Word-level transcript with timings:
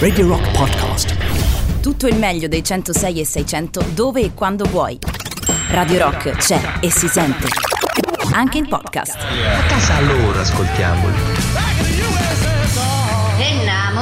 Radio 0.00 0.26
Rock 0.26 0.50
Podcast. 0.50 1.14
Tutto 1.80 2.08
il 2.08 2.16
meglio 2.16 2.48
dei 2.48 2.64
106 2.64 3.20
e 3.20 3.24
600 3.24 3.84
dove 3.94 4.22
e 4.22 4.34
quando 4.34 4.64
vuoi. 4.64 4.98
Radio 5.68 5.98
Rock 6.02 6.30
c'è 6.32 6.60
e 6.80 6.90
si 6.90 7.06
sente. 7.06 7.46
Anche 8.32 8.58
in 8.58 8.66
podcast. 8.66 9.14
A 9.14 9.66
casa 9.68 10.00
loro 10.00 10.40
ascoltiamoli. 10.40 11.14
E 13.38 13.64
namo, 13.64 14.00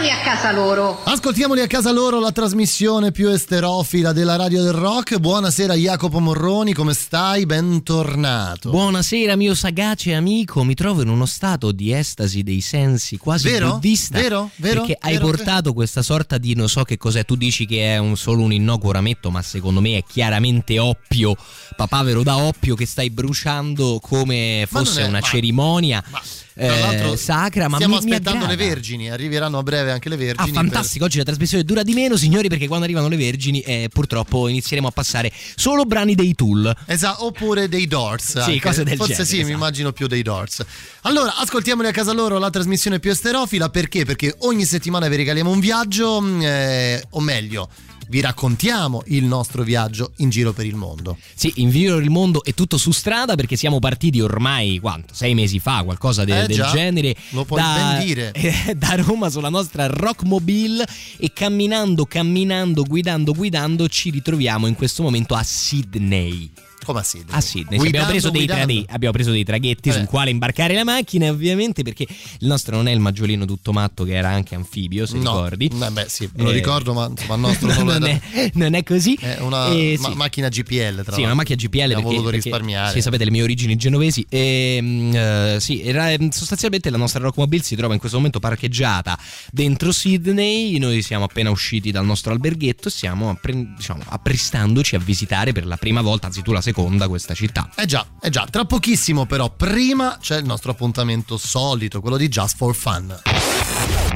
ascoltamoli 0.00 0.10
a 0.10 0.20
casa 0.24 0.52
loro. 0.52 1.00
Ascoltiamoli 1.04 1.60
a 1.60 1.66
casa 1.66 1.92
loro 1.92 2.20
la 2.20 2.32
trasmissione 2.32 3.12
più 3.12 3.28
esterofila 3.28 4.12
della 4.12 4.36
radio 4.36 4.62
del 4.62 4.72
rock. 4.72 5.18
Buonasera 5.18 5.74
Jacopo 5.74 6.20
Morroni, 6.20 6.72
come 6.72 6.94
stai? 6.94 7.44
Bentornato. 7.44 8.70
Buonasera 8.70 9.36
mio 9.36 9.54
sagace 9.54 10.14
amico, 10.14 10.64
mi 10.64 10.74
trovo 10.74 11.02
in 11.02 11.08
uno 11.08 11.26
stato 11.26 11.70
di 11.72 11.92
estasi 11.92 12.42
dei 12.42 12.62
sensi 12.62 13.18
quasi 13.18 13.50
Vero? 13.50 13.72
buddista. 13.72 14.18
Vero? 14.18 14.50
Vero? 14.56 14.80
Perché 14.84 14.96
hai 14.98 15.12
Vero? 15.14 15.26
portato 15.26 15.72
questa 15.74 16.00
sorta 16.02 16.38
di 16.38 16.54
non 16.54 16.68
so 16.70 16.82
che 16.82 16.96
cos'è, 16.96 17.24
tu 17.26 17.34
dici 17.34 17.66
che 17.66 17.94
è 17.94 17.98
un, 17.98 18.16
solo 18.16 18.42
un 18.42 18.52
innocuo 18.54 18.92
rametto, 18.92 19.30
ma 19.30 19.42
secondo 19.42 19.80
me 19.82 19.98
è 19.98 20.04
chiaramente 20.08 20.78
oppio, 20.78 21.36
papavero 21.76 22.22
da 22.22 22.38
oppio 22.38 22.74
che 22.74 22.86
stai 22.86 23.10
bruciando 23.10 23.98
come 24.00 24.66
Ma 24.70 24.78
fosse 24.80 25.02
è- 25.02 25.06
una 25.06 25.18
ma- 25.20 25.26
cerimonia 25.26 26.02
Tra 26.02 26.20
eh, 26.54 26.68
l'altro, 26.68 27.16
sacra, 27.16 27.68
ma 27.68 27.76
stiamo 27.76 27.98
mi, 27.98 28.04
mi 28.04 28.10
aspettando 28.12 28.46
le 28.46 28.52
aggrada. 28.52 28.70
vergini, 28.72 29.10
arriveranno 29.10 29.58
a 29.58 29.62
breve 29.62 29.90
anche 29.92 30.08
le 30.08 30.14
Ah, 30.14 30.18
vergini. 30.18 30.52
fantastico, 30.52 31.04
oggi 31.04 31.18
la 31.18 31.24
trasmissione 31.24 31.64
dura 31.64 31.82
di 31.82 31.92
meno, 31.94 32.16
signori, 32.16 32.48
perché 32.48 32.66
quando 32.66 32.84
arrivano 32.84 33.08
le 33.08 33.16
vergini 33.16 33.60
eh, 33.60 33.88
purtroppo 33.92 34.48
inizieremo 34.48 34.88
a 34.88 34.90
passare 34.90 35.30
solo 35.54 35.84
brani 35.84 36.14
dei 36.14 36.34
Tool. 36.34 36.74
Esatto, 36.86 37.26
oppure 37.26 37.68
dei 37.68 37.86
Doors. 37.86 38.42
Sì, 38.42 38.58
cose 38.60 38.84
del 38.84 38.96
Forse 38.96 39.12
genere, 39.12 39.28
sì, 39.28 39.34
mi 39.36 39.40
esatto. 39.42 39.56
immagino 39.56 39.92
più 39.92 40.06
dei 40.06 40.22
Doors. 40.22 40.64
Allora, 41.02 41.36
ascoltiamoli 41.36 41.88
a 41.88 41.92
casa 41.92 42.12
loro 42.12 42.38
la 42.38 42.50
trasmissione 42.50 42.98
più 43.00 43.10
esterofila 43.10 43.68
perché? 43.70 44.04
Perché 44.04 44.34
ogni 44.40 44.64
settimana 44.64 45.08
vi 45.08 45.16
regaliamo 45.16 45.50
un 45.50 45.60
viaggio, 45.60 46.20
mh, 46.20 46.42
eh, 46.42 47.04
o 47.10 47.20
meglio, 47.20 47.68
vi 48.10 48.20
raccontiamo 48.20 49.02
il 49.06 49.24
nostro 49.24 49.62
viaggio 49.62 50.12
in 50.16 50.30
giro 50.30 50.52
per 50.52 50.66
il 50.66 50.74
mondo. 50.74 51.16
Sì, 51.32 51.52
in 51.56 51.70
giro 51.70 51.96
il 51.98 52.10
mondo 52.10 52.42
è 52.42 52.52
tutto 52.52 52.76
su 52.76 52.90
strada 52.90 53.36
perché 53.36 53.54
siamo 53.56 53.78
partiti 53.78 54.20
ormai, 54.20 54.80
quanto? 54.80 55.14
Sei 55.14 55.32
mesi 55.32 55.60
fa, 55.60 55.82
qualcosa 55.84 56.24
de- 56.24 56.42
Eh, 56.42 56.46
del 56.46 56.56
già, 56.56 56.70
genere. 56.72 57.14
lo 57.30 57.44
puoi 57.44 57.60
da, 57.60 57.72
ben 57.96 58.04
dire. 58.04 58.32
eh, 58.34 58.74
da 58.74 58.96
Roma 58.96 59.30
sulla 59.30 59.48
nostra 59.48 59.86
Rockmobile 59.86 60.84
e 61.18 61.32
camminando, 61.32 62.04
camminando, 62.04 62.82
guidando, 62.82 63.32
guidando 63.32 63.88
ci 63.88 64.10
ritroviamo 64.10 64.66
in 64.66 64.74
questo 64.74 65.04
momento 65.04 65.34
a 65.36 65.42
Sydney. 65.44 66.50
Come 66.84 67.00
a 67.00 67.02
Sydney. 67.02 67.36
A 67.36 67.40
Sydney. 67.40 67.78
Guidando, 67.78 67.88
abbiamo, 68.06 68.10
preso 68.10 68.30
dei 68.30 68.46
traghe- 68.46 68.84
abbiamo 68.88 69.12
preso 69.12 69.30
dei 69.30 69.44
traghetti 69.44 69.88
Eh. 69.88 69.92
sul 69.92 70.04
quale 70.06 70.30
imbarcare 70.30 70.74
la 70.74 70.84
macchina, 70.84 71.28
ovviamente, 71.30 71.82
perché 71.82 72.04
il 72.08 72.46
nostro 72.46 72.76
non 72.76 72.88
è 72.88 72.92
il 72.92 73.00
maggiolino 73.00 73.44
tutto 73.44 73.72
matto 73.72 74.04
che 74.04 74.14
era 74.14 74.28
anche 74.30 74.54
anfibio, 74.54 75.06
se 75.06 75.16
No, 75.18 75.44
ricordi. 75.44 75.70
eh 75.82 75.90
beh, 75.90 76.06
sì, 76.08 76.28
me 76.36 76.42
lo 76.44 76.50
Eh, 76.50 76.54
ricordo, 76.54 76.92
ma 76.94 77.06
insomma, 77.06 77.34
il 77.34 77.40
nostro 77.40 77.68
non, 77.84 78.06
era- 78.06 78.20
è, 78.32 78.50
non 78.54 78.74
è 78.74 78.82
così. 78.82 79.14
È 79.14 79.38
una 79.40 79.68
Eh, 79.68 79.96
ma- 80.00 80.08
sì. 80.10 80.14
macchina 80.16 80.48
GPL, 80.48 81.02
tra 81.04 81.14
Sì, 81.14 81.22
una 81.22 81.34
macchina 81.34 81.56
GPL 81.56 81.80
Abbiamo 81.82 82.02
voluto 82.02 82.22
perché- 82.30 82.40
risparmiare. 82.42 82.92
Sì, 82.92 83.00
sapete 83.02 83.24
le 83.24 83.30
mie 83.30 83.42
origini 83.42 83.76
genovesi. 83.76 84.24
E, 84.28 84.78
mm, 84.80 85.14
eh, 85.14 85.56
sì, 85.60 85.82
era, 85.82 86.10
mm, 86.20 86.28
sostanzialmente 86.30 86.90
la 86.90 86.96
nostra 86.96 87.20
Rockmobile 87.20 87.62
si 87.62 87.76
trova 87.76 87.92
in 87.94 88.00
questo 88.00 88.16
momento 88.16 88.38
parcheggiata 88.40 89.18
dentro 89.52 89.92
Sydney. 89.92 90.78
Noi 90.78 91.02
siamo 91.02 91.24
appena 91.24 91.50
usciti 91.50 91.90
dal 91.90 92.04
nostro 92.04 92.32
alberghetto 92.32 92.88
e 92.88 92.90
stiamo 92.90 93.28
appre- 93.30 93.74
diciamo, 93.76 94.02
apprestandoci 94.06 94.94
a 94.94 94.98
visitare 94.98 95.52
per 95.52 95.66
la 95.66 95.76
prima 95.76 96.00
volta, 96.00 96.26
anzi 96.26 96.42
tu 96.42 96.52
la 96.52 96.60
seconda, 96.60 96.68
questa 96.72 97.34
città. 97.34 97.70
Eh 97.76 97.86
già, 97.86 98.06
eh 98.20 98.30
già, 98.30 98.46
tra 98.50 98.64
pochissimo 98.64 99.26
però, 99.26 99.50
prima 99.50 100.18
c'è 100.20 100.38
il 100.38 100.44
nostro 100.44 100.72
appuntamento 100.72 101.36
solito, 101.36 102.00
quello 102.00 102.16
di 102.16 102.28
Just 102.28 102.56
for 102.56 102.74
Fun. 102.74 103.18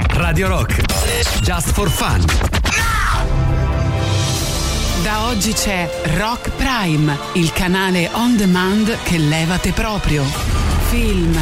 Radio 0.09 0.47
Rock. 0.47 0.81
Just 1.41 1.71
for 1.73 1.89
fun. 1.89 2.23
Da 5.03 5.25
oggi 5.25 5.51
c'è 5.51 5.89
Rock 6.17 6.51
Prime, 6.51 7.17
il 7.33 7.51
canale 7.51 8.09
on 8.13 8.37
demand 8.37 8.97
che 9.03 9.17
levate 9.17 9.71
proprio. 9.71 10.23
Film, 10.89 11.37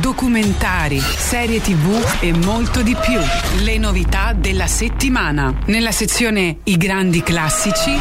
documentari, 0.00 0.98
serie 1.00 1.60
tv 1.60 2.02
e 2.20 2.32
molto 2.32 2.82
di 2.82 2.96
più. 2.96 3.20
Le 3.62 3.76
novità 3.76 4.32
della 4.32 4.66
settimana. 4.66 5.54
Nella 5.66 5.92
sezione 5.92 6.58
I 6.64 6.76
grandi 6.76 7.22
classici, 7.22 7.94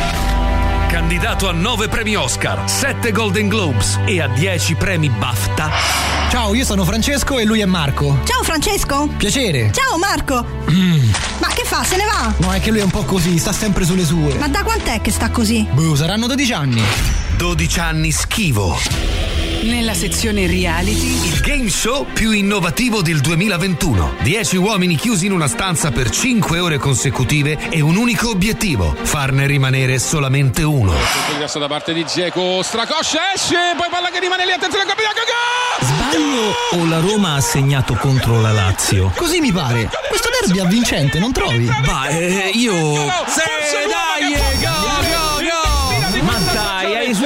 Candidato 0.94 1.50
a 1.50 1.52
9 1.52 1.88
premi 1.88 2.16
Oscar, 2.16 2.70
7 2.70 3.12
Golden 3.12 3.48
Globes 3.48 4.00
e 4.06 4.22
a 4.22 4.28
10 4.28 4.76
premi 4.76 5.10
BAFTA. 5.10 5.72
Ciao, 6.30 6.54
io 6.54 6.64
sono 6.64 6.86
Francesco 6.86 7.40
e 7.40 7.46
lui 7.46 7.62
è 7.62 7.66
Marco. 7.66 8.20
Ciao 8.26 8.44
Francesco! 8.44 9.08
Piacere. 9.18 9.72
Ciao 9.74 9.98
Marco! 9.98 10.46
Ma 11.40 11.48
che 11.48 11.64
fa? 11.66 11.84
Se 11.84 11.96
ne 11.96 12.04
va? 12.04 12.32
No, 12.38 12.54
è 12.54 12.62
che 12.62 12.70
lui 12.70 12.82
è 12.82 12.84
un 12.84 12.92
po' 12.92 13.06
così, 13.06 13.40
sta 13.40 13.52
sempre 13.52 13.86
sulle 13.86 14.06
sue. 14.06 14.36
Ma 14.36 14.48
da 14.48 14.62
quant'è 14.62 15.02
che 15.02 15.10
sta 15.10 15.32
così? 15.32 15.68
Boh, 15.72 15.96
saranno 15.96 16.28
12 16.28 16.54
anni. 16.54 16.84
12 17.38 17.80
anni 17.80 18.12
schivo. 18.12 18.78
Nella 19.64 19.94
sezione 19.94 20.48
reality, 20.48 21.26
Il 21.26 21.40
game 21.42 21.70
show 21.70 22.06
più 22.06 22.32
innovativo 22.32 23.02
del 23.02 23.22
2021. 23.22 24.16
10 24.22 24.58
uomini 24.58 24.96
chiusi 24.96 25.26
in 25.26 25.32
una 25.32 25.48
stanza 25.48 25.92
per 25.92 26.10
5 26.10 26.60
ore 26.60 26.78
consecutive 26.78 27.58
e 27.70 27.82
un 27.82 27.96
unico 27.96 28.30
obiettivo: 28.30 28.96
farne 29.02 29.48
rimanere 29.48 30.00
solamente 30.00 30.64
uno. 30.64 30.94
Adesso 31.36 31.60
da 31.60 31.68
parte 31.68 31.94
di 31.94 32.06
Geco, 32.06 32.62
Stracoscia 32.62 33.34
esce, 33.34 33.74
poi 33.78 33.88
palla 33.90 34.10
che 34.10 34.20
rimane 34.20 34.46
lì, 34.46 34.52
attenzione 34.52 34.84
al 34.84 34.90
capitano, 34.90 35.14
Sbaglio 35.82 36.82
o 36.82 36.86
la 36.88 37.00
Roma 37.00 37.36
ha 37.36 37.42
segnato 37.42 37.96
contro 37.96 38.40
la 38.40 38.52
Lazio? 38.52 39.12
Così 39.16 39.40
mi 39.40 39.52
pare. 39.52 39.90
Questo 40.08 40.30
derby 40.42 40.60
è 40.60 40.62
avvincente, 40.62 41.20
non 41.20 41.32
trovi? 41.32 41.66
Bah, 41.84 42.08
eh, 42.10 42.52
io. 42.54 42.94
Se 43.28 43.88
dai, 43.88 44.34
go, 44.34 44.38
go, 44.38 44.60
go! 44.62 44.73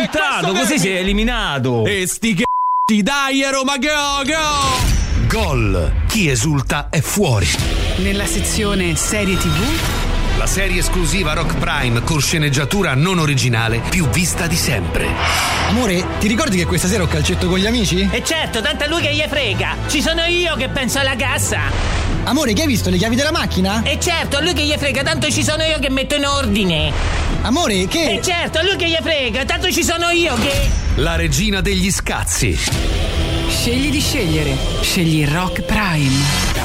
Esultato, 0.07 0.53
così 0.53 0.79
sei 0.79 0.97
eliminato. 0.97 1.85
E 1.85 2.07
sti 2.07 2.35
c***i, 2.35 3.03
dai 3.03 3.43
Roma, 3.51 3.77
go, 3.77 4.23
go! 4.23 5.27
Gol. 5.27 5.91
Chi 6.07 6.29
esulta 6.29 6.87
è 6.89 7.01
fuori. 7.01 7.47
nella 7.97 8.25
sezione 8.25 8.95
serie 8.95 9.35
tv, 9.35 9.61
La 10.37 10.45
serie 10.45 10.79
esclusiva 10.79 11.33
Rock 11.33 11.57
Prime 11.57 12.01
con 12.03 12.21
sceneggiatura 12.21 12.93
non 12.93 13.19
originale 13.19 13.81
più 13.89 14.07
vista 14.07 14.47
di 14.47 14.55
sempre. 14.55 15.07
Amore, 15.67 16.05
ti 16.19 16.27
ricordi 16.27 16.57
che 16.57 16.65
questa 16.65 16.87
sera 16.87 17.03
ho 17.03 17.07
calcetto 17.07 17.47
con 17.47 17.57
gli 17.57 17.65
amici? 17.65 18.07
E 18.09 18.23
certo, 18.23 18.61
tanto 18.61 18.85
a 18.85 18.87
lui 18.87 19.01
che 19.01 19.13
gli 19.13 19.23
frega. 19.27 19.75
Ci 19.87 20.01
sono 20.01 20.23
io 20.25 20.55
che 20.55 20.69
penso 20.69 20.99
alla 20.99 21.15
cassa. 21.15 21.96
Amore, 22.27 22.51
che 22.51 22.63
hai 22.63 22.67
visto 22.67 22.89
le 22.89 22.97
chiavi 22.97 23.15
della 23.15 23.31
macchina? 23.31 23.83
E 23.83 23.97
certo, 24.01 24.35
a 24.35 24.41
lui 24.41 24.51
che 24.51 24.63
gli 24.65 24.73
frega, 24.77 25.01
tanto 25.01 25.31
ci 25.31 25.45
sono 25.45 25.63
io 25.63 25.79
che 25.79 25.89
metto 25.89 26.15
in 26.15 26.25
ordine. 26.25 26.91
Amore, 27.43 27.75
E 27.83 27.87
che... 27.87 28.19
certo, 28.21 28.57
a 28.57 28.63
lui 28.63 28.75
che 28.75 28.89
gli 28.89 28.97
frega, 29.01 29.45
tanto 29.45 29.71
ci 29.71 29.81
sono 29.81 30.09
io 30.09 30.35
che... 30.35 30.69
La 30.95 31.15
regina 31.15 31.61
degli 31.61 31.89
scazzi. 31.89 32.59
scegli 33.49 33.89
di 33.89 34.01
scegliere. 34.01 34.57
Scegli 34.81 35.25
Rock 35.25 35.61
Prime. 35.61 36.56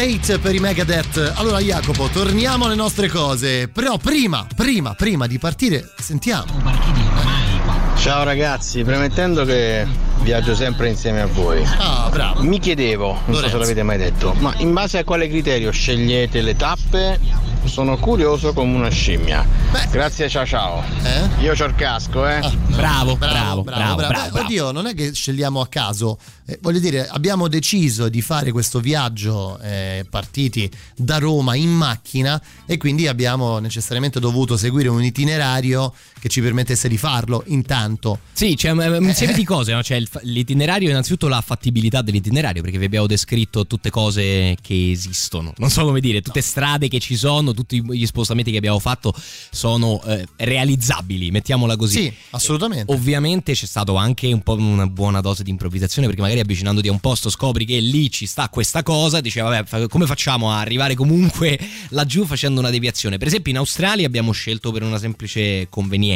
State 0.00 0.38
per 0.38 0.54
i 0.54 0.60
Megadeth. 0.60 1.34
Allora 1.36 1.58
Jacopo, 1.58 2.06
torniamo 2.06 2.64
alle 2.64 2.74
nostre 2.74 3.06
cose. 3.08 3.68
Però 3.68 3.98
prima, 3.98 4.46
prima, 4.56 4.94
prima 4.94 5.26
di 5.26 5.38
partire, 5.38 5.92
sentiamo. 5.98 6.62
Ciao 7.98 8.24
ragazzi, 8.24 8.82
premettendo 8.82 9.44
che 9.44 9.86
viaggio 10.22 10.54
sempre 10.54 10.88
insieme 10.88 11.20
a 11.20 11.26
voi. 11.26 11.62
Ah, 11.78 12.08
bravo. 12.10 12.42
Mi 12.42 12.58
chiedevo, 12.58 13.12
non 13.12 13.20
so 13.24 13.30
Lorenzo. 13.32 13.48
se 13.48 13.56
l'avete 13.58 13.82
mai 13.82 13.98
detto, 13.98 14.34
ma 14.38 14.54
in 14.58 14.72
base 14.72 14.98
a 14.98 15.04
quale 15.04 15.28
criterio 15.28 15.70
scegliete 15.70 16.40
le 16.40 16.56
tappe? 16.56 17.18
Sono 17.64 17.98
curioso 17.98 18.52
come 18.52 18.74
una 18.74 18.88
scimmia. 18.88 19.46
Grazie, 19.90 20.28
ciao 20.28 20.46
ciao. 20.46 20.82
Io 21.40 21.52
c'ho 21.54 21.66
il 21.66 21.74
casco, 21.74 22.26
eh. 22.26 22.40
Bravo, 22.68 23.16
bravo, 23.16 23.62
bravo, 23.62 23.96
bravo. 23.96 24.30
Beh, 24.32 24.40
Oddio, 24.40 24.72
non 24.72 24.86
è 24.86 24.94
che 24.94 25.12
scegliamo 25.12 25.60
a 25.60 25.68
caso. 25.68 26.18
Eh, 26.46 26.58
voglio 26.62 26.78
dire, 26.78 27.06
abbiamo 27.06 27.48
deciso 27.48 28.08
di 28.08 28.22
fare 28.22 28.50
questo 28.50 28.80
viaggio 28.80 29.58
eh, 29.60 30.06
partiti 30.08 30.70
da 30.96 31.18
Roma 31.18 31.54
in 31.54 31.70
macchina 31.70 32.40
e 32.66 32.78
quindi 32.78 33.06
abbiamo 33.06 33.58
necessariamente 33.58 34.20
dovuto 34.20 34.56
seguire 34.56 34.88
un 34.88 35.02
itinerario 35.04 35.92
che 36.20 36.28
ci 36.28 36.40
permettesse 36.40 36.88
di 36.88 36.96
farlo 36.98 37.42
intanto. 37.46 38.20
Sì, 38.32 38.54
c'è 38.54 38.70
un 38.70 38.78
un 38.78 39.08
insieme 39.08 39.32
di 39.32 39.44
cose, 39.44 39.72
no? 39.72 39.80
C'è 39.80 39.96
il 39.96 40.08
l'itinerario, 40.22 40.88
innanzitutto 40.88 41.28
la 41.28 41.40
fattibilità 41.40 42.02
dell'itinerario, 42.02 42.62
perché 42.62 42.78
vi 42.78 42.84
abbiamo 42.84 43.06
descritto 43.06 43.66
tutte 43.66 43.90
cose 43.90 44.56
che 44.60 44.90
esistono, 44.90 45.52
non 45.56 45.70
so 45.70 45.84
come 45.84 46.00
dire, 46.00 46.20
tutte 46.20 46.40
strade 46.40 46.88
che 46.88 46.98
ci 46.98 47.16
sono, 47.16 47.52
tutti 47.52 47.82
gli 47.82 48.06
spostamenti 48.06 48.50
che 48.50 48.58
abbiamo 48.58 48.78
fatto 48.78 49.14
sono 49.50 50.02
eh, 50.04 50.26
realizzabili, 50.36 51.30
mettiamola 51.30 51.76
così. 51.76 52.02
Sì, 52.02 52.12
assolutamente. 52.30 52.92
Ovviamente 52.92 53.52
c'è 53.52 53.66
stato 53.66 53.96
anche 53.96 54.32
un 54.32 54.42
po' 54.42 54.54
una 54.54 54.86
buona 54.86 55.20
dose 55.20 55.42
di 55.42 55.50
improvvisazione, 55.50 56.06
perché 56.06 56.22
magari 56.22 56.40
avvicinandoti 56.40 56.88
a 56.88 56.92
un 56.92 57.00
posto 57.00 57.30
scopri 57.30 57.64
che 57.64 57.78
lì 57.78 58.10
ci 58.10 58.26
sta 58.26 58.48
questa 58.48 58.82
cosa, 58.82 59.20
dici 59.20 59.40
vabbè, 59.40 59.88
come 59.88 60.06
facciamo 60.06 60.50
a 60.50 60.60
arrivare 60.60 60.94
comunque 60.94 61.58
laggiù 61.90 62.24
facendo 62.24 62.60
una 62.60 62.70
deviazione? 62.70 63.18
Per 63.18 63.26
esempio 63.26 63.52
in 63.52 63.58
Australia 63.58 64.06
abbiamo 64.06 64.32
scelto 64.32 64.72
per 64.72 64.82
una 64.82 64.98
semplice 64.98 65.66
convenienza, 65.68 66.09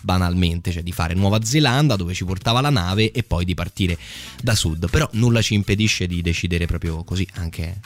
banalmente, 0.00 0.72
cioè 0.72 0.82
di 0.82 0.92
fare 0.92 1.14
Nuova 1.14 1.42
Zelanda 1.44 1.96
dove 1.96 2.14
ci 2.14 2.24
portava 2.24 2.60
la 2.60 2.70
nave 2.70 3.12
e 3.12 3.22
poi 3.22 3.44
di 3.44 3.54
partire 3.54 3.98
da 4.42 4.54
sud, 4.54 4.88
però 4.90 5.08
nulla 5.12 5.42
ci 5.42 5.54
impedisce 5.54 6.06
di 6.06 6.22
decidere 6.22 6.66
proprio 6.66 7.04
così 7.04 7.26
anche 7.34 7.80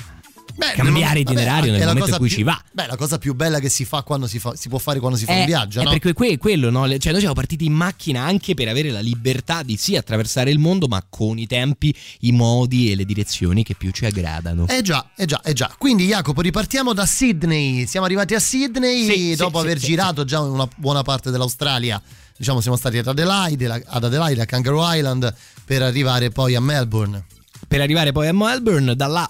cambiare 0.59 0.85
nel- 0.85 1.03
vabbè, 1.03 1.19
itinerario 1.21 1.75
è 1.75 1.79
nel 1.79 1.87
momento 1.87 2.11
in 2.11 2.17
cui 2.17 2.27
più- 2.29 2.37
ci 2.37 2.43
va. 2.43 2.63
Beh, 2.73 2.87
la 2.87 2.97
cosa 2.97 3.19
più 3.19 3.35
bella 3.35 3.59
che 3.59 3.69
si 3.69 3.85
fa 3.85 4.03
quando 4.03 4.27
si, 4.27 4.39
fa, 4.39 4.55
si 4.57 4.69
può 4.69 4.79
fare 4.79 4.99
quando 5.01 5.19
si 5.19 5.25
fa 5.25 5.33
un 5.33 5.41
Eh, 5.41 5.47
viaggio, 5.47 5.81
è 5.81 5.85
no? 5.85 5.91
perché 5.91 6.13
que- 6.13 6.39
quello, 6.39 6.71
no? 6.71 6.87
Cioè, 6.99 7.11
noi 7.11 7.21
siamo 7.21 7.35
partiti 7.35 7.65
in 7.65 7.73
macchina 7.73 8.23
anche 8.23 8.55
per 8.55 8.69
avere 8.69 8.91
la 8.91 9.01
libertà 9.01 9.63
di 9.63 9.77
sì 9.77 9.97
attraversare 9.97 10.51
il 10.51 10.59
mondo, 10.59 10.87
ma 10.89 11.05
con 11.09 11.39
i 11.39 11.47
tempi, 11.47 11.95
i 12.21 12.33
modi 12.33 12.91
e 12.93 12.95
le 12.97 13.05
direzioni 13.05 13.63
che 13.65 13.75
più 13.75 13.91
ci 13.91 14.07
aggradano. 14.07 14.67
Eh 14.69 14.83
già, 14.83 15.11
eh 15.17 15.27
già, 15.27 15.41
eh 15.43 15.53
già. 15.53 15.75
Quindi 15.79 16.07
Jacopo 16.07 16.41
ripartiamo 16.41 16.93
da 16.93 17.07
Sydney. 17.07 17.87
Siamo 17.87 18.07
arrivati 18.07 18.35
a 18.35 18.41
Sydney 18.41 19.05
Sì, 19.11 19.35
dopo 19.37 19.59
sì, 19.61 19.65
aver 19.65 19.79
sì, 19.79 19.87
girato 19.87 20.25
già 20.25 20.41
una 20.41 20.69
buona 20.77 21.03
parte 21.03 21.31
dell'Australia. 21.31 22.01
Diciamo 22.37 22.61
siamo 22.61 22.77
stati 22.77 22.99
ad 22.99 23.07
Adelaide, 23.07 23.67
la- 23.67 23.81
ad 23.85 24.05
Adelaide, 24.05 24.41
a 24.43 24.45
Kangaroo 24.45 24.83
Island 24.93 25.33
per 25.65 25.83
arrivare 25.83 26.31
poi 26.31 26.55
a 26.57 26.61
Melbourne. 26.61 27.25
Per 27.69 27.81
arrivare 27.81 28.13
poi 28.13 28.27
a 28.29 28.33
Melbourne, 28.33 28.95
da 28.97 29.07
là 29.07 29.29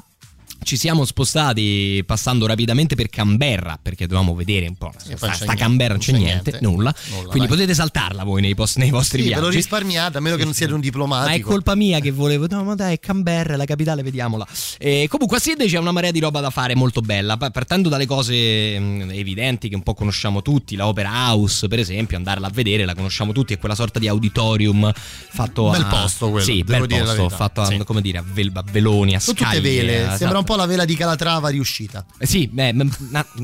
ci 0.65 0.77
siamo 0.77 1.05
spostati 1.05 2.03
passando 2.07 2.47
rapidamente 2.47 2.95
per 2.95 3.09
Canberra 3.09 3.79
perché 3.81 4.07
dovevamo 4.07 4.35
vedere 4.35 4.67
un 4.67 4.75
po'. 4.77 4.93
Sta, 4.97 5.17
sta 5.17 5.27
niente, 5.29 5.55
Canberra 5.57 5.93
non 5.93 6.01
c'è, 6.03 6.13
niente, 6.13 6.51
niente. 6.51 6.59
nulla. 6.63 6.95
Nulla, 7.11 7.23
Quindi 7.29 7.39
vai. 7.41 7.49
potete 7.49 7.75
saltarla 7.75 8.25
voi 8.25 8.41
nei, 8.41 8.55
post- 8.55 8.79
nei 8.79 8.91
vostri 8.91 9.23
Sì, 9.23 9.29
ve 9.29 9.35
l'ho 9.35 9.41
viaggi. 9.43 9.57
risparmiata, 9.57 10.19
a 10.19 10.21
meno 10.21 10.37
che 10.37 10.45
non 10.45 10.53
siate 10.55 10.73
un 10.73 10.81
diplomatico. 10.81 11.29
Ma 11.31 11.37
è 11.37 11.41
colpa 11.41 11.75
mia 11.75 12.01
che 12.01 12.11
volevo. 12.11 12.47
No, 12.49 12.65
ma 12.65 12.75
dai, 12.75 12.99
Canberra, 12.99 13.57
la 13.57 13.65
capitale, 13.65 14.03
vediamola. 14.03 14.47
E 14.79 15.07
comunque 15.09 15.37
a 15.37 15.41
Sydney 15.41 15.69
c'è 15.69 15.79
una 15.79 15.93
marea 15.93 16.11
di 16.11 16.21
roba 16.21 16.41
da 16.41 16.51
fare 16.51 16.75
molto 16.75 17.01
bella. 17.01 17.37
Pa- 17.37 17.51
Partendo 17.51 17.89
dalle 17.89 18.07
cose 18.07 18.75
evidenti 19.15 19.69
che 19.69 19.75
un 19.75 19.83
po' 19.83 19.95
conosciamo 19.95 20.43
tutti, 20.43 20.77
la 20.77 20.87
Opera 20.87 21.11
House, 21.29 21.69
per 21.69 21.79
esempio, 21.79 22.17
andarla 22.17 22.47
a 22.47 22.51
vedere, 22.51 22.85
la 22.85 22.95
conosciamo 22.95 23.33
tutti, 23.33 23.55
è 23.55 23.59
quella 23.59 23.75
sorta 23.75 23.99
di 23.99 24.09
auditorium 24.09 24.91
fatto 24.95 25.71
Bel 25.71 25.83
a. 25.83 25.87
posto 25.87 26.31
quello, 26.31 26.45
Sì, 26.45 26.63
bel 26.65 26.87
posto, 26.87 27.29
fatto 27.29 27.61
a, 27.61 27.67
Sì. 27.67 27.79
come 27.85 28.01
dire, 28.01 28.19
a, 28.19 28.25
vel- 28.27 28.51
a 28.55 28.65
veloni, 28.71 29.15
a 29.15 29.21
Sono 29.21 29.37
tutte 29.37 29.51
scaglie, 29.51 29.61
vele, 29.61 30.01
esatto. 30.03 30.17
sembra 30.19 30.39
un 30.39 30.45
po' 30.45 30.54
la 30.57 30.67
vela 30.67 30.85
di 30.85 30.95
Calatrava 30.97 31.49
riuscita. 31.49 32.05
Eh 32.19 32.27
Sì, 32.27 32.47
beh, 32.49 32.71
un 32.71 32.91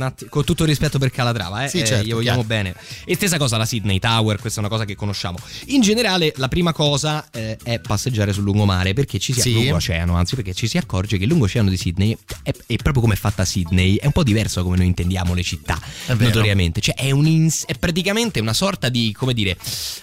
atti- 0.01 0.27
con 0.29 0.45
tutto 0.45 0.63
il 0.63 0.69
rispetto 0.69 0.99
per 0.99 1.11
Calatrava, 1.11 1.65
eh, 1.65 1.69
Sì, 1.69 1.81
eh, 1.81 1.87
certo, 1.87 2.07
gli 2.07 2.13
vogliamo 2.13 2.45
bene. 2.45 2.75
E 3.05 3.15
stessa 3.15 3.39
cosa 3.39 3.57
la 3.57 3.65
Sydney 3.65 3.99
Tower, 3.99 4.39
questa 4.41 4.61
è 4.61 4.65
una 4.65 4.73
cosa 4.73 4.85
che 4.85 4.95
conosciamo. 4.97 5.39
In 5.67 5.81
generale, 5.81 6.33
la 6.37 6.49
prima 6.49 6.73
cosa 6.73 7.29
eh, 7.31 7.57
è 7.63 7.79
passeggiare 7.81 8.33
sul 8.33 8.45
lungomare 8.45 8.93
perché 8.95 9.19
ci 9.19 9.33
si 9.33 9.41
Sì. 9.41 9.53
lungoceano, 9.53 10.15
anzi, 10.17 10.35
perché 10.35 10.55
ci 10.55 10.67
si 10.69 10.77
accorge 10.79 11.17
che 11.19 11.25
il 11.25 11.29
lungoceano 11.31 11.69
di 11.71 11.77
Sydney 11.77 12.17
è, 12.43 12.53
è 12.67 12.77
proprio 12.77 13.03
come 13.03 13.15
è 13.15 13.17
fatta 13.19 13.45
Sydney, 13.45 13.97
è 13.97 14.07
un 14.07 14.13
po' 14.13 14.23
diverso 14.23 14.63
come 14.63 14.77
noi 14.77 14.87
intendiamo 14.87 15.35
le 15.35 15.43
città, 15.43 15.79
notoriamente. 16.19 16.81
Cioè, 16.81 16.95
è, 16.95 17.11
un 17.11 17.27
ins- 17.27 17.65
è 17.67 17.75
praticamente 17.75 18.41
una 18.41 18.53
sorta 18.53 18.89
di, 18.89 19.13
come 19.17 19.33
dire, 19.35 19.57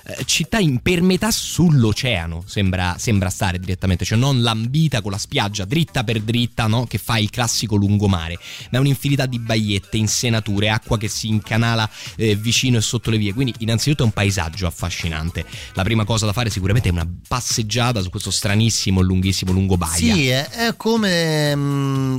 eh, 0.05 0.23
città 0.25 0.57
in 0.59 0.79
per 0.81 1.01
metà 1.01 1.31
sull'oceano, 1.31 2.43
sembra, 2.45 2.95
sembra 2.97 3.29
stare 3.29 3.59
direttamente, 3.59 4.05
cioè 4.05 4.17
non 4.17 4.41
lambita 4.41 5.01
con 5.01 5.11
la 5.11 5.17
spiaggia 5.17 5.65
dritta 5.65 6.03
per 6.03 6.21
dritta, 6.21 6.67
no? 6.67 6.85
Che 6.85 6.96
fa 6.97 7.17
il 7.17 7.29
classico 7.29 7.75
lungomare, 7.75 8.37
ma 8.71 8.77
è 8.77 8.81
un'infinità 8.81 9.25
di 9.25 9.39
baiette, 9.39 9.97
insenature, 9.97 10.69
acqua 10.69 10.97
che 10.97 11.07
si 11.07 11.27
incanala 11.27 11.89
eh, 12.15 12.35
vicino 12.35 12.77
e 12.77 12.81
sotto 12.81 13.09
le 13.09 13.17
vie. 13.17 13.33
Quindi, 13.33 13.53
innanzitutto 13.59 14.03
è 14.03 14.05
un 14.05 14.11
paesaggio 14.11 14.67
affascinante. 14.67 15.45
La 15.73 15.83
prima 15.83 16.03
cosa 16.05 16.25
da 16.25 16.33
fare 16.33 16.49
sicuramente 16.49 16.89
è 16.89 16.91
una 16.91 17.07
passeggiata 17.27 18.01
su 18.01 18.09
questo 18.09 18.31
stranissimo 18.31 19.01
e 19.01 19.03
lunghissimo 19.03 19.51
lungobaia. 19.51 20.13
Sì, 20.13 20.27
è, 20.27 20.47
è 20.49 20.75
come. 20.75 21.55
mm, 21.55 22.17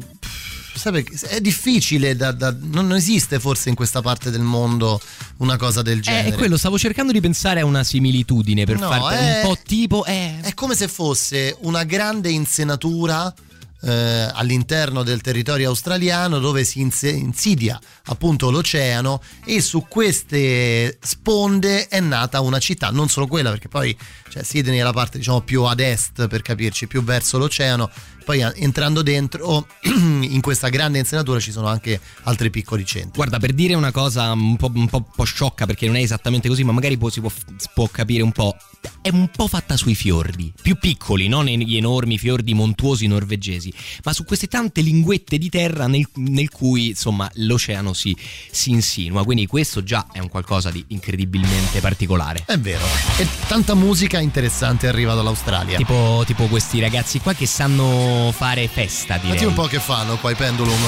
è 1.28 1.40
difficile, 1.40 2.14
da, 2.14 2.30
da- 2.30 2.54
non 2.56 2.94
esiste 2.94 3.40
forse 3.40 3.68
in 3.68 3.74
questa 3.74 4.00
parte 4.00 4.30
del 4.30 4.42
mondo 4.42 5.00
una 5.38 5.56
cosa 5.56 5.82
del 5.82 5.98
Eh, 5.98 6.02
genere. 6.02 6.28
è 6.28 6.32
quello, 6.34 6.56
stavo 6.56 6.78
cercando 6.78 7.10
di 7.10 7.20
pensare 7.20 7.60
a 7.60 7.64
una 7.64 7.82
similitudine 7.82 8.64
per 8.64 8.78
No, 8.78 8.86
farti 8.88 9.14
è- 9.16 9.42
un 9.42 9.48
po' 9.48 9.58
tipo. 9.64 10.04
Eh, 10.04 10.38
È 10.40 10.54
come 10.54 10.76
se 10.76 10.86
fosse 10.86 11.56
una 11.62 11.82
grande 11.82 12.30
insenatura 12.30 13.34
eh, 13.82 14.30
all'interno 14.32 15.02
del 15.02 15.20
territorio 15.20 15.68
australiano 15.68 16.38
dove 16.38 16.64
si 16.64 16.80
insidia 16.80 17.78
appunto 18.06 18.50
l'oceano 18.50 19.20
e 19.44 19.60
su 19.60 19.86
queste 19.88 20.98
sponde 21.00 21.88
è 21.88 22.00
nata 22.00 22.40
una 22.40 22.58
città, 22.58 22.90
non 22.90 23.08
solo 23.08 23.26
quella 23.26 23.50
perché 23.50 23.68
poi 23.68 23.96
cioè, 24.28 24.42
Sydney 24.42 24.78
è 24.78 24.82
la 24.82 24.92
parte 24.92 25.18
diciamo 25.18 25.40
più 25.40 25.62
ad 25.64 25.80
est 25.80 26.26
per 26.28 26.42
capirci, 26.42 26.86
più 26.86 27.02
verso 27.02 27.38
l'oceano, 27.38 27.90
poi 28.28 28.42
a- 28.42 28.52
entrando 28.56 29.00
dentro 29.00 29.66
in 29.88 30.42
questa 30.42 30.68
grande 30.68 30.98
insenatura 30.98 31.40
ci 31.40 31.50
sono 31.50 31.66
anche 31.66 31.98
altri 32.24 32.50
piccoli 32.50 32.84
centri. 32.84 33.12
Guarda, 33.14 33.38
per 33.38 33.54
dire 33.54 33.72
una 33.72 33.90
cosa 33.90 34.32
un 34.32 34.56
po', 34.56 34.70
un 34.74 34.86
po', 34.86 34.98
un 34.98 35.14
po' 35.16 35.24
sciocca, 35.24 35.64
perché 35.64 35.86
non 35.86 35.96
è 35.96 36.00
esattamente 36.00 36.46
così, 36.46 36.62
ma 36.62 36.72
magari 36.72 36.98
può- 36.98 37.08
si 37.08 37.20
può, 37.20 37.30
può 37.72 37.88
capire 37.88 38.22
un 38.22 38.32
po'. 38.32 38.54
è 39.00 39.08
un 39.08 39.30
po' 39.34 39.48
fatta 39.48 39.76
sui 39.78 39.94
fiordi, 39.94 40.52
più 40.60 40.76
piccoli, 40.76 41.26
non 41.26 41.44
negli 41.44 41.76
enormi 41.76 42.18
fiordi 42.18 42.52
montuosi 42.52 43.06
norvegesi, 43.06 43.72
ma 44.04 44.12
su 44.12 44.24
queste 44.24 44.46
tante 44.46 44.82
linguette 44.82 45.38
di 45.38 45.48
terra 45.48 45.86
nel, 45.86 46.06
nel 46.16 46.50
cui 46.50 46.88
insomma 46.88 47.28
l'oceano 47.36 47.94
si, 47.94 48.14
si 48.50 48.70
insinua. 48.70 49.24
Quindi 49.24 49.46
questo 49.46 49.82
già 49.82 50.06
è 50.12 50.18
un 50.18 50.28
qualcosa 50.28 50.70
di 50.70 50.84
incredibilmente 50.88 51.80
particolare. 51.80 52.42
È 52.44 52.58
vero. 52.58 52.84
E 53.16 53.26
tanta 53.48 53.74
musica 53.74 54.18
interessante 54.20 54.86
arriva 54.86 55.14
dall'Australia. 55.14 55.78
Tipo, 55.78 56.24
tipo 56.26 56.44
questi 56.46 56.78
ragazzi 56.78 57.20
qua 57.20 57.32
che 57.32 57.46
sanno 57.46 58.17
fare 58.32 58.68
festa, 58.68 59.16
direi. 59.16 59.38
Senti 59.38 59.44
un 59.44 59.54
po' 59.54 59.66
che 59.66 59.78
fanno 59.80 60.16
qua 60.16 60.30
i 60.30 60.34
pendulum. 60.34 60.78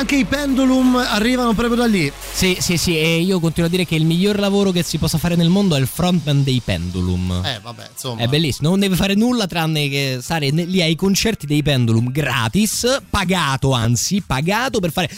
Anche 0.00 0.16
i 0.16 0.24
pendulum 0.24 0.96
arrivano 0.96 1.52
proprio 1.52 1.76
da 1.76 1.84
lì. 1.84 2.10
Sì, 2.32 2.56
sì, 2.58 2.78
sì, 2.78 2.96
e 2.96 3.20
io 3.20 3.38
continuo 3.38 3.68
a 3.68 3.70
dire 3.70 3.84
che 3.84 3.96
il 3.96 4.06
miglior 4.06 4.38
lavoro 4.38 4.70
che 4.70 4.82
si 4.82 4.96
possa 4.96 5.18
fare 5.18 5.36
nel 5.36 5.50
mondo 5.50 5.76
è 5.76 5.78
il 5.78 5.86
frontman 5.86 6.42
dei 6.42 6.62
pendulum. 6.64 7.42
Eh, 7.44 7.60
vabbè, 7.62 7.90
insomma. 7.92 8.22
È 8.22 8.26
bellissimo, 8.26 8.70
non 8.70 8.80
deve 8.80 8.96
fare 8.96 9.14
nulla 9.14 9.46
tranne 9.46 9.90
che 9.90 10.18
stare 10.22 10.48
lì 10.48 10.80
ai 10.80 10.94
concerti 10.94 11.44
dei 11.44 11.62
pendulum 11.62 12.10
gratis, 12.10 13.02
pagato 13.10 13.72
anzi, 13.72 14.22
pagato 14.26 14.80
per 14.80 14.90
fare 14.90 15.10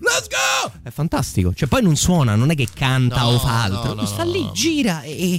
let's 0.00 0.28
go! 0.28 0.72
È 0.82 0.90
fantastico, 0.90 1.52
cioè 1.52 1.68
poi 1.68 1.82
non 1.82 1.96
suona, 1.96 2.34
non 2.34 2.50
è 2.50 2.54
che 2.54 2.68
canta 2.72 3.20
No, 3.20 3.32
o 3.32 3.38
fa 3.38 3.64
altro, 3.64 3.94
no, 3.94 4.00
no, 4.00 4.06
sta 4.06 4.24
lì, 4.24 4.48
gira 4.54 5.02
e 5.02 5.38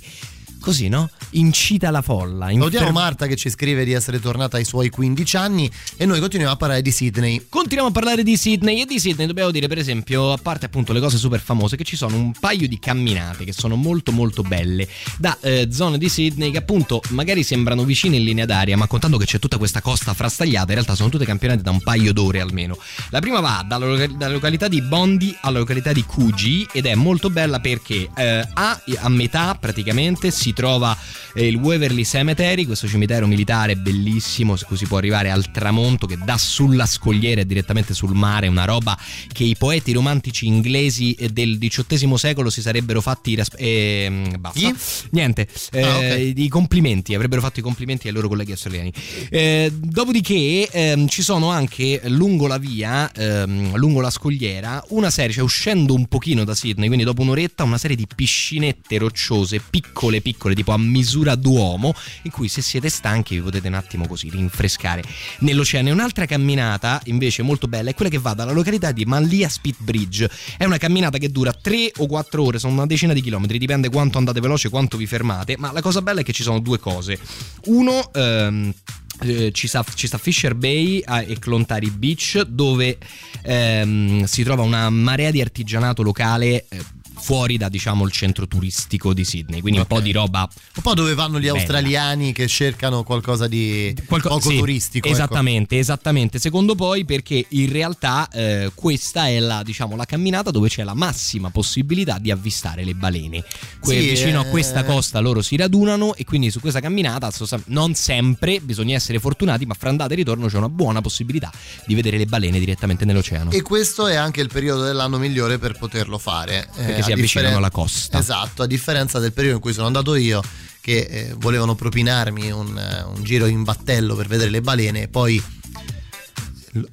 così, 0.63 0.87
no? 0.87 1.09
Incita 1.31 1.91
la 1.91 2.01
folla. 2.01 2.49
Infer- 2.49 2.91
Marta 2.91 3.27
che 3.27 3.35
ci 3.35 3.49
scrive 3.49 3.83
di 3.83 3.91
essere 3.91 4.21
tornata 4.21 4.55
ai 4.55 4.63
suoi 4.63 4.89
15 4.89 5.35
anni 5.35 5.69
e 5.97 6.05
noi 6.05 6.19
continuiamo 6.19 6.53
a 6.53 6.57
parlare 6.57 6.81
di 6.81 6.89
Sydney. 6.89 7.47
Continuiamo 7.49 7.89
a 7.89 7.91
parlare 7.91 8.23
di 8.23 8.37
Sydney 8.37 8.81
e 8.81 8.85
di 8.85 8.97
Sydney 8.97 9.27
dobbiamo 9.27 9.51
dire 9.51 9.67
per 9.67 9.77
esempio, 9.77 10.31
a 10.31 10.37
parte 10.37 10.67
appunto 10.67 10.93
le 10.93 11.01
cose 11.01 11.17
super 11.17 11.41
famose, 11.41 11.75
che 11.75 11.83
ci 11.83 11.97
sono 11.97 12.15
un 12.15 12.31
paio 12.31 12.65
di 12.67 12.79
camminate 12.79 13.43
che 13.43 13.51
sono 13.51 13.75
molto 13.75 14.13
molto 14.13 14.41
belle 14.41 14.87
da 15.17 15.37
eh, 15.41 15.67
zone 15.69 15.97
di 15.97 16.07
Sydney 16.07 16.49
che 16.51 16.59
appunto 16.59 17.01
magari 17.09 17.43
sembrano 17.43 17.83
vicine 17.83 18.15
in 18.15 18.23
linea 18.23 18.45
d'aria, 18.45 18.77
ma 18.77 18.87
contando 18.87 19.17
che 19.17 19.25
c'è 19.25 19.39
tutta 19.39 19.57
questa 19.57 19.81
costa 19.81 20.13
frastagliata, 20.13 20.67
in 20.67 20.75
realtà 20.75 20.95
sono 20.95 21.09
tutte 21.09 21.25
campionate 21.25 21.61
da 21.61 21.71
un 21.71 21.81
paio 21.81 22.13
d'ore 22.13 22.39
almeno. 22.39 22.77
La 23.09 23.19
prima 23.19 23.41
va 23.41 23.65
dalla, 23.67 23.85
loca- 23.85 24.07
dalla 24.07 24.33
località 24.33 24.69
di 24.69 24.81
Bondi 24.81 25.35
alla 25.41 25.59
località 25.59 25.91
di 25.91 26.05
Coogee 26.05 26.67
ed 26.71 26.85
è 26.85 26.95
molto 26.95 27.29
bella 27.29 27.59
perché 27.59 28.09
eh, 28.15 28.47
a, 28.53 28.81
a 28.99 29.09
metà 29.09 29.55
praticamente 29.59 30.31
si 30.31 30.52
trova 30.53 30.97
eh, 31.33 31.47
il 31.47 31.55
Waverly 31.55 32.05
Cemetery, 32.05 32.65
questo 32.65 32.87
cimitero 32.87 33.27
militare 33.27 33.75
bellissimo, 33.75 34.55
su 34.55 34.65
cui 34.65 34.77
si 34.77 34.85
può 34.85 34.97
arrivare 34.97 35.29
al 35.31 35.51
tramonto 35.51 36.05
che 36.07 36.17
dà 36.23 36.37
sulla 36.37 36.85
scogliera 36.85 37.41
e 37.41 37.45
direttamente 37.45 37.93
sul 37.93 38.13
mare, 38.13 38.47
una 38.47 38.65
roba 38.65 38.97
che 39.31 39.43
i 39.43 39.55
poeti 39.55 39.91
romantici 39.93 40.45
inglesi 40.47 41.13
eh, 41.13 41.29
del 41.29 41.57
XVIII 41.57 42.17
secolo 42.17 42.49
si 42.49 42.61
sarebbero 42.61 43.01
fatti 43.01 43.35
ras- 43.35 43.49
ehm, 43.55 44.39
basta. 44.39 44.59
Chi? 44.59 44.75
Niente, 45.11 45.47
eh, 45.71 45.81
Ah, 45.83 45.97
ok. 45.97 46.33
i 46.35 46.47
complimenti, 46.47 47.13
avrebbero 47.13 47.41
fatto 47.41 47.59
i 47.59 47.63
complimenti 47.63 48.07
ai 48.07 48.13
loro 48.13 48.27
colleghi 48.27 48.51
australiani. 48.51 48.91
Eh, 49.29 49.71
dopodiché 49.73 50.69
ehm, 50.71 51.07
ci 51.07 51.21
sono 51.21 51.49
anche 51.49 52.01
lungo 52.05 52.47
la 52.47 52.57
via, 52.57 53.11
ehm, 53.11 53.75
lungo 53.75 54.01
la 54.01 54.09
scogliera, 54.09 54.83
una 54.89 55.09
serie, 55.09 55.33
cioè 55.33 55.43
uscendo 55.43 55.93
un 55.93 56.07
pochino 56.07 56.43
da 56.43 56.55
Sydney, 56.55 56.87
quindi 56.87 57.05
dopo 57.05 57.21
un'oretta, 57.21 57.63
una 57.63 57.77
serie 57.77 57.95
di 57.95 58.07
piscinette 58.13 58.97
rocciose, 58.97 59.59
piccole 59.69 60.21
piccole, 60.21 60.42
tipo 60.51 60.71
a 60.71 60.77
misura 60.77 61.35
d'uomo, 61.35 61.93
in 62.23 62.31
cui 62.31 62.47
se 62.49 62.61
siete 62.61 62.89
stanchi 62.89 63.35
vi 63.35 63.41
potete 63.41 63.67
un 63.67 63.75
attimo 63.75 64.07
così 64.07 64.29
rinfrescare 64.29 65.03
nell'oceano. 65.39 65.89
E 65.89 65.91
un'altra 65.91 66.25
camminata 66.25 67.01
invece 67.05 67.41
molto 67.41 67.67
bella 67.67 67.89
è 67.89 67.93
quella 67.93 68.11
che 68.11 68.19
va 68.19 68.33
dalla 68.33 68.51
località 68.51 68.91
di 68.91 69.05
Manlia 69.05 69.47
Spit 69.47 69.77
Bridge. 69.79 70.29
È 70.57 70.65
una 70.65 70.77
camminata 70.77 71.17
che 71.17 71.29
dura 71.29 71.53
3 71.53 71.93
o 71.97 72.07
4 72.07 72.43
ore, 72.43 72.59
sono 72.59 72.73
una 72.73 72.85
decina 72.85 73.13
di 73.13 73.21
chilometri, 73.21 73.57
dipende 73.57 73.89
quanto 73.89 74.17
andate 74.17 74.39
veloce, 74.39 74.69
quanto 74.69 74.97
vi 74.97 75.05
fermate, 75.05 75.55
ma 75.57 75.71
la 75.71 75.81
cosa 75.81 76.01
bella 76.01 76.21
è 76.21 76.23
che 76.23 76.33
ci 76.33 76.43
sono 76.43 76.59
due 76.59 76.79
cose. 76.79 77.17
Uno... 77.65 78.11
ehm, 78.13 78.73
eh, 79.21 79.51
ci, 79.53 79.67
sta, 79.67 79.85
ci 79.93 80.07
sta 80.07 80.17
Fisher 80.17 80.55
Bay 80.55 80.99
eh, 80.99 81.31
e 81.31 81.39
Clontari 81.39 81.89
Beach 81.91 82.41
dove 82.41 82.97
ehm, 83.43 84.23
si 84.23 84.43
trova 84.43 84.63
una 84.63 84.89
marea 84.89 85.31
di 85.31 85.39
artigianato 85.39 86.01
locale 86.01 86.65
eh, 86.67 86.83
fuori 87.23 87.57
da 87.57 87.69
diciamo 87.69 88.03
il 88.05 88.11
centro 88.11 88.47
turistico 88.47 89.13
di 89.13 89.23
Sydney 89.23 89.61
quindi 89.61 89.79
un 89.79 89.85
po' 89.85 90.01
di 90.01 90.11
roba 90.11 90.41
Un 90.75 90.81
po' 90.81 90.93
dove 90.93 91.13
vanno 91.13 91.39
gli 91.39 91.43
Bella. 91.45 91.57
australiani 91.57 92.33
che 92.33 92.47
cercano 92.47 93.03
qualcosa 93.03 93.47
di 93.47 93.95
Qualco- 94.05 94.27
poco 94.29 94.49
sì, 94.49 94.57
turistico. 94.57 95.07
ecco. 95.07 95.15
Esattamente, 95.15 95.77
esattamente. 95.77 96.39
Secondo 96.39 96.75
poi 96.75 97.05
perché 97.05 97.45
in 97.49 97.71
realtà 97.71 98.27
eh, 98.31 98.71
questa 98.73 99.27
è 99.27 99.39
la, 99.39 99.63
diciamo, 99.63 99.95
la 99.95 100.05
camminata 100.05 100.51
dove 100.51 100.67
c'è 100.69 100.83
la 100.83 100.93
massima 100.93 101.49
possibilità 101.49 102.17
di 102.19 102.29
avvistare 102.31 102.83
le 102.83 102.93
balene. 102.95 103.43
Que- 103.79 103.99
Sì, 103.99 104.09
vicino 104.09 104.41
a 104.41 104.45
eh. 104.45 104.49
questa 104.49 104.83
costa 104.83 105.19
loro 105.19 105.41
si 105.41 105.55
radunano 105.55 106.15
e 106.15 106.25
quindi 106.25 106.51
su 106.51 106.59
questa 106.59 106.79
camminata 106.81 107.31
non 107.67 107.93
sempre 107.95 108.59
bisogna 108.59 108.95
essere 108.95 109.19
fortunati, 109.19 109.65
ma 109.65 109.73
fra 109.75 109.89
andata 109.89 110.11
e 110.13 110.15
ritorno 110.17 110.47
c'è 110.47 110.57
una 110.57 110.69
buona 110.69 110.99
possibilità 111.01 111.51
di 111.85 111.95
vedere 111.95 112.17
le 112.17 112.25
balene 112.25 112.59
direttamente 112.59 113.05
nell'oceano. 113.05 113.51
E 113.51 113.61
questo 113.61 114.07
è 114.07 114.15
anche 114.15 114.41
il 114.41 114.49
periodo 114.49 114.83
dell'anno 114.83 115.17
migliore 115.17 115.57
per 115.59 115.77
poterlo 115.77 116.17
fare. 116.17 116.67
eh, 116.75 116.83
Perché 116.93 117.12
si 117.13 117.19
avvicinano 117.19 117.49
differen- 117.49 117.55
alla 117.55 117.71
costa. 117.71 118.19
Esatto, 118.19 118.63
a 118.63 118.67
differenza 118.67 119.19
del 119.19 119.33
periodo 119.33 119.57
in 119.57 119.61
cui 119.61 119.73
sono 119.73 119.87
andato 119.87 120.15
io, 120.15 120.41
che 120.81 120.99
eh, 120.99 121.33
volevano 121.37 121.75
propinarmi 121.75 122.51
un, 122.51 122.77
eh, 122.77 123.03
un 123.03 123.23
giro 123.23 123.45
in 123.45 123.63
battello 123.63 124.15
per 124.15 124.27
vedere 124.27 124.49
le 124.49 124.61
balene, 124.61 125.03
e 125.03 125.07
poi 125.07 125.41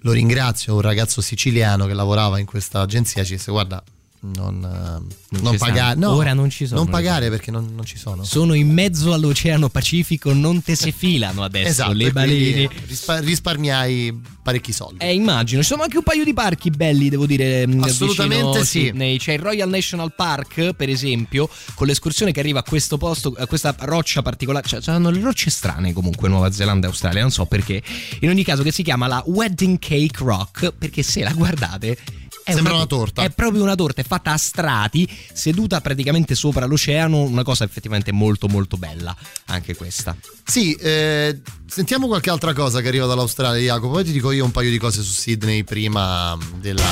lo 0.01 0.13
ringrazio, 0.13 0.75
un 0.75 0.81
ragazzo 0.81 1.21
siciliano 1.21 1.87
che 1.87 1.95
lavorava 1.95 2.39
in 2.39 2.47
questa 2.47 2.81
agenzia, 2.81 3.25
ci 3.25 3.35
disse 3.35 3.51
guarda, 3.51 3.83
non, 4.23 4.57
eh, 4.63 5.15
Non 5.31 5.43
non 5.43 5.53
ci 5.53 5.59
pagare, 5.59 5.99
no, 5.99 6.11
Ora 6.11 6.35
non 6.35 6.51
ci 6.51 6.67
sono 6.67 6.81
non 6.83 6.91
pagare 6.91 7.31
perché 7.31 7.51
non, 7.51 7.73
non 7.75 7.85
ci 7.87 7.97
sono. 7.97 8.23
Sono 8.25 8.53
in 8.53 8.71
mezzo 8.71 9.13
all'oceano 9.15 9.69
Pacifico, 9.71 10.33
non 10.35 10.63
te 10.63 10.75
se 10.75 10.93
filano 10.93 11.43
adesso 11.43 11.69
Esatto, 11.69 11.93
le 11.93 12.13
balene. 12.13 12.69
rispa- 12.87 13.19
risparmiai 13.21 14.21
parecchi 14.43 14.73
soldi. 14.73 14.99
Eh, 15.05 15.15
immagino. 15.15 15.63
Ci 15.63 15.69
sono 15.69 15.83
anche 15.85 15.97
un 15.97 16.03
paio 16.03 16.25
di 16.25 16.35
parchi 16.35 16.71
belli, 16.71 17.09
devo 17.09 17.25
dire. 17.27 17.67
mh, 17.67 17.83
Assolutamente 17.83 18.65
sì. 18.65 18.81
Sydney. 18.87 19.19
C'è 19.19 19.33
il 19.33 19.39
Royal 19.39 19.69
National 19.69 20.13
Park, 20.15 20.73
per 20.75 20.89
esempio, 20.91 21.49
con 21.75 21.87
l'escursione 21.87 22.31
che 22.33 22.41
arriva 22.41 22.59
a 22.59 22.63
questo 22.63 22.99
posto, 22.99 23.35
a 23.39 23.47
questa 23.47 23.75
roccia 23.81 24.21
particolare. 24.23 24.67
Cioè, 24.69 24.83
sono 24.83 25.09
le 25.11 25.21
rocce 25.21 25.49
strane 25.51 25.93
comunque, 25.95 26.29
Nuova 26.29 26.51
Zelanda 26.53 26.87
e 26.87 26.91
Australia, 26.91 27.23
non 27.23 27.31
so 27.31 27.47
perché. 27.47 27.83
In 28.21 28.29
ogni 28.29 28.45
caso, 28.45 28.63
che 28.63 28.73
si 28.73 28.83
chiama 28.83 29.07
la 29.07 29.23
Wedding 29.27 29.79
Cake 29.79 30.19
Rock, 30.19 30.73
perché 30.79 31.03
se 31.03 31.23
la 31.23 31.33
guardate. 31.33 31.97
È 32.43 32.53
Sembra 32.53 32.75
una 32.75 32.87
torta. 32.87 33.23
È 33.23 33.31
proprio 33.31 33.63
una 33.63 33.75
torta, 33.75 34.01
è 34.01 34.05
fatta 34.05 34.33
a 34.33 34.37
strati, 34.37 35.09
seduta 35.33 35.81
praticamente 35.81 36.35
sopra 36.35 36.67
l'oceano, 36.67 37.23
una 37.23 37.43
cosa 37.43 37.65
effettivamente 37.65 38.13
molto 38.13 38.49
molto 38.49 38.77
bella, 38.77 39.15
anche 39.47 39.77
questa. 39.77 40.17
Sì, 40.45 40.75
eh, 40.75 41.41
sentiamo 41.67 42.07
qualche 42.07 42.31
altra 42.31 42.53
cosa 42.53 42.81
che 42.81 42.89
arriva 42.89 43.07
dall'Australia, 43.07 43.75
Jacopo. 43.75 43.95
Poi 43.95 44.05
ti 44.05 44.13
dico 44.13 44.33
io 44.33 44.45
un 44.45 44.51
paio 44.51 44.71
di 44.71 44.79
cose 44.79 45.03
su 45.03 45.13
Sydney 45.13 45.65
prima 45.65 46.37
della 46.57 46.89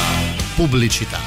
pubblicità. 0.54 1.20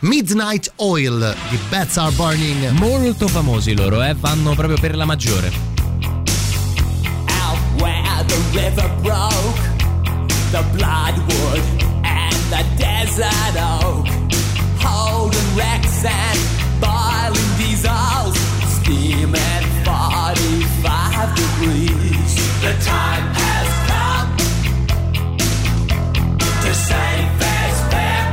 Midnight 0.00 0.72
Oil 0.76 1.34
di 1.48 1.58
Bats 1.68 1.96
Are 1.96 2.12
Burning. 2.12 2.70
Molto 2.70 3.26
famosi 3.26 3.74
loro, 3.74 4.02
eh, 4.02 4.14
vanno 4.14 4.54
proprio 4.54 4.78
per 4.78 4.94
la 4.96 5.04
maggiore. 5.04 5.72
out 7.28 7.80
where 7.80 8.24
the 8.24 8.36
river 8.54 8.88
broke, 9.02 9.56
the 10.50 10.62
bloodwood 10.76 11.83
the 12.50 12.62
desert 12.76 13.56
oak, 13.56 14.06
holding 14.78 15.56
wrecks 15.56 16.04
and 16.04 16.38
boiling 16.80 17.52
diesels, 17.58 18.36
steaming 18.76 19.66
45 19.84 21.34
degrees. 21.36 22.32
The 22.60 22.74
time 22.84 23.26
has 23.40 23.68
come 23.90 24.30
to 26.62 26.70
save 26.74 27.28
fair's 27.40 27.78
fair, 27.92 28.24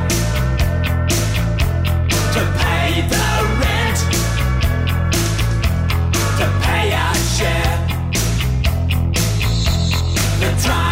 to 2.34 2.42
pay 2.60 2.90
the 3.12 3.28
rent, 3.62 3.98
to 6.38 6.46
pay 6.66 6.84
our 6.92 7.16
share. 7.36 7.78
The 10.40 10.50
time 10.62 10.91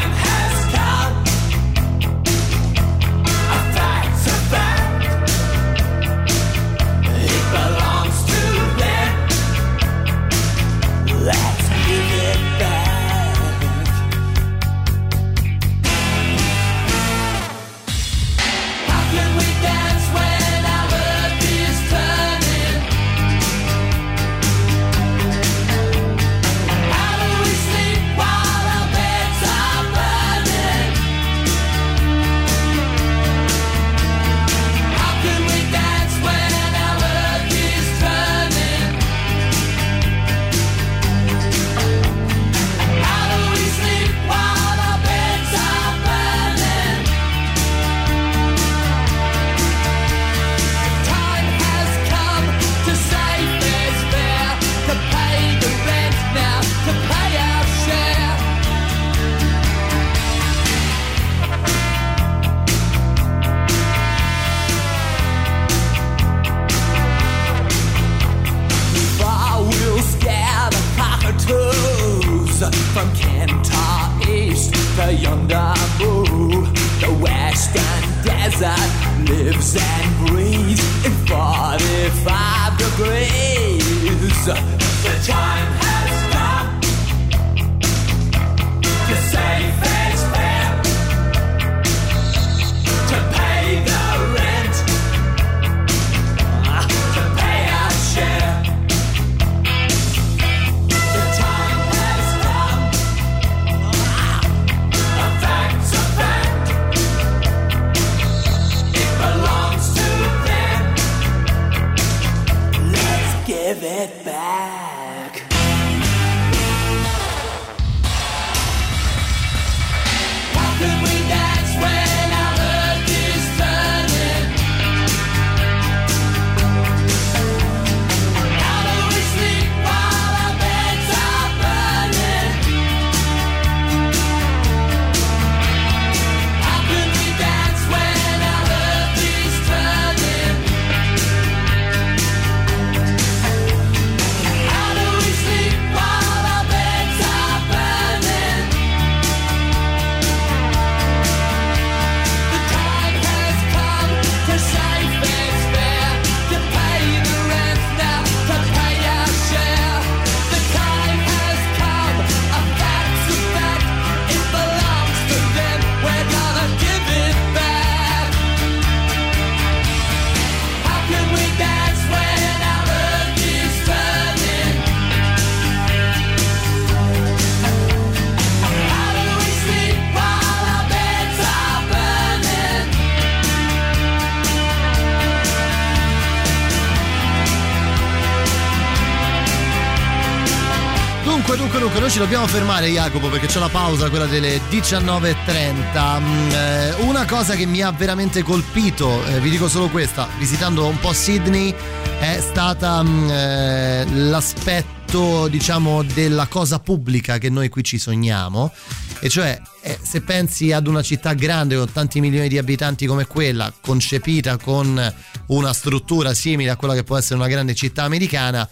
dobbiamo 192.20 192.46
fermare 192.46 192.88
Jacopo 192.88 193.30
perché 193.30 193.46
c'è 193.46 193.58
la 193.58 193.70
pausa, 193.70 194.10
quella 194.10 194.26
delle 194.26 194.60
19.30. 194.68 196.20
Mm, 196.20 196.50
eh, 196.50 196.94
una 197.04 197.24
cosa 197.24 197.54
che 197.54 197.64
mi 197.64 197.80
ha 197.80 197.90
veramente 197.92 198.42
colpito, 198.42 199.24
eh, 199.24 199.40
vi 199.40 199.48
dico 199.48 199.68
solo 199.68 199.88
questa, 199.88 200.28
visitando 200.38 200.86
un 200.86 200.98
po' 201.00 201.14
Sydney, 201.14 201.74
è 202.18 202.38
stata 202.42 203.02
mm, 203.02 203.30
eh, 203.30 204.06
l'aspetto, 204.12 205.48
diciamo, 205.48 206.02
della 206.02 206.46
cosa 206.46 206.78
pubblica 206.78 207.38
che 207.38 207.48
noi 207.48 207.70
qui 207.70 207.82
ci 207.82 207.98
sogniamo. 207.98 208.70
E 209.18 209.30
cioè, 209.30 209.58
se 210.02 210.20
pensi 210.20 210.72
ad 210.72 210.86
una 210.86 211.02
città 211.02 211.32
grande 211.32 211.76
con 211.76 211.90
tanti 211.90 212.20
milioni 212.20 212.48
di 212.48 212.58
abitanti 212.58 213.06
come 213.06 213.26
quella, 213.26 213.72
concepita 213.80 214.58
con 214.58 215.14
una 215.46 215.72
struttura 215.72 216.34
simile 216.34 216.70
a 216.70 216.76
quella 216.76 216.94
che 216.94 217.02
può 217.02 217.16
essere 217.16 217.36
una 217.36 217.48
grande 217.48 217.74
città 217.74 218.02
americana, 218.04 218.68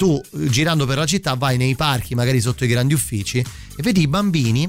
tu 0.00 0.18
girando 0.32 0.86
per 0.86 0.96
la 0.96 1.04
città 1.04 1.34
vai 1.34 1.58
nei 1.58 1.76
parchi, 1.76 2.14
magari 2.14 2.40
sotto 2.40 2.64
i 2.64 2.66
grandi 2.66 2.94
uffici, 2.94 3.36
e 3.38 3.82
vedi 3.82 4.00
i 4.00 4.08
bambini 4.08 4.66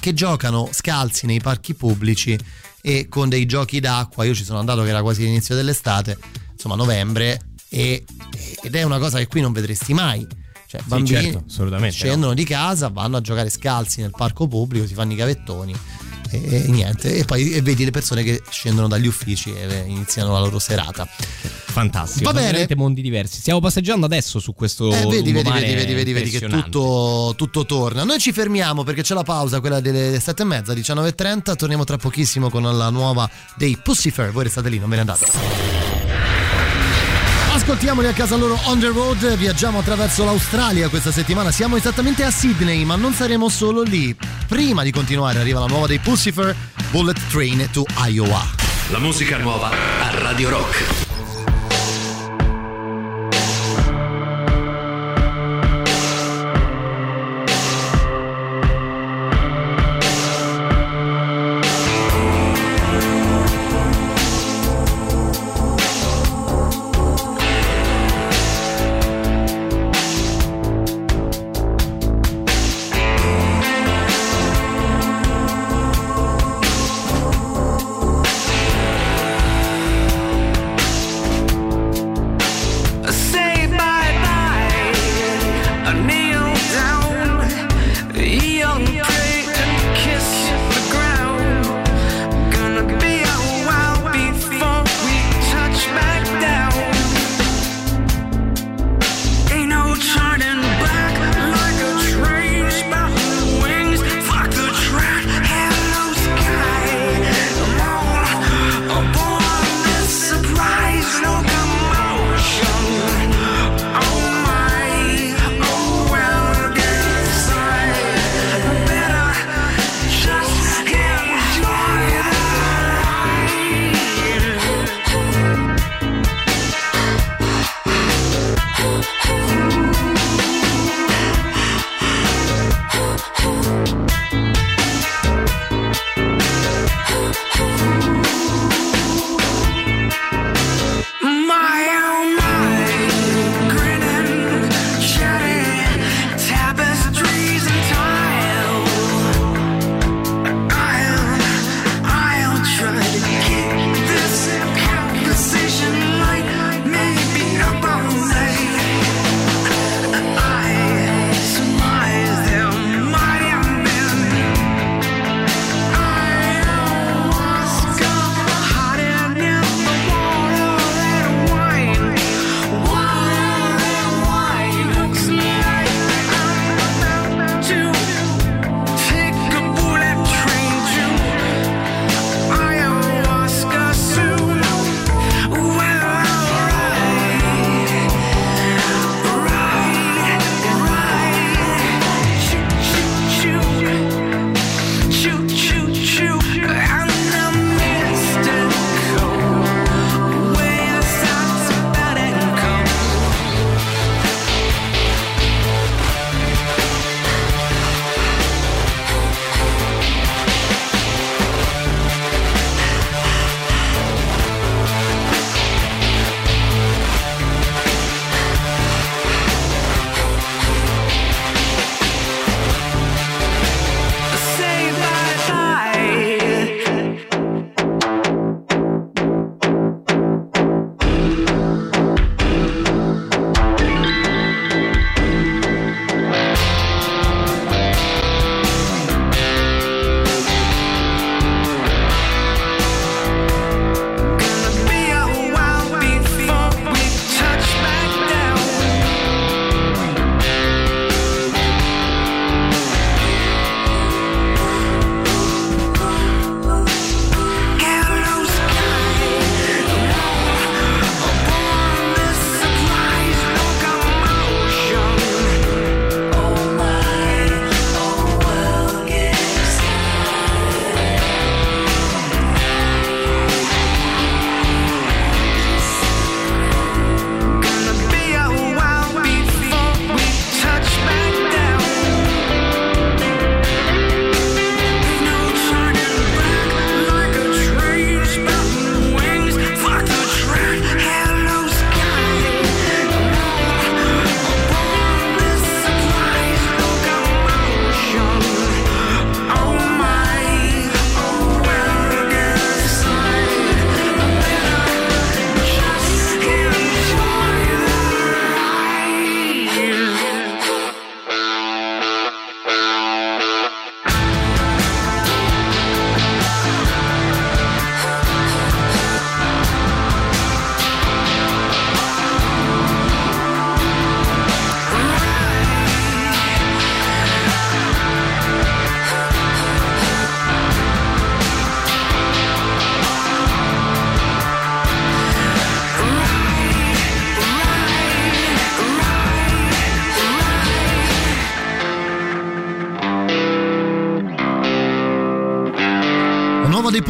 che 0.00 0.14
giocano 0.14 0.70
scalzi 0.72 1.26
nei 1.26 1.38
parchi 1.38 1.74
pubblici 1.74 2.38
e 2.80 3.08
con 3.10 3.28
dei 3.28 3.44
giochi 3.44 3.78
d'acqua. 3.78 4.24
Io 4.24 4.34
ci 4.34 4.44
sono 4.44 4.58
andato 4.58 4.82
che 4.84 4.88
era 4.88 5.02
quasi 5.02 5.24
l'inizio 5.24 5.54
dell'estate, 5.54 6.16
insomma 6.50 6.76
novembre, 6.76 7.38
e- 7.68 8.02
ed 8.62 8.74
è 8.74 8.82
una 8.84 8.98
cosa 8.98 9.18
che 9.18 9.26
qui 9.26 9.42
non 9.42 9.52
vedresti 9.52 9.92
mai. 9.92 10.26
Cioè, 10.66 10.80
Sì, 10.80 10.88
bambini 10.88 11.20
certo, 11.24 11.42
scendono 11.90 12.32
di 12.32 12.44
casa, 12.44 12.88
vanno 12.88 13.18
a 13.18 13.20
giocare 13.20 13.50
scalzi 13.50 14.00
nel 14.00 14.12
parco 14.16 14.48
pubblico, 14.48 14.86
si 14.86 14.94
fanno 14.94 15.12
i 15.12 15.16
gavettoni 15.16 15.74
e, 16.30 16.64
e 16.64 16.68
niente. 16.68 17.16
E 17.16 17.24
poi 17.26 17.52
e 17.52 17.60
vedi 17.60 17.84
le 17.84 17.90
persone 17.90 18.22
che 18.22 18.42
scendono 18.48 18.88
dagli 18.88 19.06
uffici 19.06 19.52
e 19.52 19.84
iniziano 19.86 20.32
la 20.32 20.40
loro 20.40 20.58
serata. 20.58 21.06
Fantastico. 21.78 22.24
Va 22.24 22.32
bene. 22.32 22.46
veramente 22.46 22.74
mondi 22.74 23.02
diversi. 23.02 23.38
Stiamo 23.38 23.60
passeggiando 23.60 24.06
adesso 24.06 24.40
su 24.40 24.52
questo 24.52 24.90
Eh, 24.90 25.06
vedi, 25.06 25.30
vedi, 25.30 25.48
vedi, 25.48 25.74
vedi, 25.74 25.94
vedi, 25.94 26.12
vedi 26.12 26.30
che 26.30 26.48
tutto, 26.48 27.34
tutto 27.36 27.64
torna. 27.66 28.02
Noi 28.02 28.18
ci 28.18 28.32
fermiamo 28.32 28.82
perché 28.82 29.02
c'è 29.02 29.14
la 29.14 29.22
pausa, 29.22 29.60
quella 29.60 29.78
delle 29.78 30.18
7 30.18 30.42
e 30.42 30.44
mezza, 30.44 30.72
19.30. 30.72 31.54
Torniamo 31.54 31.84
tra 31.84 31.96
pochissimo 31.96 32.50
con 32.50 32.62
la 32.62 32.90
nuova 32.90 33.30
dei 33.54 33.78
Pussifer. 33.80 34.32
Voi 34.32 34.44
restate 34.44 34.68
lì, 34.68 34.78
non 34.80 34.88
ve 34.88 34.96
ne 34.96 35.00
andate. 35.02 35.26
Ascoltiamoli 37.52 38.08
a 38.08 38.12
casa 38.12 38.34
loro 38.34 38.58
on 38.64 38.80
the 38.80 38.88
road, 38.88 39.36
viaggiamo 39.36 39.78
attraverso 39.78 40.24
l'Australia 40.24 40.88
questa 40.88 41.10
settimana, 41.10 41.50
siamo 41.50 41.76
esattamente 41.76 42.22
a 42.22 42.30
Sydney 42.30 42.84
ma 42.84 42.96
non 42.96 43.12
saremo 43.12 43.48
solo 43.48 43.82
lì. 43.82 44.16
Prima 44.46 44.82
di 44.82 44.90
continuare 44.90 45.38
arriva 45.38 45.60
la 45.60 45.66
nuova 45.66 45.86
dei 45.86 45.98
Pussifer, 45.98 46.54
Bullet 46.90 47.18
Train 47.28 47.68
to 47.72 47.84
Iowa. 48.06 48.44
La 48.90 48.98
musica 48.98 49.38
nuova 49.38 49.70
a 49.70 50.18
Radio 50.20 50.50
Rock. 50.50 51.07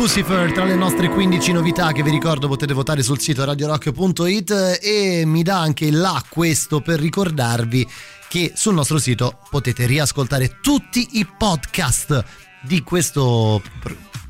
Pussifer 0.08 0.50
tra 0.52 0.64
le 0.64 0.74
nostre 0.74 1.10
15 1.10 1.52
novità 1.52 1.92
che 1.92 2.02
vi 2.02 2.08
ricordo 2.08 2.48
potete 2.48 2.72
votare 2.72 3.02
sul 3.02 3.20
sito 3.20 3.44
radiorock.it 3.44 4.78
e 4.80 5.24
mi 5.26 5.42
dà 5.42 5.60
anche 5.60 5.90
là 5.90 6.24
questo 6.30 6.80
per 6.80 6.98
ricordarvi 6.98 7.86
che 8.26 8.52
sul 8.54 8.72
nostro 8.72 8.96
sito 8.96 9.40
potete 9.50 9.84
riascoltare 9.84 10.60
tutti 10.62 11.06
i 11.18 11.26
podcast 11.26 12.24
di 12.62 12.82
questo 12.82 13.62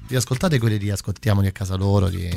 riascoltate 0.08 0.58
quelli 0.58 0.78
di 0.78 0.90
Ascoltiamoli 0.90 1.46
a 1.46 1.52
casa 1.52 1.76
loro 1.76 2.08
di 2.08 2.28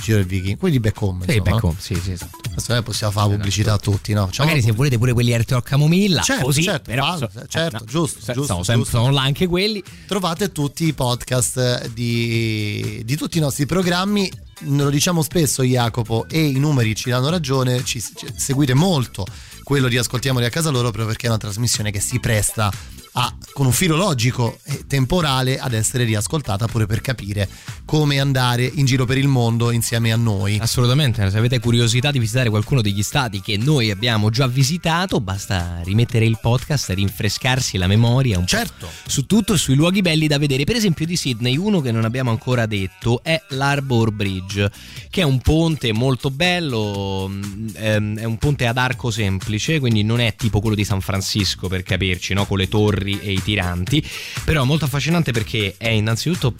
Giro 0.00 0.20
e 0.20 0.24
Viking 0.24 0.56
quelli 0.56 0.74
di 0.76 0.80
Back 0.80 1.02
Home 1.02 1.24
Sì, 1.24 1.30
insomma, 1.32 1.50
back 1.50 1.62
no? 1.64 1.68
home, 1.70 1.80
sì, 1.80 1.94
sì, 1.96 2.12
esatto. 2.12 2.43
Adesso 2.56 2.74
eh, 2.76 2.82
possiamo 2.82 3.12
fare 3.12 3.30
pubblicità 3.30 3.72
a 3.72 3.78
tutti 3.78 4.12
no? 4.12 4.26
Facciamo- 4.26 4.48
Magari 4.48 4.64
se 4.66 4.72
volete 4.72 4.96
pure 4.96 5.12
quelli 5.12 5.34
Art 5.34 5.50
Rock 5.50 5.68
Camomilla, 5.68 6.22
Certo, 6.22 6.44
così, 6.44 6.62
certo, 6.62 6.90
però, 6.90 7.16
so- 7.18 7.28
certo, 7.48 7.76
eh, 7.76 7.78
no, 7.80 7.84
giusto, 7.84 8.18
giusto, 8.32 8.44
sono, 8.44 8.62
sempre- 8.62 8.88
sono 8.90 9.10
là 9.10 9.22
anche 9.22 9.46
quelli. 9.46 9.82
trovate 10.06 10.52
tutti 10.52 10.86
i 10.86 10.92
podcast 10.92 11.88
di, 11.88 13.02
di 13.04 13.16
tutti 13.16 13.38
i 13.38 13.40
nostri 13.40 13.66
programmi. 13.66 14.30
Lo 14.66 14.88
diciamo 14.88 15.20
spesso, 15.22 15.62
Jacopo, 15.64 16.26
e 16.30 16.40
i 16.46 16.58
numeri 16.58 16.94
ci 16.94 17.10
danno 17.10 17.28
ragione. 17.28 17.82
Ci, 17.84 18.00
ci- 18.00 18.26
seguite 18.36 18.72
molto 18.72 19.26
quello 19.64 19.88
di 19.88 19.98
Ascoltiamoli 19.98 20.44
a 20.44 20.50
casa 20.50 20.70
loro 20.70 20.84
proprio 20.84 21.06
perché 21.06 21.26
è 21.26 21.28
una 21.28 21.38
trasmissione 21.38 21.90
che 21.90 21.98
si 22.00 22.20
presta 22.20 22.70
a, 23.16 23.36
con 23.52 23.66
un 23.66 23.72
filo 23.72 23.96
logico 23.96 24.58
e 24.64 24.84
temporale 24.86 25.58
ad 25.58 25.72
essere 25.72 26.04
riascoltata 26.04 26.66
pure 26.66 26.86
per 26.86 27.00
capire 27.00 27.48
come 27.84 28.18
andare 28.18 28.64
in 28.64 28.86
giro 28.86 29.04
per 29.04 29.18
il 29.18 29.28
mondo 29.28 29.70
insieme 29.70 30.10
a 30.10 30.16
noi. 30.16 30.58
Assolutamente, 30.60 31.28
se 31.30 31.38
avete 31.38 31.60
curiosità 31.60 32.10
di 32.10 32.18
visitare 32.18 32.48
qualcuno 32.48 32.80
degli 32.80 33.02
stati 33.02 33.40
che 33.40 33.56
noi 33.56 33.90
abbiamo 33.90 34.30
già 34.30 34.46
visitato, 34.48 35.20
basta 35.20 35.80
rimettere 35.84 36.24
il 36.24 36.38
podcast, 36.40 36.90
rinfrescarsi 36.90 37.76
la 37.76 37.86
memoria 37.86 38.38
un 38.38 38.46
certo. 38.46 38.86
po' 38.86 39.10
su 39.10 39.26
tutto 39.26 39.54
e 39.54 39.58
sui 39.58 39.76
luoghi 39.76 40.00
belli 40.00 40.26
da 40.26 40.38
vedere. 40.38 40.64
Per 40.64 40.76
esempio 40.76 41.06
di 41.06 41.16
Sydney, 41.16 41.56
uno 41.56 41.80
che 41.80 41.92
non 41.92 42.04
abbiamo 42.04 42.30
ancora 42.30 42.66
detto 42.66 43.22
è 43.22 43.40
l'Arbor 43.50 44.10
Bridge, 44.10 44.70
che 45.08 45.20
è 45.20 45.24
un 45.24 45.38
ponte 45.38 45.92
molto 45.92 46.30
bello, 46.30 47.28
mm, 47.28 47.68
ehm, 47.74 48.18
è 48.18 48.24
un 48.24 48.38
ponte 48.38 48.66
ad 48.66 48.76
arco 48.76 49.12
semplice, 49.12 49.78
quindi 49.78 50.02
non 50.02 50.18
è 50.18 50.34
tipo 50.34 50.58
quello 50.60 50.74
di 50.74 50.84
San 50.84 51.00
Francisco 51.00 51.68
per 51.68 51.84
capirci, 51.84 52.34
no? 52.34 52.44
con 52.46 52.58
le 52.58 52.66
torri 52.66 53.03
e 53.12 53.32
i 53.32 53.42
tiranti, 53.42 54.04
però 54.44 54.64
molto 54.64 54.84
affascinante 54.84 55.32
perché 55.32 55.74
è 55.76 55.88
innanzitutto 55.88 56.54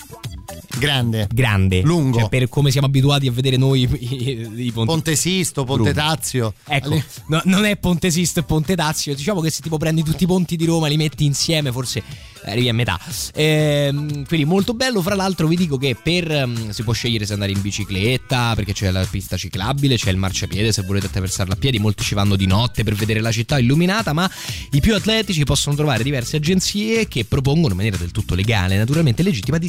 grande, 0.78 1.28
grande, 1.32 1.80
lungo, 1.82 2.18
Cioè, 2.20 2.28
per 2.28 2.48
come 2.48 2.70
siamo 2.70 2.86
abituati 2.86 3.26
a 3.26 3.32
vedere 3.32 3.56
noi 3.56 3.82
i, 3.82 4.66
i 4.66 4.72
ponti. 4.72 4.90
Ponte 4.90 5.16
Sisto, 5.16 5.64
Ponte 5.64 5.92
Lungo. 5.92 6.00
Tazio. 6.00 6.54
Ecco, 6.66 7.02
no, 7.28 7.40
non 7.44 7.64
è 7.64 7.76
Ponte 7.76 8.10
Sisto 8.10 8.40
e 8.40 8.42
Ponte 8.42 8.74
Tazio. 8.76 9.14
Diciamo 9.14 9.40
che 9.40 9.50
se 9.50 9.62
tipo 9.62 9.78
prendi 9.78 10.02
tutti 10.02 10.24
i 10.24 10.26
ponti 10.26 10.56
di 10.56 10.64
Roma, 10.64 10.88
li 10.88 10.96
metti 10.96 11.24
insieme, 11.24 11.72
forse 11.72 12.02
arrivi 12.44 12.68
a 12.68 12.74
metà. 12.74 12.98
Ehm, 13.34 14.26
quindi 14.26 14.46
molto 14.46 14.74
bello. 14.74 15.02
Fra 15.02 15.14
l'altro, 15.14 15.46
vi 15.46 15.56
dico 15.56 15.76
che 15.76 15.96
per 16.00 16.30
ehm, 16.30 16.70
si 16.70 16.82
può 16.82 16.92
scegliere 16.92 17.26
se 17.26 17.32
andare 17.32 17.52
in 17.52 17.60
bicicletta, 17.60 18.54
perché 18.54 18.72
c'è 18.72 18.90
la 18.90 19.06
pista 19.08 19.36
ciclabile, 19.36 19.96
c'è 19.96 20.10
il 20.10 20.16
marciapiede 20.16 20.72
se 20.72 20.82
volete 20.82 21.06
attraversarla 21.06 21.54
a 21.54 21.56
piedi. 21.56 21.78
Molti 21.78 22.02
ci 22.04 22.14
vanno 22.14 22.36
di 22.36 22.46
notte 22.46 22.84
per 22.84 22.94
vedere 22.94 23.20
la 23.20 23.32
città 23.32 23.58
illuminata, 23.58 24.12
ma 24.12 24.30
i 24.70 24.80
più 24.80 24.94
atletici 24.94 25.44
possono 25.44 25.76
trovare 25.76 26.02
diverse 26.02 26.36
agenzie 26.36 27.08
che 27.08 27.24
propongono 27.24 27.70
in 27.70 27.76
maniera 27.76 27.96
del 27.96 28.10
tutto 28.10 28.34
legale, 28.34 28.76
naturalmente 28.76 29.22
legittima, 29.22 29.58
di 29.58 29.68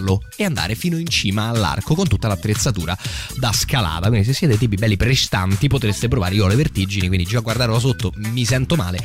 scalarlo 0.00 0.22
e 0.36 0.44
andare 0.44 0.74
fino 0.74 0.98
in 0.98 1.06
cima 1.08 1.48
all'arco 1.48 1.94
con 1.94 2.08
tutta 2.08 2.28
l'attrezzatura 2.28 2.96
da 3.36 3.52
scalata. 3.52 4.08
Quindi, 4.08 4.26
se 4.26 4.32
siete 4.32 4.58
tipi 4.58 4.76
belli 4.76 4.96
prestanti, 4.96 5.68
potreste 5.68 6.08
provare. 6.08 6.34
Io 6.34 6.44
ho 6.44 6.48
le 6.48 6.56
vertigini, 6.56 7.06
quindi 7.06 7.26
già 7.26 7.40
guardarlo 7.40 7.78
sotto 7.78 8.12
mi 8.16 8.44
sento 8.44 8.74
male. 8.76 8.98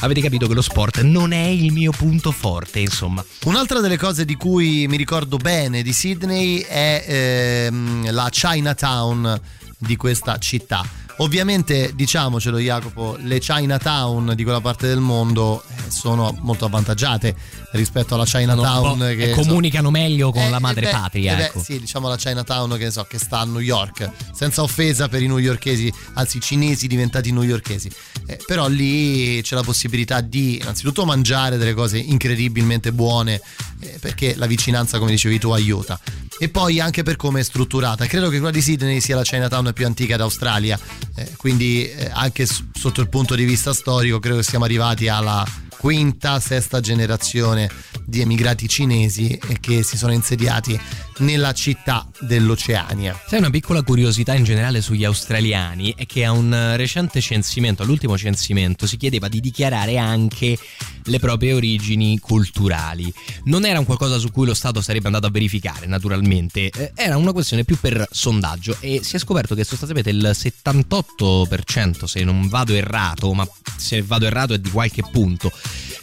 Avete 0.00 0.20
capito 0.20 0.46
che 0.46 0.54
lo 0.54 0.62
sport 0.62 1.00
non 1.02 1.32
è 1.32 1.46
il 1.46 1.72
mio 1.72 1.90
punto 1.90 2.30
forte, 2.30 2.78
insomma. 2.78 3.24
Un'altra 3.44 3.80
delle 3.80 3.98
cose 3.98 4.24
di 4.24 4.36
cui 4.36 4.86
mi 4.88 4.96
ricordo 4.96 5.36
bene 5.36 5.82
di 5.82 5.92
Sydney 5.92 6.60
è 6.60 7.04
ehm, 7.06 8.12
la 8.12 8.28
Chinatown 8.30 9.40
di 9.76 9.96
questa 9.96 10.38
città. 10.38 10.84
Ovviamente, 11.20 11.92
diciamocelo 11.96 12.58
Jacopo, 12.58 13.16
le 13.20 13.40
Chinatown 13.40 14.34
di 14.36 14.44
quella 14.44 14.60
parte 14.60 14.86
del 14.86 15.00
mondo 15.00 15.64
eh, 15.64 15.90
sono 15.90 16.32
molto 16.42 16.64
avvantaggiate 16.66 17.34
rispetto 17.72 18.14
alla 18.14 18.24
Chinatown 18.24 18.98
che 19.16 19.30
eh, 19.30 19.34
comunicano 19.34 19.90
meglio 19.90 20.30
con 20.32 20.42
Eh, 20.42 20.50
la 20.50 20.58
madre 20.58 20.88
eh 20.88 20.90
beh, 20.92 20.98
patria. 20.98 21.32
eh 21.32 21.36
beh, 21.36 21.44
ecco. 21.44 21.62
sì, 21.62 21.78
diciamo 21.78 22.08
la 22.08 22.16
Chinatown 22.16 22.76
che, 22.78 22.90
so, 22.90 23.04
che 23.04 23.18
sta 23.18 23.40
a 23.40 23.44
New 23.44 23.60
York, 23.60 24.10
senza 24.32 24.62
offesa 24.62 25.08
per 25.08 25.22
i 25.22 25.26
newyorkesi, 25.26 25.92
anzi 26.14 26.40
cinesi 26.40 26.86
diventati 26.86 27.30
newyorkesi. 27.32 27.90
Eh, 28.26 28.38
però 28.46 28.68
lì 28.68 29.40
c'è 29.42 29.54
la 29.54 29.62
possibilità 29.62 30.20
di 30.20 30.56
innanzitutto 30.56 31.04
mangiare 31.04 31.56
delle 31.58 31.74
cose 31.74 31.98
incredibilmente 31.98 32.92
buone, 32.92 33.40
eh, 33.80 33.98
perché 34.00 34.34
la 34.36 34.46
vicinanza, 34.46 34.98
come 34.98 35.10
dicevi 35.10 35.38
tu, 35.38 35.50
aiuta. 35.50 35.98
E 36.40 36.48
poi 36.48 36.78
anche 36.80 37.02
per 37.02 37.16
come 37.16 37.40
è 37.40 37.42
strutturata. 37.42 38.06
Credo 38.06 38.28
che 38.28 38.36
quella 38.36 38.52
di 38.52 38.62
Sydney 38.62 39.00
sia 39.00 39.16
la 39.16 39.22
Chinatown 39.22 39.72
più 39.74 39.84
antica 39.86 40.16
d'Australia, 40.16 40.78
eh, 41.16 41.32
quindi 41.36 41.90
anche 42.12 42.46
s- 42.46 42.62
sotto 42.74 43.00
il 43.00 43.08
punto 43.08 43.34
di 43.34 43.44
vista 43.44 43.72
storico 43.74 44.20
credo 44.20 44.36
che 44.36 44.42
siamo 44.44 44.64
arrivati 44.64 45.08
alla 45.08 45.44
quinta, 45.78 46.40
sesta 46.40 46.80
generazione 46.80 47.70
di 48.04 48.20
emigrati 48.20 48.68
cinesi 48.68 49.38
che 49.60 49.82
si 49.82 49.96
sono 49.96 50.12
insediati 50.12 50.78
nella 51.18 51.52
città 51.52 52.06
dell'Oceania. 52.20 53.18
Sai, 53.26 53.38
una 53.38 53.50
piccola 53.50 53.82
curiosità 53.82 54.34
in 54.34 54.44
generale 54.44 54.80
sugli 54.80 55.04
australiani 55.04 55.94
è 55.96 56.06
che 56.06 56.24
a 56.24 56.32
un 56.32 56.52
eh, 56.52 56.76
recente 56.76 57.20
censimento, 57.20 57.82
all'ultimo 57.82 58.16
censimento, 58.16 58.86
si 58.86 58.96
chiedeva 58.96 59.28
di 59.28 59.40
dichiarare 59.40 59.98
anche 59.98 60.58
le 61.04 61.18
proprie 61.18 61.54
origini 61.54 62.18
culturali. 62.18 63.12
Non 63.44 63.64
era 63.64 63.78
un 63.78 63.84
qualcosa 63.84 64.18
su 64.18 64.30
cui 64.30 64.46
lo 64.46 64.54
Stato 64.54 64.80
sarebbe 64.80 65.06
andato 65.06 65.26
a 65.26 65.30
verificare, 65.30 65.86
naturalmente, 65.86 66.70
eh, 66.70 66.92
era 66.94 67.16
una 67.16 67.32
questione 67.32 67.64
più 67.64 67.78
per 67.78 68.06
sondaggio 68.10 68.76
e 68.80 69.00
si 69.02 69.16
è 69.16 69.18
scoperto 69.18 69.54
che 69.54 69.64
sostanzialmente 69.64 70.10
il 70.10 70.30
78%, 70.34 72.04
se 72.04 72.24
non 72.24 72.48
vado 72.48 72.74
errato, 72.74 73.32
ma 73.32 73.48
se 73.76 74.02
vado 74.02 74.26
errato 74.26 74.54
è 74.54 74.58
di 74.58 74.70
qualche 74.70 75.02
punto, 75.10 75.50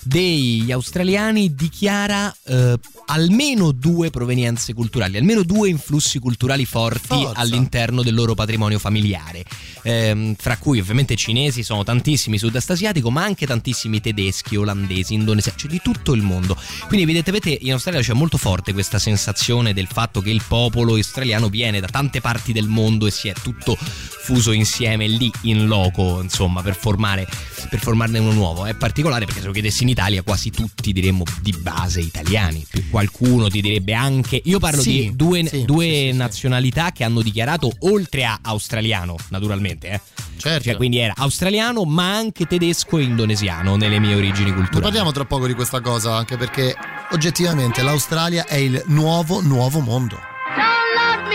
degli 0.05 0.71
australiani 0.71 1.53
dichiara 1.55 2.35
eh, 2.45 2.77
almeno 3.05 3.71
due 3.71 4.09
provenienze 4.09 4.73
culturali, 4.73 5.17
almeno 5.17 5.43
due 5.43 5.69
influssi 5.69 6.19
culturali 6.19 6.65
forti 6.65 7.07
Forza. 7.07 7.39
all'interno 7.39 8.01
del 8.01 8.13
loro 8.13 8.33
patrimonio 8.33 8.79
familiare, 8.79 9.43
Ehm, 9.87 10.33
fra 10.35 10.57
cui 10.57 10.79
ovviamente 10.79 11.15
cinesi 11.15 11.61
sono 11.61 11.83
tantissimi 11.83 12.39
sud-est 12.39 12.71
asiatico, 12.71 13.11
ma 13.11 13.23
anche 13.23 13.45
tantissimi 13.45 14.01
tedeschi, 14.01 14.55
olandesi, 14.55 15.13
indonesiani, 15.13 15.57
cioè 15.59 15.69
di 15.69 15.79
tutto 15.83 16.13
il 16.13 16.23
mondo. 16.23 16.57
Quindi 16.87 17.03
evidentemente 17.03 17.55
in 17.61 17.71
Australia 17.71 18.01
c'è 18.01 18.13
molto 18.13 18.37
forte 18.37 18.73
questa 18.73 18.97
sensazione 18.97 19.73
del 19.73 19.85
fatto 19.85 20.21
che 20.21 20.31
il 20.31 20.41
popolo 20.47 20.95
australiano 20.95 21.49
viene 21.49 21.79
da 21.79 21.87
tante 21.87 22.19
parti 22.19 22.51
del 22.51 22.67
mondo 22.67 23.05
e 23.05 23.11
si 23.11 23.27
è 23.27 23.33
tutto 23.33 23.77
fuso 23.77 24.51
insieme 24.51 25.07
lì 25.07 25.31
in 25.41 25.67
loco, 25.67 26.19
insomma, 26.19 26.63
per 26.63 26.75
formare 26.75 27.27
per 27.69 27.79
formarne 27.79 28.19
uno 28.19 28.31
nuovo. 28.31 28.65
È 28.65 28.73
particolare 28.75 29.25
perché 29.25 29.41
se 29.41 29.47
lo 29.47 29.53
chiedessi 29.53 29.83
in 29.83 29.89
Italia 29.89 30.23
quasi 30.23 30.49
tutti 30.49 30.91
diremmo 30.93 31.23
di 31.41 31.51
base 31.51 31.99
italiani. 31.99 32.65
Più 32.67 32.89
Qualcuno 32.95 33.49
ti 33.49 33.59
direbbe 33.59 33.93
anche. 33.93 34.39
Io 34.45 34.57
parlo 34.57 34.81
Sì, 34.81 34.91
di 35.09 35.15
due, 35.17 35.45
sì, 35.45 35.65
due 35.65 35.85
sì, 35.85 36.11
nazionalità 36.13 36.93
che 36.93 37.03
hanno 37.03 37.21
dichiarato 37.21 37.69
oltre 37.79 38.23
a 38.23 38.39
australiano, 38.41 39.17
naturalmente. 39.31 39.89
Eh. 39.89 39.99
Certo. 40.37 40.63
Cioè, 40.63 40.77
quindi 40.77 40.99
era 40.99 41.11
australiano, 41.17 41.83
ma 41.83 42.15
anche 42.15 42.45
tedesco 42.45 42.97
e 42.97 43.03
indonesiano 43.03 43.75
nelle 43.75 43.99
mie 43.99 44.15
origini 44.15 44.53
culturali. 44.53 44.81
parliamo 44.83 45.11
tra 45.11 45.25
poco 45.25 45.45
di 45.45 45.53
questa 45.53 45.81
cosa, 45.81 46.15
anche 46.15 46.37
perché 46.37 46.73
oggettivamente 47.11 47.81
l'Australia 47.81 48.45
è 48.45 48.55
il 48.55 48.81
nuovo, 48.85 49.41
nuovo 49.41 49.81
mondo. 49.81 50.15
Don't 50.55 51.19
love 51.19 51.27
me. 51.27 51.34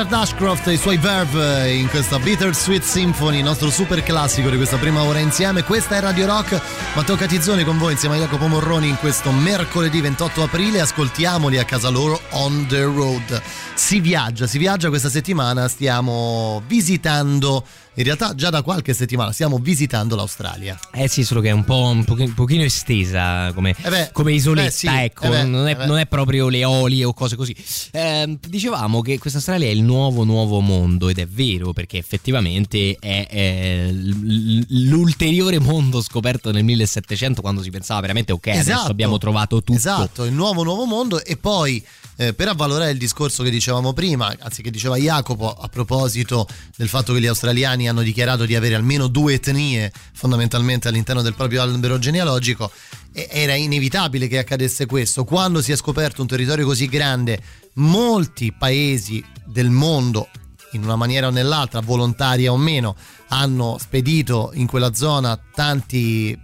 Richard 0.00 0.18
Ashcroft 0.18 0.66
e 0.68 0.72
i 0.72 0.76
suoi 0.78 0.96
Verve 0.96 1.72
in 1.72 1.86
questa 1.90 2.18
Bittersweet 2.18 2.82
Symphony, 2.82 3.38
il 3.38 3.44
nostro 3.44 3.68
super 3.68 4.02
classico 4.02 4.48
di 4.48 4.56
questa 4.56 4.78
prima 4.78 5.02
ora 5.02 5.18
insieme. 5.18 5.62
Questa 5.62 5.94
è 5.94 6.00
Radio 6.00 6.24
Rock, 6.24 6.58
Matteo 6.94 7.16
Catizzoni 7.16 7.64
con 7.64 7.76
voi 7.76 7.92
insieme 7.92 8.16
a 8.16 8.20
Jacopo 8.20 8.46
Morroni 8.46 8.88
in 8.88 8.96
questo 8.96 9.30
mercoledì 9.30 10.00
28 10.00 10.44
aprile. 10.44 10.80
Ascoltiamoli 10.80 11.58
a 11.58 11.64
casa 11.64 11.90
loro 11.90 12.18
on 12.30 12.66
the 12.68 12.82
road. 12.82 13.42
Si 13.74 14.00
viaggia, 14.00 14.46
si 14.46 14.56
viaggia 14.56 14.88
questa 14.88 15.10
settimana, 15.10 15.68
stiamo 15.68 16.62
visitando 16.66 17.62
in 17.94 18.04
realtà 18.04 18.34
già 18.34 18.50
da 18.50 18.62
qualche 18.62 18.94
settimana 18.94 19.32
stiamo 19.32 19.58
visitando 19.58 20.14
l'Australia. 20.16 20.78
Eh 20.92 21.08
sì, 21.08 21.24
solo 21.24 21.40
che 21.40 21.48
è 21.48 21.52
un 21.52 21.64
po' 21.64 21.86
un 21.86 22.04
pochino, 22.04 22.32
pochino 22.34 22.62
estesa 22.62 23.52
come, 23.52 23.74
Eh 23.82 23.90
beh, 23.90 24.10
come 24.12 24.32
isoletta, 24.32 24.68
eh 24.68 24.70
sì, 24.70 24.86
ecco, 24.86 25.24
eh 25.24 25.28
beh, 25.28 25.42
non, 25.44 25.66
è, 25.68 25.76
eh 25.78 25.86
non 25.86 25.98
è 25.98 26.06
proprio 26.06 26.48
le 26.48 26.64
olie 26.64 27.04
o 27.04 27.12
cose 27.12 27.36
così. 27.36 27.54
Eh, 27.90 28.38
dicevamo 28.48 29.02
che 29.02 29.18
questa 29.18 29.38
Australia 29.38 29.68
è 29.68 29.72
il 29.72 29.82
nuovo 29.82 30.24
nuovo 30.24 30.60
mondo 30.60 31.08
ed 31.08 31.18
è 31.18 31.26
vero 31.26 31.72
perché 31.72 31.98
effettivamente 31.98 32.96
è, 32.98 33.26
è 33.28 33.88
l'ulteriore 33.92 35.58
mondo 35.58 36.00
scoperto 36.02 36.50
nel 36.52 36.64
1700 36.64 37.40
quando 37.40 37.62
si 37.62 37.70
pensava 37.70 38.00
veramente 38.00 38.32
ok, 38.32 38.46
adesso 38.48 38.70
Esatto. 38.70 38.90
abbiamo 38.90 39.18
trovato 39.18 39.58
tutto. 39.62 39.72
Esatto, 39.72 40.24
il 40.24 40.32
nuovo 40.32 40.62
nuovo 40.62 40.84
mondo 40.84 41.22
e 41.24 41.36
poi 41.36 41.84
eh, 42.16 42.34
per 42.34 42.48
avvalorare 42.48 42.90
il 42.90 42.98
discorso 42.98 43.42
che 43.42 43.50
dicevamo 43.50 43.94
prima, 43.94 44.34
anzi 44.40 44.62
che 44.62 44.70
diceva 44.70 44.96
Jacopo 44.96 45.54
a 45.54 45.68
proposito 45.68 46.46
del 46.76 46.88
fatto 46.88 47.14
che 47.14 47.20
gli 47.20 47.26
australiani 47.26 47.79
hanno 47.88 48.02
dichiarato 48.02 48.44
di 48.44 48.54
avere 48.54 48.74
almeno 48.74 49.06
due 49.06 49.34
etnie 49.34 49.92
fondamentalmente 50.12 50.88
all'interno 50.88 51.22
del 51.22 51.34
proprio 51.34 51.62
albero 51.62 51.98
genealogico, 51.98 52.70
era 53.12 53.54
inevitabile 53.54 54.28
che 54.28 54.38
accadesse 54.38 54.86
questo. 54.86 55.24
Quando 55.24 55.62
si 55.62 55.72
è 55.72 55.76
scoperto 55.76 56.20
un 56.22 56.28
territorio 56.28 56.66
così 56.66 56.86
grande, 56.86 57.40
molti 57.74 58.52
paesi 58.52 59.24
del 59.44 59.70
mondo 59.70 60.28
in 60.72 60.84
una 60.84 60.96
maniera 60.96 61.26
o 61.26 61.30
nell'altra, 61.30 61.80
volontaria 61.80 62.52
o 62.52 62.56
meno, 62.56 62.94
hanno 63.28 63.76
spedito 63.80 64.50
in 64.54 64.66
quella 64.66 64.94
zona 64.94 65.38
tanti, 65.54 66.38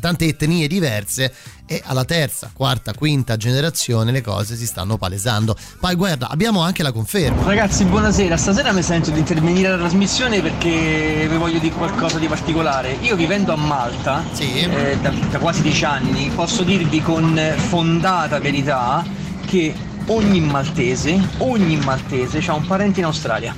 tante 0.00 0.26
etnie 0.26 0.66
diverse 0.66 1.32
e 1.66 1.80
alla 1.84 2.04
terza, 2.04 2.50
quarta, 2.52 2.94
quinta 2.94 3.36
generazione 3.36 4.10
le 4.12 4.22
cose 4.22 4.56
si 4.56 4.66
stanno 4.66 4.96
palesando. 4.96 5.56
Poi 5.78 5.94
guarda, 5.94 6.28
abbiamo 6.28 6.62
anche 6.62 6.82
la 6.82 6.92
conferma. 6.92 7.44
Ragazzi, 7.44 7.84
buonasera. 7.84 8.36
Stasera 8.36 8.72
mi 8.72 8.82
sento 8.82 9.10
di 9.10 9.18
intervenire 9.18 9.68
alla 9.68 9.78
trasmissione 9.78 10.40
perché 10.40 11.26
vi 11.28 11.36
voglio 11.36 11.58
dire 11.58 11.74
qualcosa 11.74 12.18
di 12.18 12.26
particolare. 12.26 12.96
Io 13.00 13.16
vivendo 13.16 13.52
a 13.52 13.56
Malta 13.56 14.24
eh, 14.36 14.98
da, 15.00 15.10
da 15.10 15.38
quasi 15.38 15.62
dieci 15.62 15.84
anni, 15.84 16.30
posso 16.34 16.62
dirvi 16.62 17.00
con 17.00 17.40
fondata 17.68 18.38
verità 18.40 19.04
che 19.46 19.74
ogni 20.06 20.40
maltese, 20.40 21.20
ogni 21.38 21.76
maltese 21.76 22.42
ha 22.46 22.54
un 22.54 22.66
parente 22.66 22.98
in 23.00 23.06
Australia. 23.06 23.54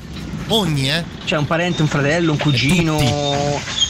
Ogni, 0.49 0.91
eh? 0.91 1.05
C'è 1.25 1.37
un 1.37 1.47
parente, 1.47 1.83
un 1.83 1.89
fratello, 1.89 2.33
un 2.33 2.39
cugino, 2.39 2.99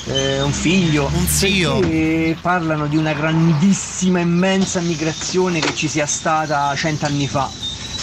eh, 0.06 0.40
un 0.40 0.52
figlio. 0.52 1.10
Un 1.12 1.26
zio. 1.26 1.80
Parlano 2.40 2.86
di 2.86 2.96
una 2.96 3.12
grandissima, 3.12 4.20
immensa 4.20 4.80
migrazione 4.80 5.58
che 5.60 5.74
ci 5.74 5.88
sia 5.88 6.06
stata 6.06 6.74
cent'anni 6.76 7.26
fa. 7.26 7.50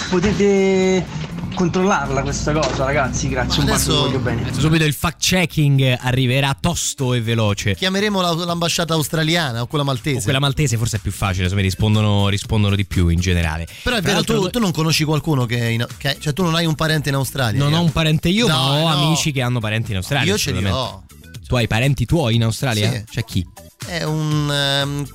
Potete 0.09 1.05
controllarla 1.53 2.21
questa 2.21 2.51
cosa, 2.53 2.85
ragazzi? 2.85 3.27
Grazie, 3.29 3.61
un 3.61 3.67
bacio, 3.67 3.91
vi 3.91 3.97
voglio 3.99 4.19
bene. 4.19 4.41
Adesso 4.41 4.59
subito 4.59 4.83
il 4.85 4.93
fact 4.93 5.19
checking 5.21 5.97
arriverà 5.99 6.55
tosto 6.59 7.13
e 7.13 7.21
veloce. 7.21 7.75
Chiameremo 7.75 8.21
la- 8.21 8.33
l'ambasciata 8.45 8.93
australiana 8.93 9.61
o 9.61 9.67
quella 9.67 9.83
maltese. 9.83 10.19
O 10.19 10.21
quella 10.23 10.39
maltese 10.39 10.77
forse 10.77 10.97
è 10.97 10.99
più 10.99 11.11
facile, 11.11 11.43
insomma 11.43 11.61
rispondono, 11.61 12.27
rispondono 12.29 12.75
di 12.75 12.85
più 12.85 13.07
in 13.09 13.19
generale. 13.19 13.67
Però 13.83 13.95
è 13.95 14.01
vero, 14.01 14.23
tu, 14.23 14.49
tu 14.49 14.59
non 14.59 14.71
conosci 14.71 15.03
qualcuno 15.03 15.45
che, 15.45 15.59
è 15.59 15.65
in- 15.67 15.87
che- 15.97 16.17
cioè 16.19 16.33
tu 16.33 16.43
non 16.43 16.55
hai 16.55 16.65
un 16.65 16.75
parente 16.75 17.09
in 17.09 17.15
Australia. 17.15 17.61
Non 17.61 17.73
ho 17.73 17.81
un 17.81 17.91
parente 17.91 18.29
io, 18.29 18.47
ma 18.47 18.53
Dai, 18.53 18.83
ho 18.83 18.87
no. 18.89 19.05
amici 19.05 19.31
che 19.31 19.41
hanno 19.41 19.59
parenti 19.59 19.91
in 19.91 19.97
Australia. 19.97 20.31
Io 20.31 20.37
ce 20.37 20.51
li 20.51 20.57
assolutamente. 20.65 21.17
Tu 21.49 21.55
hai 21.55 21.65
parenti 21.65 22.05
tuoi 22.05 22.35
in 22.35 22.43
Australia? 22.43 22.91
Sì. 22.91 23.03
C'è 23.09 23.23
chi? 23.25 23.43
È 23.83 24.03
un, 24.03 24.47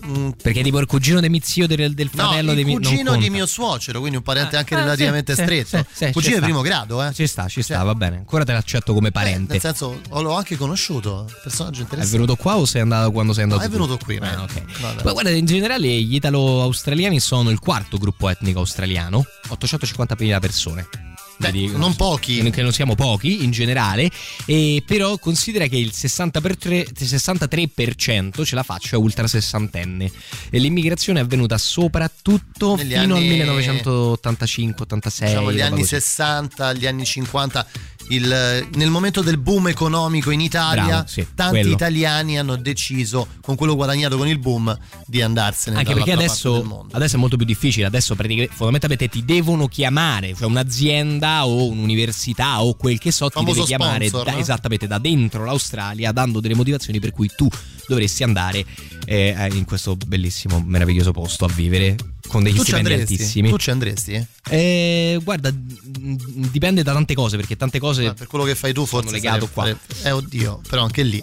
un- 0.02 0.34
Perché 0.42 0.62
tipo 0.64 0.80
il 0.80 0.86
cugino 0.86 1.20
del 1.20 1.30
mio 1.30 1.38
zio, 1.40 1.68
del, 1.68 1.94
del 1.94 2.10
no, 2.12 2.24
fratello 2.24 2.50
il 2.50 2.56
di 2.56 2.64
mio 2.64 2.74
cugino 2.74 3.14
di 3.14 3.30
mio 3.30 3.46
suocero, 3.46 4.00
quindi 4.00 4.16
un 4.16 4.24
parente 4.24 4.56
anche 4.56 4.74
Ah, 4.74 4.80
relativamente 4.80 5.32
sì, 5.36 5.42
stretto. 5.42 5.86
sì, 5.92 6.06
sì, 6.06 6.10
cugino 6.10 6.34
di 6.38 6.42
primo 6.42 6.60
grado, 6.60 7.00
eh. 7.04 7.12
Ci 7.14 7.28
sta, 7.28 7.46
ci 7.46 7.62
sta, 7.62 7.80
va 7.84 7.94
bene. 7.94 8.16
Ancora 8.16 8.42
te 8.42 8.52
l'accetto 8.52 8.92
come 8.94 9.12
parente. 9.12 9.52
Nel 9.52 9.60
senso, 9.60 10.00
l'ho 10.10 10.32
anche 10.34 10.56
conosciuto, 10.56 11.30
personaggio 11.40 11.78
È 11.78 11.82
interessante. 11.82 12.16
venuto 12.18 12.34
qua 12.34 12.56
o 12.56 12.64
sei 12.64 12.80
andato 12.80 13.12
quando 13.12 13.32
sei 13.32 13.44
andato? 13.44 13.60
No, 13.60 13.66
è 13.68 13.70
venuto 13.70 13.96
qui, 13.96 14.16
Ah, 14.16 14.18
beh. 14.18 14.34
ok. 14.42 14.80
Vabbè. 14.80 15.02
Ma 15.04 15.12
guarda, 15.12 15.30
in 15.30 15.46
generale 15.46 15.86
gli 16.02 16.16
italo-australiani 16.16 17.20
sono 17.20 17.50
il 17.50 17.60
quarto 17.60 17.96
gruppo 17.96 18.28
etnico 18.28 18.58
australiano, 18.58 19.24
850.000 19.50 20.40
persone. 20.40 20.88
Vedi, 21.36 21.66
non 21.76 21.94
pochi. 21.96 22.48
Che 22.50 22.62
non 22.62 22.72
siamo 22.72 22.94
pochi 22.94 23.42
in 23.44 23.50
generale, 23.50 24.10
e 24.46 24.82
però 24.86 25.18
considera 25.18 25.66
che 25.66 25.76
il 25.76 25.92
60 25.92 26.40
per 26.40 26.56
tre- 26.56 26.86
63% 26.92 28.44
ce 28.44 28.54
la 28.54 28.62
faccia 28.62 28.96
ultra 28.98 29.26
sessantenne 29.26 30.10
e 30.50 30.58
l'immigrazione 30.58 31.18
è 31.20 31.22
avvenuta 31.22 31.58
soprattutto 31.58 32.76
Negli 32.76 32.94
fino 32.96 33.16
anni- 33.16 33.40
al 33.40 33.48
1985-86. 33.48 35.24
diciamo 35.26 35.52
gli 35.52 35.60
anni 35.60 35.80
così. 35.80 35.88
60, 35.88 36.72
gli 36.74 36.86
anni 36.86 37.04
50, 37.04 37.66
il- 38.08 38.68
nel 38.74 38.90
momento 38.90 39.22
del 39.22 39.38
boom 39.38 39.68
economico 39.68 40.30
in 40.30 40.40
Italia, 40.40 40.84
Bravo, 40.86 41.06
sì, 41.06 41.26
tanti 41.34 41.58
quello. 41.60 41.72
italiani 41.72 42.38
hanno 42.38 42.56
deciso, 42.56 43.26
con 43.40 43.56
quello 43.56 43.74
guadagnato 43.74 44.16
con 44.16 44.28
il 44.28 44.38
boom, 44.38 44.76
di 45.06 45.22
andarsene 45.22 45.76
Anche 45.78 45.94
perché 45.94 46.12
adesso, 46.12 46.86
adesso 46.92 47.16
è 47.16 47.18
molto 47.18 47.36
più 47.36 47.46
difficile. 47.46 47.86
Adesso 47.86 48.14
praticamente 48.14 48.52
fondamentalmente 48.54 49.08
ti 49.08 49.24
devono 49.24 49.66
chiamare, 49.68 50.34
cioè 50.34 50.46
un'azienda 50.46 51.46
o 51.46 51.66
un'università 51.68 52.62
o 52.62 52.74
quel 52.74 52.98
che 52.98 53.10
so, 53.12 53.28
ti 53.30 53.42
deve 53.44 53.62
chiamare 53.62 54.06
sponsor, 54.08 54.26
da- 54.26 54.32
no? 54.32 54.38
esattamente 54.38 54.86
da 54.86 54.98
dentro 54.98 55.44
l'Australia, 55.44 56.12
dando 56.12 56.40
delle 56.40 56.54
motivazioni 56.54 57.00
per 57.00 57.10
cui 57.12 57.30
tu 57.34 57.48
dovresti 57.86 58.22
andare 58.22 58.64
eh, 59.06 59.48
in 59.52 59.64
questo 59.64 59.96
bellissimo, 59.96 60.62
meraviglioso 60.64 61.12
posto 61.12 61.44
a 61.44 61.48
vivere 61.48 61.96
con 62.28 62.42
degli 62.42 62.52
Tu 62.56 62.64
ci 62.64 62.72
stipendi 62.72 62.90
andresti? 62.92 63.14
altissimi. 63.14 63.48
Tu 63.50 63.56
ci 63.58 63.70
andresti? 63.70 64.26
eh? 64.50 65.20
Guarda, 65.22 65.50
dipende 65.54 66.82
da 66.82 66.92
tante 66.92 67.14
cose, 67.14 67.36
perché 67.36 67.56
tante 67.56 67.78
cose. 67.78 68.12
Per 68.14 68.26
quello 68.26 68.44
che 68.44 68.54
fai 68.54 68.72
tu 68.72 68.86
forse 68.86 69.08
sono 69.08 69.18
legato 69.20 69.48
qua. 69.48 69.68
Eh 70.02 70.10
oddio, 70.10 70.60
però 70.68 70.82
anche 70.84 71.02
lì. 71.02 71.22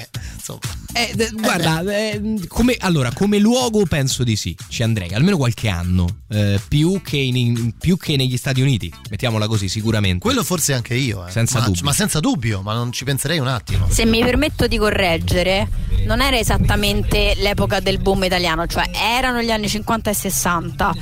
Eh, 0.00 0.08
insomma. 0.34 0.60
Eh, 0.92 1.12
d- 1.14 1.32
guarda, 1.34 1.80
eh, 1.82 2.20
come, 2.48 2.76
allora, 2.80 3.12
come 3.12 3.38
luogo 3.38 3.84
penso 3.86 4.24
di 4.24 4.34
sì, 4.36 4.56
ci 4.68 4.82
andrei, 4.82 5.12
almeno 5.14 5.36
qualche 5.36 5.68
anno, 5.68 6.06
eh, 6.28 6.60
più, 6.66 7.00
che 7.02 7.16
in- 7.16 7.36
in- 7.36 7.72
più 7.78 7.96
che 7.96 8.16
negli 8.16 8.36
Stati 8.36 8.60
Uniti, 8.60 8.92
mettiamola 9.10 9.46
così, 9.46 9.68
sicuramente. 9.68 10.18
Quello 10.18 10.42
forse 10.42 10.72
anche 10.74 10.94
io, 10.94 11.26
eh. 11.26 11.30
Senza 11.30 11.60
ma, 11.60 11.66
dubbio. 11.66 11.80
ma 11.84 11.92
senza 11.92 12.20
dubbio, 12.20 12.60
ma 12.62 12.74
non 12.74 12.92
ci 12.92 13.04
penserei 13.04 13.38
un 13.38 13.46
attimo. 13.48 13.86
Se 13.90 14.04
mi 14.04 14.20
permetto 14.20 14.66
di 14.66 14.78
correggere, 14.78 15.68
non 16.06 16.20
era 16.20 16.36
esattamente 16.38 17.34
l'epoca 17.36 17.80
del 17.80 17.98
boom 17.98 18.24
italiano, 18.24 18.66
cioè 18.66 18.90
erano 18.92 19.42
gli 19.42 19.50
anni 19.50 19.68
50 19.68 20.10
e 20.10 20.14
60. 20.14 20.94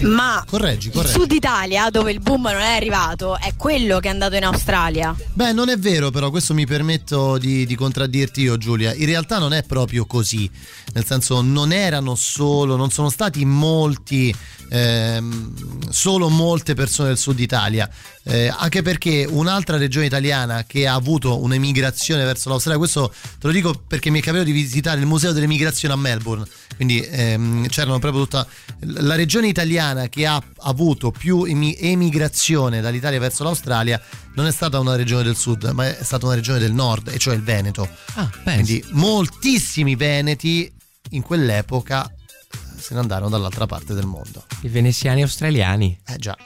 Ma 0.00 0.44
Correggi, 0.46 0.88
il 0.88 0.92
correggi. 0.92 1.12
sud 1.18 1.32
Italia, 1.32 1.90
dove 1.90 2.12
il 2.12 2.20
boom 2.20 2.42
non 2.42 2.60
è 2.60 2.76
arrivato, 2.76 3.36
è 3.38 3.54
quello 3.56 3.98
che 3.98 4.08
è 4.08 4.10
andato 4.10 4.36
in 4.36 4.44
Australia. 4.44 5.14
Beh, 5.32 5.52
non 5.52 5.68
è 5.68 5.76
vero, 5.76 6.10
però 6.10 6.30
questo 6.30 6.54
mi 6.54 6.66
permetto 6.66 7.36
di, 7.38 7.66
di 7.66 7.74
contraddirti 7.74 8.42
io, 8.42 8.56
Giulia. 8.58 8.94
In 8.94 9.06
realtà 9.06 9.38
non 9.38 9.52
è 9.52 9.62
proprio 9.64 10.06
così. 10.06 10.48
Nel 10.94 11.04
senso, 11.04 11.40
non 11.42 11.72
erano 11.72 12.14
solo, 12.14 12.76
non 12.76 12.90
sono 12.90 13.10
stati 13.10 13.44
molti, 13.44 14.34
ehm, 14.70 15.90
solo 15.90 16.28
molte 16.28 16.74
persone 16.74 17.08
del 17.08 17.18
sud 17.18 17.40
Italia. 17.40 17.88
Eh, 18.22 18.52
anche 18.54 18.82
perché 18.82 19.26
un'altra 19.28 19.78
regione 19.78 20.04
italiana 20.04 20.64
che 20.66 20.86
ha 20.86 20.92
avuto 20.92 21.40
un'emigrazione 21.42 22.24
verso 22.24 22.50
l'Australia, 22.50 22.78
questo 22.78 23.10
te 23.38 23.46
lo 23.46 23.52
dico 23.52 23.82
perché 23.86 24.10
mi 24.10 24.18
è 24.18 24.22
capitato 24.22 24.46
di 24.50 24.52
visitare 24.52 25.00
il 25.00 25.06
museo 25.06 25.32
dell'emigrazione 25.32 25.94
a 25.94 25.96
Melbourne. 25.96 26.44
Quindi 26.76 27.00
ehm, 27.00 27.68
c'erano 27.68 27.98
proprio 27.98 28.24
tutta 28.24 28.46
la 28.80 29.14
regione 29.14 29.48
italiana 29.48 29.87
che 30.10 30.26
ha 30.26 30.42
avuto 30.62 31.10
più 31.10 31.44
emi- 31.44 31.76
emigrazione 31.78 32.80
dall'Italia 32.80 33.18
verso 33.18 33.44
l'Australia 33.44 34.00
non 34.34 34.46
è 34.46 34.52
stata 34.52 34.78
una 34.78 34.94
regione 34.96 35.22
del 35.24 35.36
sud, 35.36 35.64
ma 35.74 35.86
è 35.86 36.02
stata 36.02 36.26
una 36.26 36.34
regione 36.34 36.58
del 36.58 36.72
nord, 36.72 37.08
e 37.08 37.18
cioè 37.18 37.34
il 37.34 37.42
Veneto. 37.42 37.88
Ah, 38.14 38.30
Quindi 38.44 38.84
moltissimi 38.90 39.96
veneti 39.96 40.72
in 41.10 41.22
quell'epoca 41.22 42.04
eh, 42.06 42.80
se 42.80 42.94
ne 42.94 43.00
andarono 43.00 43.30
dall'altra 43.30 43.66
parte 43.66 43.94
del 43.94 44.06
mondo. 44.06 44.44
I 44.62 44.68
veneziani 44.68 45.22
australiani. 45.22 45.98
Eh 46.06 46.16
già. 46.18 46.36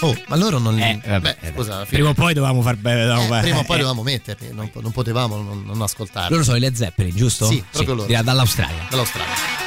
Oh, 0.00 0.16
ma 0.26 0.34
loro 0.36 0.58
non 0.58 0.74
li. 0.74 0.82
Eh, 0.82 1.00
vabbè, 1.06 1.36
Beh, 1.40 1.52
scusa, 1.54 1.84
Prima 1.84 2.08
o 2.08 2.12
poi 2.14 2.34
dovevamo 2.34 2.60
far 2.60 2.74
bene. 2.76 3.02
eh, 3.04 3.40
prima 3.40 3.58
o 3.58 3.64
poi 3.64 3.76
dovevamo 3.76 4.02
metterli, 4.02 4.52
non, 4.52 4.68
non 4.74 4.90
potevamo 4.90 5.36
non, 5.40 5.62
non 5.64 5.80
ascoltarli. 5.80 6.30
Loro 6.30 6.42
sono 6.42 6.56
i 6.56 6.60
Led 6.60 6.74
Zeppelin, 6.74 7.14
giusto? 7.14 7.46
Sì, 7.46 7.64
proprio 7.70 7.94
loro. 7.94 8.06
dirà 8.08 8.22
Dall'Australia. 8.22 8.86
Dall'Australia. 8.90 9.61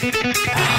Ah. 0.00 0.77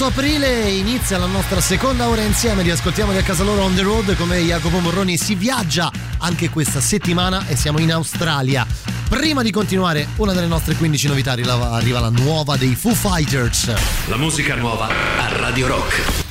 Mercoledì 0.00 0.02
28 0.02 0.04
aprile 0.06 0.70
inizia 0.70 1.18
la 1.18 1.26
nostra 1.26 1.60
seconda 1.60 2.08
ora 2.08 2.22
insieme 2.22 2.62
di 2.62 2.70
Ascoltiamoli 2.70 3.18
a 3.18 3.22
casa 3.22 3.44
loro 3.44 3.62
on 3.62 3.74
the 3.74 3.82
road 3.82 4.16
come 4.16 4.38
Jacopo 4.38 4.78
Morroni 4.78 5.18
si 5.18 5.34
viaggia 5.34 5.90
anche 6.18 6.48
questa 6.48 6.80
settimana 6.80 7.46
e 7.46 7.54
siamo 7.54 7.78
in 7.80 7.92
Australia. 7.92 8.66
Prima 9.08 9.42
di 9.42 9.50
continuare, 9.50 10.08
una 10.16 10.32
delle 10.32 10.46
nostre 10.46 10.74
15 10.74 11.08
novità 11.08 11.32
arriva 11.32 12.00
la 12.00 12.10
nuova 12.10 12.56
dei 12.56 12.74
Foo 12.74 12.94
Fighters. 12.94 13.74
La 14.08 14.16
musica 14.16 14.54
nuova 14.54 14.88
a 14.88 15.36
Radio 15.36 15.66
Rock. 15.66 16.29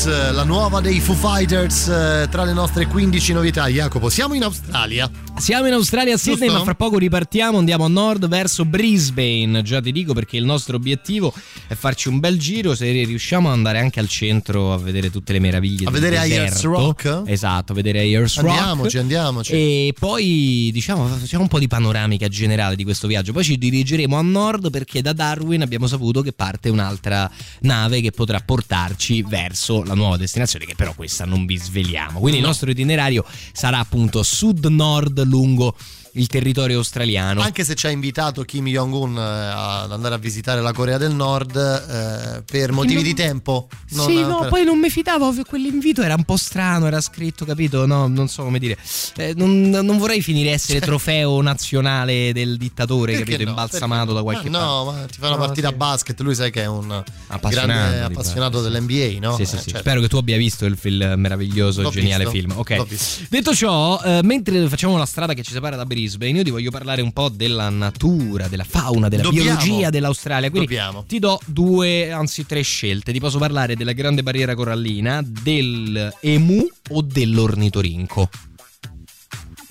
Birds, 0.00 0.32
la 0.32 0.44
nuova 0.44 0.80
dei 0.80 0.98
Foo 0.98 1.14
Fighters 1.14 1.88
eh, 1.88 2.28
tra 2.30 2.44
le 2.44 2.52
nostre 2.54 2.86
15 2.86 3.32
novità. 3.34 3.66
Jacopo, 3.66 4.08
siamo 4.08 4.34
in 4.34 4.42
Australia. 4.44 5.10
Siamo 5.36 5.66
in 5.66 5.72
Australia 5.72 6.14
a 6.14 6.18
Sydney, 6.18 6.48
Giusto? 6.48 6.58
ma 6.58 6.64
fra 6.64 6.74
poco 6.74 6.98
ripartiamo, 6.98 7.56
andiamo 7.56 7.84
a 7.84 7.88
nord 7.88 8.28
verso 8.28 8.64
Brisbane. 8.66 9.62
Già 9.62 9.80
ti 9.80 9.90
dico 9.90 10.12
perché 10.12 10.36
il 10.36 10.44
nostro 10.44 10.76
obiettivo 10.76 11.32
è 11.66 11.74
farci 11.74 12.08
un 12.08 12.18
bel 12.18 12.38
giro. 12.38 12.74
Se 12.74 12.90
riusciamo 12.90 13.48
ad 13.48 13.54
andare 13.54 13.78
anche 13.78 14.00
al 14.00 14.08
centro 14.08 14.72
a 14.72 14.78
vedere 14.78 15.10
tutte 15.10 15.32
le 15.32 15.38
meraviglie 15.38 15.86
A 15.86 15.90
vedere 15.90 16.18
Ayers. 16.18 16.62
Rock? 16.62 17.22
Esatto, 17.26 17.72
a 17.72 17.74
vedere 17.74 18.00
Ayers 18.00 18.38
Rock. 18.38 18.48
Andiamoci, 18.50 18.98
andiamoci. 18.98 19.52
E 19.52 19.94
poi 19.98 20.70
diciamo 20.72 21.06
facciamo 21.06 21.44
un 21.44 21.48
po' 21.48 21.58
di 21.58 21.68
panoramica 21.68 22.28
generale 22.28 22.76
di 22.76 22.84
questo 22.84 23.06
viaggio. 23.06 23.32
Poi 23.32 23.44
ci 23.44 23.56
dirigeremo 23.56 24.16
a 24.16 24.22
nord 24.22 24.70
perché 24.70 25.00
da 25.00 25.12
Darwin 25.12 25.62
abbiamo 25.62 25.86
saputo 25.86 26.20
che 26.20 26.32
parte 26.32 26.68
un'altra 26.68 27.30
nave 27.60 28.02
che 28.02 28.10
potrà 28.10 28.40
portarci 28.40 29.22
verso 29.22 29.82
la 29.90 29.96
nuova 29.96 30.16
destinazione, 30.16 30.64
che 30.64 30.74
però 30.74 30.94
questa 30.94 31.24
non 31.24 31.46
vi 31.46 31.56
sveliamo. 31.56 32.20
Quindi 32.20 32.38
il 32.38 32.44
nostro 32.44 32.70
itinerario 32.70 33.24
sarà 33.52 33.78
appunto 33.78 34.22
sud-nord 34.22 35.22
lungo 35.24 35.76
il 36.14 36.26
territorio 36.26 36.78
australiano. 36.78 37.40
Anche 37.40 37.64
se 37.64 37.74
ci 37.74 37.86
ha 37.86 37.90
invitato 37.90 38.42
Kim 38.42 38.66
Jong-un 38.66 39.16
eh, 39.16 39.20
ad 39.20 39.92
andare 39.92 40.14
a 40.14 40.18
visitare 40.18 40.60
la 40.60 40.72
Corea 40.72 40.98
del 40.98 41.14
Nord 41.14 41.56
eh, 41.56 42.42
per 42.42 42.72
motivi 42.72 42.94
non- 42.94 43.02
di 43.04 43.14
tempo. 43.14 43.68
non 43.90 44.06
sì, 44.06 44.20
no, 44.20 44.40
per- 44.40 44.48
poi 44.48 44.64
non 44.64 44.78
mi 44.78 44.90
fidavo, 44.90 45.32
quell'invito 45.46 46.02
era 46.02 46.14
un 46.14 46.24
po' 46.24 46.36
strano, 46.36 46.86
era 46.86 47.00
scritto, 47.00 47.44
capito? 47.44 47.86
No, 47.86 48.06
non 48.08 48.28
so 48.28 48.42
come 48.42 48.58
dire. 48.58 48.76
Eh, 49.16 49.34
non, 49.36 49.68
non 49.70 49.98
vorrei 49.98 50.20
finire 50.22 50.50
essere 50.50 50.80
trofeo 50.80 51.40
nazionale 51.42 52.32
del 52.32 52.56
dittatore, 52.56 53.12
Perché 53.12 53.30
capito? 53.32 53.44
no? 53.44 53.50
Imbalsamato 53.50 54.12
da 54.12 54.22
qualche 54.22 54.48
Ah, 54.48 54.50
no, 54.50 54.84
ma 54.86 55.04
ti 55.06 55.18
fa 55.18 55.26
una 55.28 55.36
No, 55.36 55.44
partita 55.44 55.68
sì. 55.68 55.74
a 55.74 55.76
basket, 55.76 56.20
lui 56.20 56.34
sai 56.34 56.50
che 56.50 56.62
è 56.62 56.66
un 56.66 56.90
Appassionato 57.28 57.66
grande 57.90 58.00
appassionato 58.00 58.60
dell'NBA, 58.62 59.18
no? 59.20 59.36
Sì, 59.36 59.44
sì, 59.44 59.54
Eh, 59.54 59.58
sì. 59.58 59.64
certo. 59.70 59.78
Spero 59.78 60.00
che 60.00 60.08
tu 60.08 60.16
abbia 60.16 60.36
visto 60.36 60.64
il, 60.66 60.76
film 60.76 61.14
meraviglioso, 61.16 61.82
L'ho 61.82 61.90
geniale 61.90 62.24
visto, 62.28 62.38
film. 62.38 62.58
Ok. 62.58 63.28
Detto 63.28 63.54
ciò, 63.54 64.00
eh, 64.02 64.20
mentre 64.22 64.68
facciamo 64.68 64.96
la 64.96 65.06
strada 65.06 65.34
che 65.34 65.42
ci 65.42 65.52
separa 65.52 65.76
da 65.76 65.84
Brisbane, 66.00 66.30
io 66.38 66.44
ti 66.44 66.50
voglio 66.50 66.70
parlare 66.70 67.02
un 67.02 67.12
po' 67.12 67.28
della 67.28 67.68
natura, 67.68 68.48
della 68.48 68.64
fauna, 68.64 69.08
della 69.08 69.22
Dobbiamo. 69.24 69.58
biologia 69.58 69.90
dell'Australia. 69.90 70.48
Quindi 70.48 70.68
Dobbiamo. 70.68 71.04
ti 71.06 71.18
do 71.18 71.38
due, 71.44 72.10
anzi 72.10 72.46
tre 72.46 72.62
scelte. 72.62 73.12
Ti 73.12 73.20
posso 73.20 73.38
parlare 73.38 73.76
della 73.76 73.92
grande 73.92 74.22
barriera 74.22 74.54
corallina, 74.54 75.22
del 75.22 76.10
emu 76.20 76.66
o 76.90 77.02
dell'ornitorinco. 77.02 78.30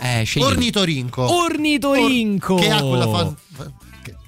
Eh, 0.02 0.24
scegli. 0.24 0.44
Ornitorinco. 0.44 1.22
Ornitorinco! 1.44 2.54
Or- 2.54 2.62
che 2.62 2.70
ha 2.70 2.82
quella 2.82 3.08
fa- 3.10 3.36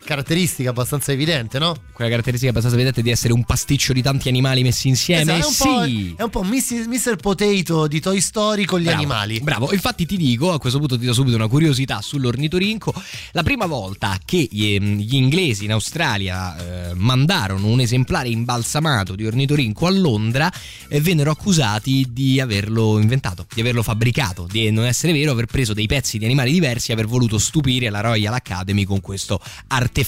caratteristica 0.04 0.70
abbastanza 0.70 1.12
evidente, 1.12 1.60
no? 1.60 1.76
Quella 1.94 2.10
caratteristica 2.10 2.50
abbastanza 2.50 2.78
evidente 2.78 3.02
di 3.02 3.12
essere 3.12 3.34
un 3.34 3.44
pasticcio 3.44 3.94
di 3.94 4.02
tanti 4.02 4.30
animali 4.30 4.64
messi 4.64 4.88
insieme. 4.88 5.38
Esatto, 5.38 5.42
è 5.42 5.46
un 5.46 5.90
sì. 5.90 6.14
po', 6.16 6.22
è 6.22 6.24
un 6.24 6.30
po' 6.30 6.44
Mr. 6.44 7.16
Potato 7.16 7.88
di 7.88 8.00
Toy 8.00 8.20
Story 8.20 8.66
con 8.66 8.80
gli 8.80 8.86
Bravo, 8.86 8.98
animali. 8.98 9.40
Bravo, 9.40 9.72
infatti 9.72 10.06
ti 10.06 10.18
dico, 10.18 10.52
a 10.52 10.60
questo 10.60 10.80
punto 10.80 10.98
ti 10.98 11.06
do 11.06 11.14
subito 11.14 11.36
una 11.36 11.48
curiosità 11.48 12.02
sull'ornitorinco. 12.02 12.94
La 13.32 13.44
prima 13.44 13.66
volta 13.66 14.18
che 14.24 14.50
ehm, 14.52 14.98
gli 14.98 15.16
inglesi 15.16 15.66
in 15.66 15.72
Australia 15.72 16.90
eh, 16.90 16.94
mandarono 16.96 17.68
un 17.68 17.80
esemplare 17.80 18.30
imbalsamato 18.30 19.16
di 19.16 19.26
ornitorinco 19.26 19.88
a 19.88 19.92
Londra, 19.92 20.52
eh, 20.88 21.00
vennero 21.02 21.32
accusati 21.32 22.08
di 22.12 22.40
averlo 22.40 23.00
inventato, 23.00 23.46
di 23.54 23.62
averlo 23.62 23.84
fabbricato, 23.84 24.48
di 24.50 24.72
non 24.72 24.86
essere 24.86 25.14
vero, 25.14 25.32
aver 25.32 25.46
preso 25.46 25.74
dei 25.74 25.88
pezzi 25.88 26.18
di 26.18 26.26
animali 26.26 26.52
diversi 26.52 26.92
e 26.92 26.94
aver 26.94 27.08
voluto 27.08 27.38
stupire 27.38 27.90
la 27.90 28.02
Royal 28.02 28.34
Academy 28.34 28.84
con 28.84 29.00
questo 29.00 29.40
artefatto, 29.68 30.01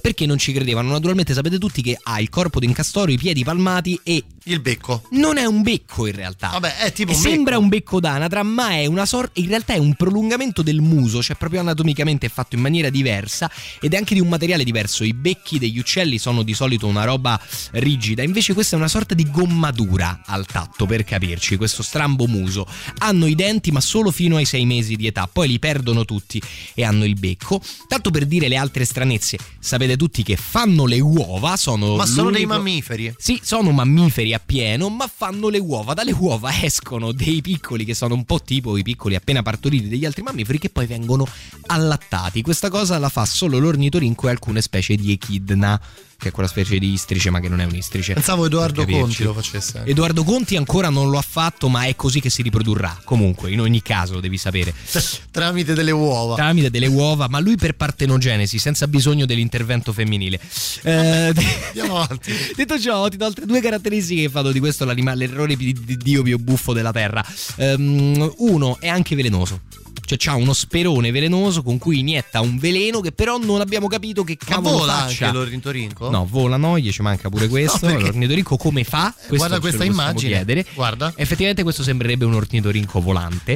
perché 0.00 0.26
non 0.26 0.38
ci 0.38 0.52
credevano. 0.52 0.90
Naturalmente 0.90 1.34
sapete 1.34 1.58
tutti 1.58 1.82
che 1.82 1.98
ha 2.00 2.20
il 2.20 2.28
corpo 2.28 2.60
d'incastoro, 2.60 3.10
i 3.10 3.18
piedi 3.18 3.44
palmati 3.44 3.98
e 4.02 4.24
Il 4.50 4.60
becco. 4.60 5.02
non 5.10 5.36
è 5.36 5.44
un 5.44 5.62
becco 5.62 6.06
in 6.06 6.14
realtà. 6.14 6.48
Vabbè, 6.48 6.78
è 6.78 6.92
tipo 6.92 7.12
un 7.12 7.18
Sembra 7.18 7.52
becco. 7.52 7.62
un 7.62 7.68
becco 7.68 8.00
d'anatra, 8.00 8.42
ma 8.42 8.70
è 8.70 8.86
una 8.86 9.04
sorta. 9.06 9.40
In 9.40 9.48
realtà 9.48 9.74
è 9.74 9.78
un 9.78 9.94
prolungamento 9.94 10.62
del 10.62 10.80
muso, 10.80 11.22
cioè 11.22 11.36
proprio 11.36 11.60
anatomicamente 11.60 12.26
è 12.26 12.30
fatto 12.30 12.54
in 12.56 12.62
maniera 12.62 12.88
diversa 12.90 13.50
ed 13.80 13.92
è 13.92 13.96
anche 13.96 14.14
di 14.14 14.20
un 14.20 14.28
materiale 14.28 14.64
diverso. 14.64 15.04
I 15.04 15.12
becchi 15.12 15.58
degli 15.58 15.78
uccelli 15.78 16.18
sono 16.18 16.42
di 16.42 16.54
solito 16.54 16.86
una 16.86 17.04
roba 17.04 17.38
rigida, 17.72 18.22
invece 18.22 18.54
questa 18.54 18.76
è 18.76 18.78
una 18.78 18.88
sorta 18.88 19.14
di 19.14 19.30
gommatura 19.30 20.22
al 20.24 20.46
tatto, 20.46 20.86
per 20.86 21.04
capirci. 21.04 21.56
Questo 21.56 21.82
strambo 21.82 22.26
muso. 22.26 22.66
Hanno 22.98 23.26
i 23.26 23.34
denti, 23.34 23.70
ma 23.70 23.80
solo 23.80 24.10
fino 24.10 24.36
ai 24.36 24.44
sei 24.46 24.64
mesi 24.64 24.96
di 24.96 25.06
età, 25.06 25.28
poi 25.30 25.48
li 25.48 25.58
perdono 25.58 26.04
tutti 26.04 26.40
e 26.74 26.84
hanno 26.84 27.04
il 27.04 27.18
becco. 27.18 27.60
Tanto 27.86 28.10
per 28.10 28.24
dire 28.26 28.48
le 28.48 28.56
altre 28.56 28.84
stranezze, 28.84 29.36
sapete 29.58 29.96
tutti 29.96 30.22
che 30.22 30.36
fanno 30.36 30.86
le 30.86 31.00
uova, 31.00 31.56
sono. 31.56 31.96
Ma 31.96 32.06
sono 32.06 32.30
dei 32.30 32.42
l'unico- 32.44 32.62
mammiferi. 32.62 33.14
sì, 33.18 33.40
sono 33.42 33.70
mammiferi 33.72 34.34
appieno, 34.38 34.88
ma 34.88 35.06
fanno 35.06 35.48
le 35.48 35.58
uova. 35.58 35.94
Dalle 35.94 36.12
uova 36.12 36.50
escono 36.62 37.12
dei 37.12 37.42
piccoli 37.42 37.84
che 37.84 37.94
sono 37.94 38.14
un 38.14 38.24
po' 38.24 38.40
tipo 38.40 38.76
i 38.76 38.82
piccoli 38.82 39.14
appena 39.14 39.42
partoriti 39.42 39.88
degli 39.88 40.04
altri 40.04 40.22
mammiferi 40.22 40.58
che 40.58 40.70
poi 40.70 40.86
vengono 40.86 41.26
allattati. 41.66 42.42
Questa 42.42 42.70
cosa 42.70 42.98
la 42.98 43.08
fa 43.08 43.24
solo 43.24 43.58
l'ornitorinco 43.58 44.26
e 44.26 44.30
alcune 44.30 44.62
specie 44.62 44.96
di 44.96 45.12
echidna, 45.12 45.80
che 46.20 46.30
è 46.30 46.32
quella 46.32 46.48
specie 46.48 46.80
di 46.80 46.94
istrice, 46.94 47.30
ma 47.30 47.38
che 47.38 47.48
non 47.48 47.60
è 47.60 47.64
un'istrice. 47.64 48.14
Pensavo 48.14 48.46
Edoardo. 48.46 48.84
Conti 48.84 49.22
lo 49.22 49.32
facesse. 49.32 49.82
Edoardo 49.84 50.24
Conti 50.24 50.56
ancora 50.56 50.88
non 50.88 51.10
lo 51.10 51.16
ha 51.16 51.22
fatto, 51.22 51.68
ma 51.68 51.84
è 51.84 51.94
così 51.94 52.18
che 52.18 52.28
si 52.28 52.42
riprodurrà. 52.42 52.98
Comunque, 53.04 53.52
in 53.52 53.60
ogni 53.60 53.82
caso, 53.82 54.14
lo 54.14 54.20
devi 54.20 54.36
sapere. 54.36 54.74
Tramite 55.30 55.74
delle 55.74 55.92
uova. 55.92 56.34
Tramite 56.34 56.70
delle 56.70 56.88
uova, 56.88 57.28
ma 57.28 57.38
lui 57.38 57.54
per 57.54 57.76
partenogenesi, 57.76 58.58
senza 58.58 58.88
bisogno 58.88 59.26
dell'intervento 59.26 59.92
femminile. 59.92 60.40
Eh, 60.82 61.32
Andiamo 61.68 62.00
avanti. 62.00 62.32
Detto 62.52 62.80
ciò, 62.80 63.06
ti 63.06 63.16
do 63.16 63.24
altre 63.24 63.46
due 63.46 63.60
caratteristiche 63.60 64.22
che 64.22 64.28
fanno 64.28 64.50
di 64.50 64.58
questo 64.58 64.84
l'animale, 64.84 65.24
l'errore 65.24 65.54
di, 65.54 65.72
di 65.72 65.96
Dio 65.96 66.24
più 66.24 66.36
buffo 66.40 66.72
della 66.72 66.90
terra. 66.90 67.24
Ehm, 67.58 68.34
uno 68.38 68.76
è 68.80 68.88
anche 68.88 69.14
velenoso. 69.14 69.60
Cioè 70.08 70.16
c'ha 70.16 70.34
uno 70.36 70.54
sperone 70.54 71.10
velenoso 71.10 71.62
con 71.62 71.76
cui 71.76 71.98
inietta 71.98 72.40
un 72.40 72.56
veleno 72.56 73.00
che 73.00 73.12
però 73.12 73.36
non 73.36 73.60
abbiamo 73.60 73.88
capito 73.88 74.24
che 74.24 74.38
Ma 74.40 74.54
cavolo 74.54 74.78
vola 74.78 74.92
faccia. 74.94 75.26
anche 75.26 75.36
l'ornitorinco? 75.38 76.08
No, 76.08 76.26
vola 76.26 76.56
no, 76.56 76.78
gli 76.78 76.90
ci 76.90 77.02
manca 77.02 77.28
pure 77.28 77.46
questo. 77.48 77.84
No, 77.86 77.92
perché- 77.92 78.06
L'ornitorinco 78.06 78.56
come 78.56 78.84
fa? 78.84 79.12
Questo 79.14 79.36
Guarda 79.36 79.60
questa 79.60 79.84
immagine. 79.84 80.32
Chiedere. 80.32 80.64
Guarda. 80.72 81.12
Effettivamente 81.14 81.62
questo 81.62 81.82
sembrerebbe 81.82 82.24
un 82.24 82.32
ornitorinco 82.32 83.00
volante. 83.02 83.52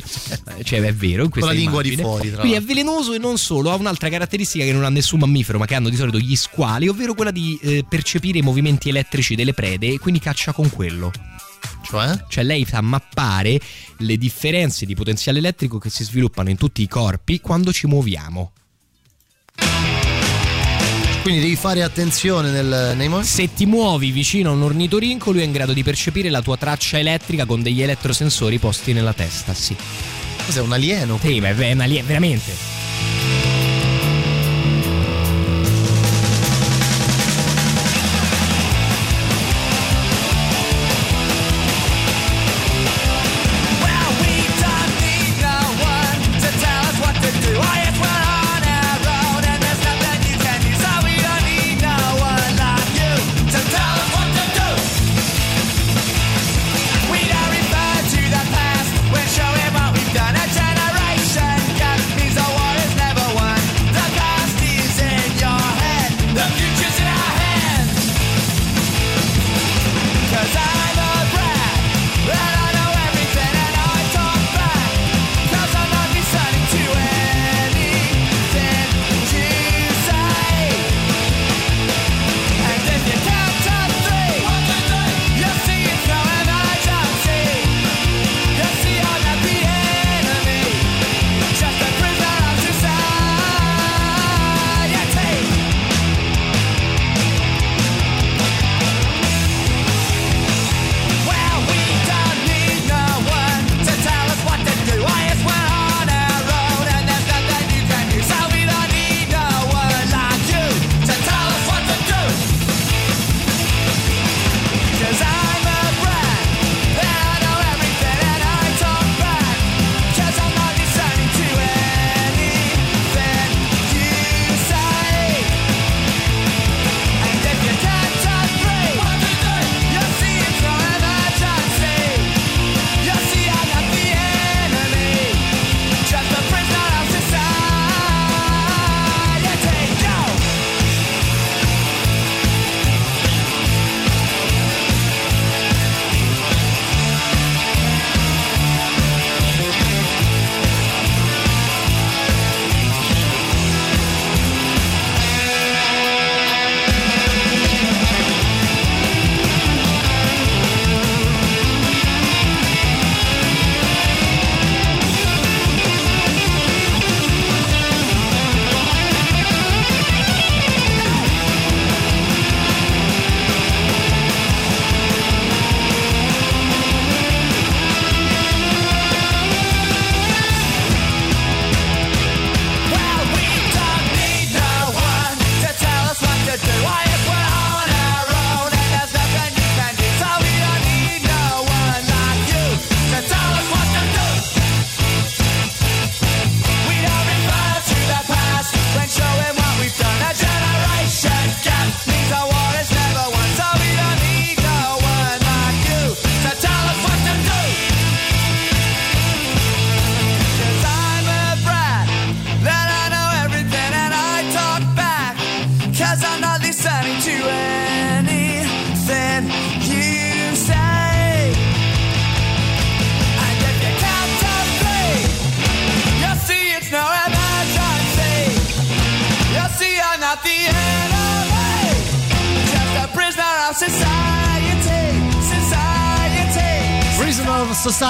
Eh, 0.59 0.63
cioè 0.65 0.81
è 0.83 0.93
vero 0.95 1.25
in 1.25 1.31
questa 1.31 1.51
la 1.53 1.57
lingua 1.57 1.81
di 1.81 1.89
immagine. 1.95 2.09
fuori, 2.09 2.31
tra 2.33 2.41
Quindi 2.41 2.59
è 2.59 2.63
velenoso 2.63 3.15
e 3.15 3.19
non 3.19 3.39
solo, 3.39 3.71
ha 3.71 3.75
un'altra 3.77 4.11
caratteristica 4.11 4.65
che 4.67 4.73
non 4.73 4.85
ha 4.85 4.91
nessun 4.91 5.21
mammifero, 5.21 5.57
ma 5.59 5.65
che 5.65 5.75
hanno 5.75 5.89
di 5.89 5.97
solito 5.97 6.19
gli 6.19 6.37
squali, 6.37 6.87
ovvero 6.87 7.15
quella 7.15 7.31
di 7.31 7.59
eh, 7.63 7.85
percepire 7.89 8.37
i 8.39 8.43
movimenti 8.43 8.91
elettrici 8.91 9.35
delle 9.35 9.55
prede 9.55 9.87
e 9.95 9.99
quindi 9.99 10.21
caccia 10.21 10.53
con 10.53 10.69
quello. 10.69 11.11
Cioè? 11.83 12.25
Cioè 12.29 12.45
lei 12.45 12.65
sa 12.65 12.81
mappare 12.81 13.61
le 13.99 14.17
differenze 14.17 14.87
di 14.87 14.95
potenziale 14.95 15.39
elettrico 15.39 15.79
che 15.79 15.91
si 15.91 16.05
sviluppano 16.05 16.51
in 16.51 16.57
tutti 16.57 16.83
i 16.83 16.89
corpi 16.89 17.41
quando 17.41 17.73
ci 17.73 17.87
muoviamo. 17.87 18.53
Quindi 21.23 21.41
devi 21.41 21.55
fare 21.55 21.85
attenzione 21.85 22.51
nel, 22.51 22.97
nei 22.97 23.09
movimenti. 23.09 23.29
Se 23.29 23.55
ti 23.55 23.65
muovi 23.65 24.11
vicino 24.11 24.51
a 24.51 24.55
un 24.55 24.63
ornitorinco, 24.63 25.31
lui 25.31 25.43
è 25.43 25.45
in 25.45 25.53
grado 25.53 25.73
di 25.73 25.85
percepire 25.85 26.29
la 26.31 26.43
tua 26.43 26.57
traccia 26.57 26.99
elettrica 26.99 27.47
con 27.47 27.63
degli 27.63 27.81
elettrosensori 27.81 28.59
posti 28.59 28.93
nella 28.93 29.13
testa, 29.13 29.55
sì. 29.55 29.77
Cos'è 30.45 30.61
un 30.61 30.73
alieno? 30.73 31.19
Sì, 31.23 31.39
ma 31.39 31.51
è 31.51 31.73
una 31.73 31.85
lie- 31.85 32.03
veramente. 32.03 32.82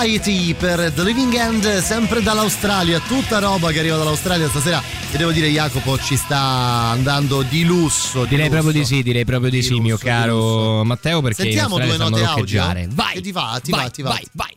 Society 0.03 0.53
per 0.55 0.90
The 0.92 1.05
Living 1.05 1.32
End, 1.34 1.78
sempre 1.78 2.22
dall'Australia, 2.22 2.98
tutta 3.07 3.38
roba 3.38 3.70
che 3.70 3.78
arriva 3.78 3.96
dall'Australia 3.96 4.48
stasera. 4.48 4.82
E 5.12 5.16
devo 5.16 5.30
dire, 5.30 5.46
Jacopo 5.48 5.96
ci 5.96 6.16
sta 6.16 6.38
andando 6.90 7.42
di 7.42 7.62
lusso. 7.64 8.22
Di 8.22 8.30
Direi 8.30 8.46
lusso. 8.48 8.61
proprio 8.62 8.80
di 8.80 8.84
sì, 8.84 9.03
direi 9.05 9.24
proprio 9.24 9.48
di, 9.50 9.59
Di 9.61 9.62
sì, 9.62 9.78
mio 9.78 9.92
lusso, 9.92 10.05
di 10.05 10.11
caro. 10.11 10.82
Matteo, 10.82 11.20
perché 11.22 11.42
Sentiamo 11.42 11.78
due 11.78 11.96
note 11.96 12.24
audio. 12.24 12.64
Vai, 12.88 13.14
Che 13.14 13.20
ti 13.20 13.30
va, 13.30 13.61
ti 13.62 13.70
vai, 13.70 13.84
va, 13.84 13.90
ti 13.90 14.03
va. 14.03 14.09
vai, 14.09 14.26
vai. 14.32 14.51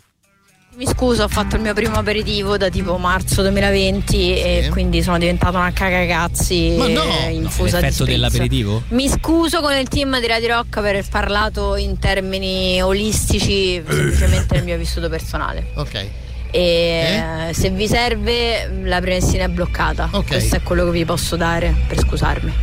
Mi 0.77 0.85
scuso, 0.87 1.23
ho 1.23 1.27
fatto 1.29 1.55
il 1.55 1.61
mio 1.61 1.73
primo 1.73 1.95
aperitivo 1.95 2.57
da 2.57 2.69
tipo 2.69 2.97
marzo 2.97 3.41
2020 3.41 4.37
e 4.41 4.67
quindi 4.71 5.01
sono 5.01 5.17
diventata 5.17 5.57
una 5.57 5.71
cagagazzi 5.71 6.75
Ma 6.77 6.87
no! 6.87 7.03
eh, 7.03 7.23
No, 7.23 7.29
infusa 7.29 7.77
di 7.77 7.83
l'effetto 7.83 8.03
spritz. 8.03 8.09
dell'aperitivo? 8.09 8.83
Mi 8.89 9.07
scuso 9.07 9.61
con 9.61 9.73
il 9.73 9.87
team 9.87 10.19
di 10.19 10.27
Radio 10.27 10.55
Rock 10.55 10.69
per 10.81 10.85
aver 10.95 11.05
parlato 11.09 11.77
in 11.77 11.97
termini 11.97 12.81
olistici 12.81 13.81
semplicemente 13.87 14.55
nel 14.55 14.63
mio 14.65 14.77
vissuto 14.77 15.07
personale. 15.07 15.67
Ok. 15.75 16.05
E 16.51 17.21
eh, 17.49 17.53
se 17.53 17.69
vi 17.69 17.87
serve 17.87 18.69
la 18.83 18.99
premessina 18.99 19.45
è 19.45 19.47
bloccata. 19.47 20.09
Questo 20.25 20.57
è 20.57 20.61
quello 20.61 20.83
che 20.85 20.91
vi 20.91 21.05
posso 21.05 21.37
dare 21.37 21.73
per 21.87 21.99
scusarmi. 21.99 22.53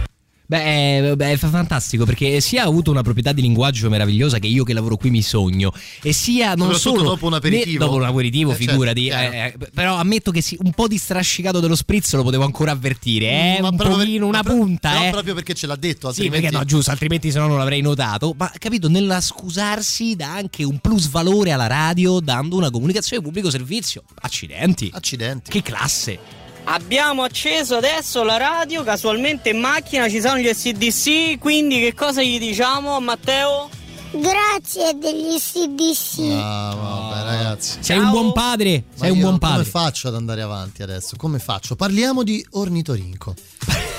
Beh, 0.53 1.16
beh, 1.16 1.32
è 1.32 1.36
fa- 1.38 1.48
fantastico 1.48 2.05
perché 2.05 2.42
sia 2.42 2.64
ha 2.64 2.66
avuto 2.66 2.90
una 2.90 3.00
proprietà 3.00 3.32
di 3.32 3.40
linguaggio 3.40 3.88
meravigliosa 3.88 4.38
che 4.38 4.48
io 4.48 4.64
che 4.64 4.74
lavoro 4.74 4.96
qui 4.98 5.09
mi 5.09 5.22
sogno 5.22 5.72
e 6.03 6.12
sia 6.12 6.53
non 6.55 6.74
solo 6.74 7.03
dopo 7.03 7.24
un 7.24 7.32
aperitivo. 7.32 7.82
dopo 7.84 7.96
un 7.96 8.03
aperitivo 8.05 8.50
Eh, 8.50 8.57
certo, 8.57 8.70
figurati 8.70 9.03
chiaro. 9.05 9.32
eh, 9.32 9.55
eh, 9.59 9.68
però 9.72 9.96
ammetto 9.96 10.30
che 10.30 10.42
sì, 10.42 10.59
un 10.62 10.72
po' 10.72 10.88
di 10.88 10.98
strascicato 10.98 11.59
dello 11.59 11.74
spritz 11.74 12.12
lo 12.16 12.22
potevo 12.22 12.44
ancora 12.44 12.70
avvertire 12.72 13.57
eh, 13.57 13.59
Ma 13.62 13.68
un 13.68 13.76
pochino, 13.76 14.26
una 14.26 14.42
pro- 14.42 14.53
punta 14.55 14.90
però 14.90 15.05
eh. 15.07 15.11
proprio 15.11 15.32
perché 15.34 15.55
ce 15.55 15.66
l'ha 15.66 15.76
detto, 15.76 16.12
Sì, 16.12 16.20
altrimenti 16.20 16.40
perché 16.42 16.57
no, 16.59 16.64
giusto, 16.66 16.90
altrimenti 16.90 17.30
se 17.30 17.38
no 17.38 17.46
non 17.46 17.57
l'avrei 17.57 17.80
notato. 17.80 18.34
Ma 18.36 18.53
capito, 18.59 18.90
nella 18.90 19.22
scusarsi 19.22 20.16
dà 20.16 20.34
anche 20.34 20.64
un 20.64 20.80
plus 20.80 21.09
valore 21.09 21.53
alla 21.53 21.66
radio 21.66 22.20
dando 22.20 22.57
una 22.57 22.70
comunicazione 22.70 23.22
pubblico 23.22 23.48
servizio. 23.48 24.03
Accidenti. 24.20 24.90
Accidenti. 24.92 25.50
Che 25.50 25.62
classe. 25.62 26.18
Abbiamo 26.64 27.22
acceso 27.22 27.76
adesso 27.76 28.22
la 28.22 28.36
radio, 28.36 28.82
casualmente 28.84 29.50
in 29.50 29.58
macchina 29.58 30.08
ci 30.08 30.20
sono 30.20 30.38
gli 30.38 30.48
SDC, 30.52 31.38
quindi 31.38 31.80
che 31.80 31.92
cosa 31.94 32.22
gli 32.22 32.38
diciamo 32.38 32.94
a 32.94 33.00
Matteo? 33.00 33.68
Grazie 34.12 34.96
degli 34.98 35.38
CDC. 35.38 36.38
Ah, 36.40 36.74
vabbè, 36.74 37.24
ragazzi. 37.24 37.78
Sei 37.80 37.98
un 37.98 38.10
buon 38.10 38.32
padre, 38.32 38.84
Ma 38.90 39.04
sei 39.04 39.10
un 39.10 39.20
buon 39.20 39.38
padre. 39.38 39.68
Come 39.70 39.84
faccio 39.84 40.08
ad 40.08 40.14
andare 40.14 40.42
avanti 40.42 40.82
adesso? 40.82 41.16
Come 41.16 41.38
faccio? 41.38 41.76
Parliamo 41.76 42.22
di 42.22 42.44
ornitorinco. 42.50 43.34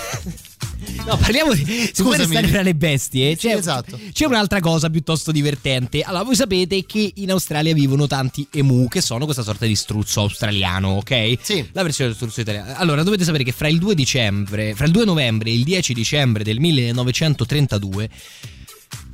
No, 1.06 1.18
parliamo 1.18 1.54
di. 1.54 1.92
Scusami. 1.94 2.18
restare 2.18 2.48
fra 2.48 2.62
le 2.62 2.76
bestie, 2.76 3.36
c'è, 3.36 3.56
esatto. 3.56 4.00
c'è 4.12 4.26
un'altra 4.26 4.60
cosa 4.60 4.90
piuttosto 4.90 5.32
divertente. 5.32 6.02
Allora, 6.02 6.24
voi 6.24 6.36
sapete 6.36 6.86
che 6.86 7.12
in 7.16 7.32
Australia 7.32 7.74
vivono 7.74 8.08
tanti 8.08 8.48
emu, 8.52 8.88
che 8.88 9.02
sono 9.02 9.26
questa 9.26 9.44
sorta 9.44 9.66
di 9.66 9.76
struzzo 9.76 10.22
australiano, 10.22 10.90
ok? 10.90 11.38
Sì. 11.42 11.68
La 11.72 11.84
versione 11.84 12.12
dello 12.12 12.16
struzzo 12.16 12.42
italiano. 12.42 12.74
Allora, 12.76 13.04
dovete 13.04 13.24
sapere 13.24 13.44
che 13.44 13.52
fra 13.52 13.68
il 13.68 13.80
2 13.80 13.96
dicembre, 13.96 14.76
fra 14.76 14.86
il 14.86 14.92
2 14.92 15.06
novembre 15.06 15.50
e 15.50 15.54
il 15.54 15.64
10 15.64 15.94
dicembre 15.94 16.44
del 16.44 16.60
1932. 16.60 18.10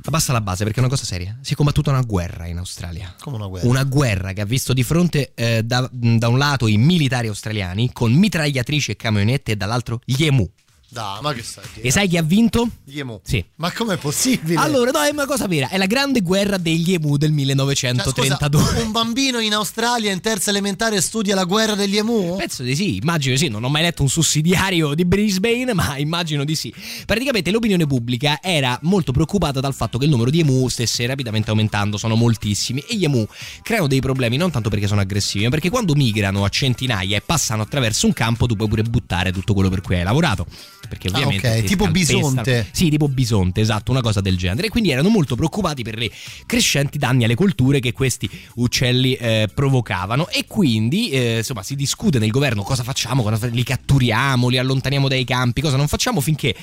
Abbassa 0.02 0.32
la 0.32 0.40
base 0.40 0.64
perché 0.64 0.78
è 0.78 0.82
una 0.82 0.90
cosa 0.90 1.04
seria. 1.04 1.38
Si 1.42 1.52
è 1.52 1.56
combattuta 1.56 1.90
una 1.90 2.00
guerra 2.00 2.46
in 2.46 2.58
Australia. 2.58 3.14
Come 3.20 3.36
una 3.36 3.46
guerra. 3.46 3.68
Una 3.68 3.84
guerra 3.84 4.32
che 4.32 4.40
ha 4.40 4.46
visto 4.46 4.72
di 4.72 4.82
fronte 4.82 5.32
eh, 5.34 5.62
da, 5.62 5.88
da 5.92 6.28
un 6.28 6.38
lato 6.38 6.66
i 6.66 6.78
militari 6.78 7.28
australiani 7.28 7.92
con 7.92 8.12
mitragliatrici 8.12 8.92
e 8.92 8.96
camionette 8.96 9.52
e 9.52 9.56
dall'altro 9.56 10.00
gli 10.04 10.24
emu. 10.24 10.48
Dai, 10.92 11.20
ma 11.22 11.32
che 11.32 11.42
stai? 11.44 11.64
E 11.80 11.92
sai 11.92 12.08
chi 12.08 12.16
ha 12.16 12.22
vinto? 12.22 12.68
Gli 12.82 12.98
emu. 12.98 13.20
Sì. 13.22 13.44
Ma 13.56 13.70
com'è 13.70 13.96
possibile? 13.96 14.58
Allora, 14.58 14.90
no, 14.90 15.00
è 15.02 15.10
una 15.10 15.24
cosa 15.24 15.46
vera. 15.46 15.68
È 15.68 15.76
la 15.76 15.86
grande 15.86 16.20
guerra 16.20 16.58
degli 16.58 16.92
emu 16.92 17.16
del 17.16 17.28
Cioè, 17.30 17.36
1932. 17.36 18.60
scusa, 18.60 18.82
un 18.82 18.90
bambino 18.90 19.38
in 19.38 19.54
Australia 19.54 20.10
in 20.10 20.20
terza 20.20 20.50
elementare 20.50 21.00
studia 21.00 21.36
la 21.36 21.44
guerra 21.44 21.76
degli 21.76 21.96
emu? 21.96 22.34
Penso 22.36 22.64
di 22.64 22.74
sì, 22.74 22.96
immagino 22.96 23.34
di 23.34 23.40
sì. 23.40 23.48
Non 23.48 23.62
ho 23.62 23.68
mai 23.68 23.82
letto 23.82 24.02
un 24.02 24.08
sussidiario 24.08 24.94
di 24.94 25.04
Brisbane, 25.04 25.72
ma 25.74 25.96
immagino 25.96 26.42
di 26.44 26.56
sì. 26.56 26.74
Praticamente 27.06 27.52
l'opinione 27.52 27.86
pubblica 27.86 28.40
era 28.42 28.76
molto 28.82 29.12
preoccupata 29.12 29.60
dal 29.60 29.74
fatto 29.74 29.96
che 29.96 30.06
il 30.06 30.10
numero 30.10 30.30
di 30.30 30.40
emu 30.40 30.66
stesse 30.66 31.06
rapidamente 31.06 31.50
aumentando, 31.50 31.98
sono 31.98 32.16
moltissimi. 32.16 32.82
E 32.88 32.96
gli 32.96 33.04
emu 33.04 33.24
creano 33.62 33.86
dei 33.86 34.00
problemi 34.00 34.36
non 34.36 34.50
tanto 34.50 34.68
perché 34.68 34.88
sono 34.88 35.00
aggressivi, 35.00 35.44
ma 35.44 35.50
perché 35.50 35.70
quando 35.70 35.94
migrano 35.94 36.44
a 36.44 36.48
centinaia 36.48 37.16
e 37.16 37.20
passano 37.20 37.62
attraverso 37.62 38.06
un 38.06 38.12
campo, 38.12 38.46
tu 38.46 38.56
puoi 38.56 38.68
pure 38.68 38.82
buttare 38.82 39.30
tutto 39.30 39.54
quello 39.54 39.68
per 39.68 39.82
cui 39.82 39.94
hai 39.94 40.02
lavorato. 40.02 40.46
Perché 40.88 41.08
Ah, 41.08 41.18
ovviamente. 41.18 41.48
ok, 41.48 41.60
ti 41.60 41.66
tipo 41.66 41.88
bisonte. 41.88 42.66
Sì, 42.72 42.88
tipo 42.90 43.08
bisonte, 43.08 43.60
esatto, 43.60 43.90
una 43.90 44.00
cosa 44.00 44.20
del 44.20 44.36
genere. 44.36 44.66
E 44.66 44.70
quindi 44.70 44.90
erano 44.90 45.08
molto 45.08 45.36
preoccupati 45.36 45.82
per 45.82 45.96
le 45.96 46.10
crescenti 46.46 46.98
danni 46.98 47.24
alle 47.24 47.34
colture 47.36 47.80
che 47.80 47.92
questi 47.92 48.28
uccelli 48.56 49.14
eh, 49.14 49.48
provocavano. 49.54 50.28
E 50.28 50.46
quindi, 50.48 51.10
eh, 51.10 51.38
insomma, 51.38 51.62
si 51.62 51.76
discute 51.76 52.18
nel 52.18 52.30
governo 52.30 52.62
cosa 52.62 52.82
facciamo, 52.82 53.22
cosa 53.22 53.46
li 53.46 53.62
catturiamo, 53.62 54.48
li 54.48 54.58
allontaniamo 54.58 55.06
dai 55.06 55.24
campi, 55.24 55.60
cosa 55.60 55.76
non 55.76 55.86
facciamo 55.86 56.20
finché 56.20 56.54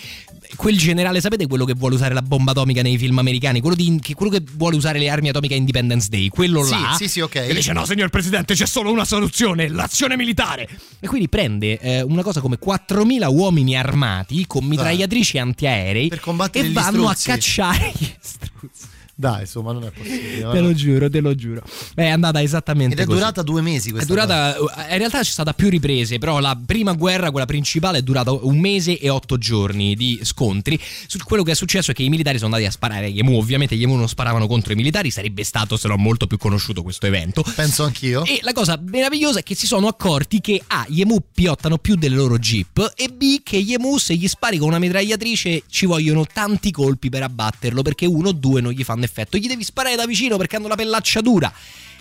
quel 0.55 0.77
generale, 0.77 1.19
sapete 1.21 1.47
quello 1.47 1.65
che 1.65 1.73
vuole 1.73 1.95
usare 1.95 2.13
la 2.13 2.21
bomba 2.21 2.51
atomica 2.51 2.81
nei 2.81 2.97
film 2.97 3.17
americani? 3.19 3.59
Quello, 3.59 3.75
di- 3.75 3.99
che, 4.01 4.13
quello 4.13 4.31
che 4.31 4.43
vuole 4.55 4.75
usare 4.75 4.99
le 4.99 5.09
armi 5.09 5.29
atomiche 5.29 5.53
a 5.53 5.57
Independence 5.57 6.07
Day, 6.09 6.29
quello 6.29 6.63
Sì, 6.63 6.71
là. 6.71 6.95
sì, 6.97 7.07
sì, 7.07 7.19
ok. 7.19 7.35
E 7.35 7.53
dice: 7.53 7.73
No, 7.73 7.85
signor 7.85 8.09
presidente, 8.09 8.53
c'è 8.53 8.65
solo 8.65 8.91
una 8.91 9.05
soluzione, 9.05 9.67
l'azione 9.67 10.15
militare. 10.15 10.67
E 10.99 11.07
quindi 11.07 11.27
prende 11.29 11.79
eh, 11.79 12.01
una 12.01 12.23
cosa 12.23 12.39
come 12.41 12.57
4.000 12.63 13.27
uomini 13.33 13.75
armati 13.75 14.45
con 14.47 14.65
mitragliatrici 14.65 15.37
antiaerei 15.37 16.07
Per 16.07 16.19
combattere 16.19 16.67
e 16.67 16.71
vanno 16.71 17.03
struzzi. 17.13 17.29
a 17.29 17.33
cacciare 17.33 17.91
gli 17.97 18.07
struzzi. 18.19 18.76
Dai, 19.19 19.41
insomma, 19.41 19.71
non 19.71 19.83
è 19.83 19.89
possibile. 19.89 20.51
Te 20.51 20.59
lo 20.59 20.73
giuro, 20.75 21.09
te 21.09 21.21
lo 21.21 21.33
giuro. 21.33 21.63
È 21.95 22.07
andata 22.07 22.39
esattamente 22.39 22.93
Ed 22.93 23.01
è 23.01 23.05
così. 23.05 23.17
durata 23.17 23.41
due 23.41 23.61
mesi 23.63 23.89
È 23.89 23.93
questa 23.93 24.13
durata, 24.13 24.55
in 24.91 24.97
realtà 24.99 25.21
c'è 25.21 25.31
stata 25.31 25.53
più 25.53 25.69
riprese, 25.69 26.19
però 26.19 26.39
la 26.39 26.55
prima 26.63 26.93
guerra, 26.93 27.31
quella 27.31 27.47
principale, 27.47 27.97
è 27.97 28.01
durata 28.03 28.31
un 28.31 28.59
mese 28.59 28.99
e 28.99 29.09
otto 29.09 29.39
giorni 29.39 29.95
di 29.95 30.19
scontri. 30.21 30.79
Su- 31.07 31.17
quello 31.23 31.41
che 31.41 31.53
è 31.53 31.55
successo 31.55 31.89
è 31.89 31.93
che 31.95 32.03
i 32.03 32.09
militari 32.09 32.37
sono 32.37 32.53
andati 32.53 32.69
a 32.69 32.71
sparare 32.71 33.07
agli 33.07 33.17
emu. 33.17 33.35
Ovviamente 33.39 33.75
gli 33.75 33.81
emu 33.81 33.95
non 33.95 34.07
sparavano 34.07 34.45
contro 34.45 34.73
i 34.73 34.75
militari, 34.75 35.09
sarebbe 35.09 35.43
stato 35.43 35.77
se 35.77 35.87
no 35.87 35.97
molto 35.97 36.27
più 36.27 36.37
conosciuto 36.37 36.83
questo 36.83 37.07
evento. 37.07 37.43
Penso 37.55 37.85
anch'io. 37.85 38.23
E 38.23 38.37
la 38.43 38.53
cosa 38.53 38.79
meravigliosa 38.79 39.39
è 39.39 39.43
che 39.43 39.55
si 39.55 39.65
sono 39.65 39.87
accorti 39.87 40.41
che 40.41 40.61
A, 40.67 40.85
gli 40.87 41.01
emu 41.01 41.17
piottano 41.33 41.79
più 41.79 41.95
delle 41.95 42.15
loro 42.17 42.37
jeep 42.37 42.93
e 42.95 43.07
B, 43.09 43.41
che 43.41 43.59
gli 43.63 43.73
emu 43.73 43.97
se 43.97 44.13
gli 44.13 44.27
spari 44.27 44.59
con 44.59 44.67
una 44.67 44.77
mitragliatrice 44.77 45.63
ci 45.67 45.87
vogliono 45.87 46.23
tanti 46.31 46.69
colpi 46.69 47.09
per 47.09 47.23
abbatterlo 47.23 47.81
perché 47.81 48.05
uno 48.05 48.29
o 48.29 48.31
due 48.31 48.61
non 48.61 48.73
gli 48.73 48.83
fanno 48.83 49.05
effetto. 49.07 49.37
Gli 49.37 49.47
devi 49.47 49.63
sparare 49.63 49.95
da 49.95 50.05
vicino 50.05 50.37
perché 50.37 50.57
hanno 50.57 50.67
la 50.67 50.75
pellaccia 50.75 51.21
dura. 51.21 51.51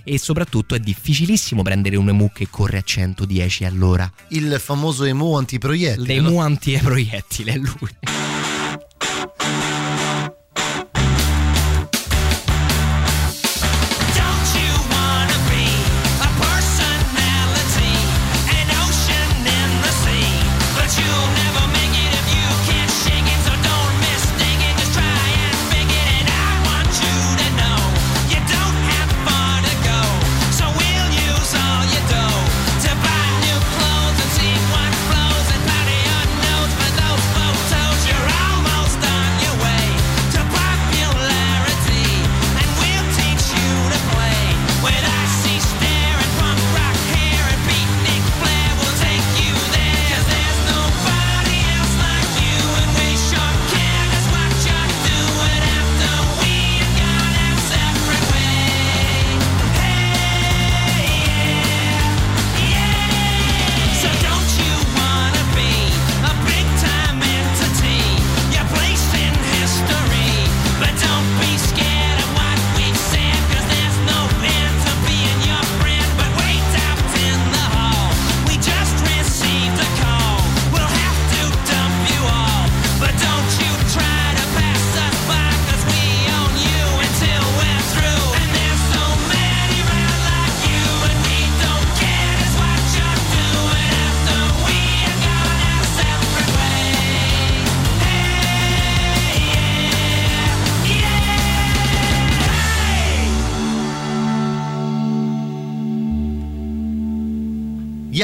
E 0.04 0.18
soprattutto 0.18 0.74
è 0.74 0.78
difficilissimo 0.78 1.62
prendere 1.62 1.96
un 1.96 2.08
emu 2.08 2.30
che 2.32 2.48
corre 2.48 2.78
a 2.78 2.82
110 2.82 3.64
all'ora. 3.64 4.10
Il 4.28 4.60
famoso 4.60 5.04
emu 5.04 5.34
antiproiettile. 5.34 6.06
L'emu 6.06 6.38
antiproiettile 6.38 7.52
è 7.52 7.56
lui. 7.56 8.35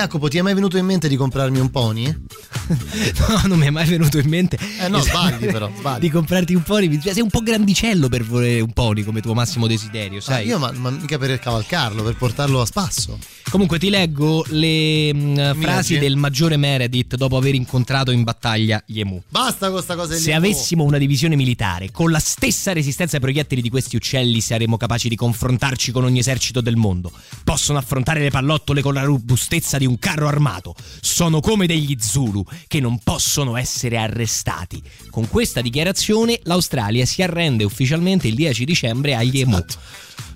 Jacopo, 0.02 0.26
ti 0.28 0.36
è 0.38 0.42
mai 0.42 0.54
venuto 0.54 0.76
in 0.78 0.84
mente 0.84 1.06
di 1.06 1.14
comprarmi 1.14 1.60
un 1.60 1.70
pony? 1.70 2.06
no, 2.10 3.40
non 3.46 3.56
mi 3.56 3.66
è 3.66 3.70
mai 3.70 3.86
venuto 3.86 4.18
in 4.18 4.28
mente. 4.28 4.58
Eh 4.80 4.88
no, 4.88 5.00
sbagli 5.00 5.46
però, 5.46 5.70
sbagli. 5.78 6.00
Di 6.00 6.10
comprarti 6.10 6.54
un 6.54 6.62
pony. 6.62 7.00
Sei 7.00 7.22
un 7.22 7.30
po' 7.30 7.40
grandicello 7.40 8.08
per 8.08 8.24
volere 8.24 8.60
un 8.60 8.72
pony 8.72 9.04
come 9.04 9.20
tuo 9.20 9.32
massimo 9.32 9.68
desiderio, 9.68 10.18
Ah, 10.18 10.22
sai? 10.22 10.46
io 10.48 10.58
ma, 10.58 10.72
ma 10.72 10.90
mica 10.90 11.18
per 11.18 11.38
cavalcarlo, 11.38 12.02
per 12.02 12.16
portarlo 12.16 12.60
a 12.60 12.66
spasso. 12.66 13.16
Comunque 13.52 13.78
ti 13.78 13.90
leggo 13.90 14.46
le 14.48 15.12
mh, 15.12 15.60
frasi 15.60 15.98
del 15.98 16.16
maggiore 16.16 16.56
Meredith 16.56 17.16
dopo 17.16 17.36
aver 17.36 17.54
incontrato 17.54 18.10
in 18.10 18.22
battaglia 18.22 18.82
gli 18.86 18.98
emu. 18.98 19.22
Basta 19.28 19.70
con 19.70 19.82
sta 19.82 19.94
cosa 19.94 20.14
Se 20.14 20.22
degli 20.24 20.32
avessimo 20.32 20.84
una 20.84 20.96
divisione 20.96 21.36
militare 21.36 21.90
con 21.90 22.10
la 22.10 22.18
stessa 22.18 22.72
resistenza 22.72 23.16
ai 23.16 23.20
proiettili 23.20 23.60
di 23.60 23.68
questi 23.68 23.94
uccelli, 23.96 24.40
saremmo 24.40 24.78
capaci 24.78 25.10
di 25.10 25.16
confrontarci 25.16 25.92
con 25.92 26.04
ogni 26.04 26.20
esercito 26.20 26.62
del 26.62 26.76
mondo. 26.76 27.12
Possono 27.44 27.76
affrontare 27.76 28.20
le 28.20 28.30
pallottole 28.30 28.80
con 28.80 28.94
la 28.94 29.02
robustezza 29.02 29.76
di 29.76 29.84
un 29.84 29.98
carro 29.98 30.28
armato. 30.28 30.74
Sono 31.02 31.40
come 31.40 31.66
degli 31.66 31.94
Zulu 32.00 32.42
che 32.66 32.80
non 32.80 33.00
possono 33.00 33.58
essere 33.58 33.98
arrestati. 33.98 34.82
Con 35.10 35.28
questa 35.28 35.60
dichiarazione 35.60 36.40
l'Australia 36.44 37.04
si 37.04 37.20
arrende 37.20 37.64
ufficialmente 37.64 38.28
il 38.28 38.34
10 38.34 38.64
dicembre 38.64 39.14
agli 39.14 39.40
emu. 39.40 39.62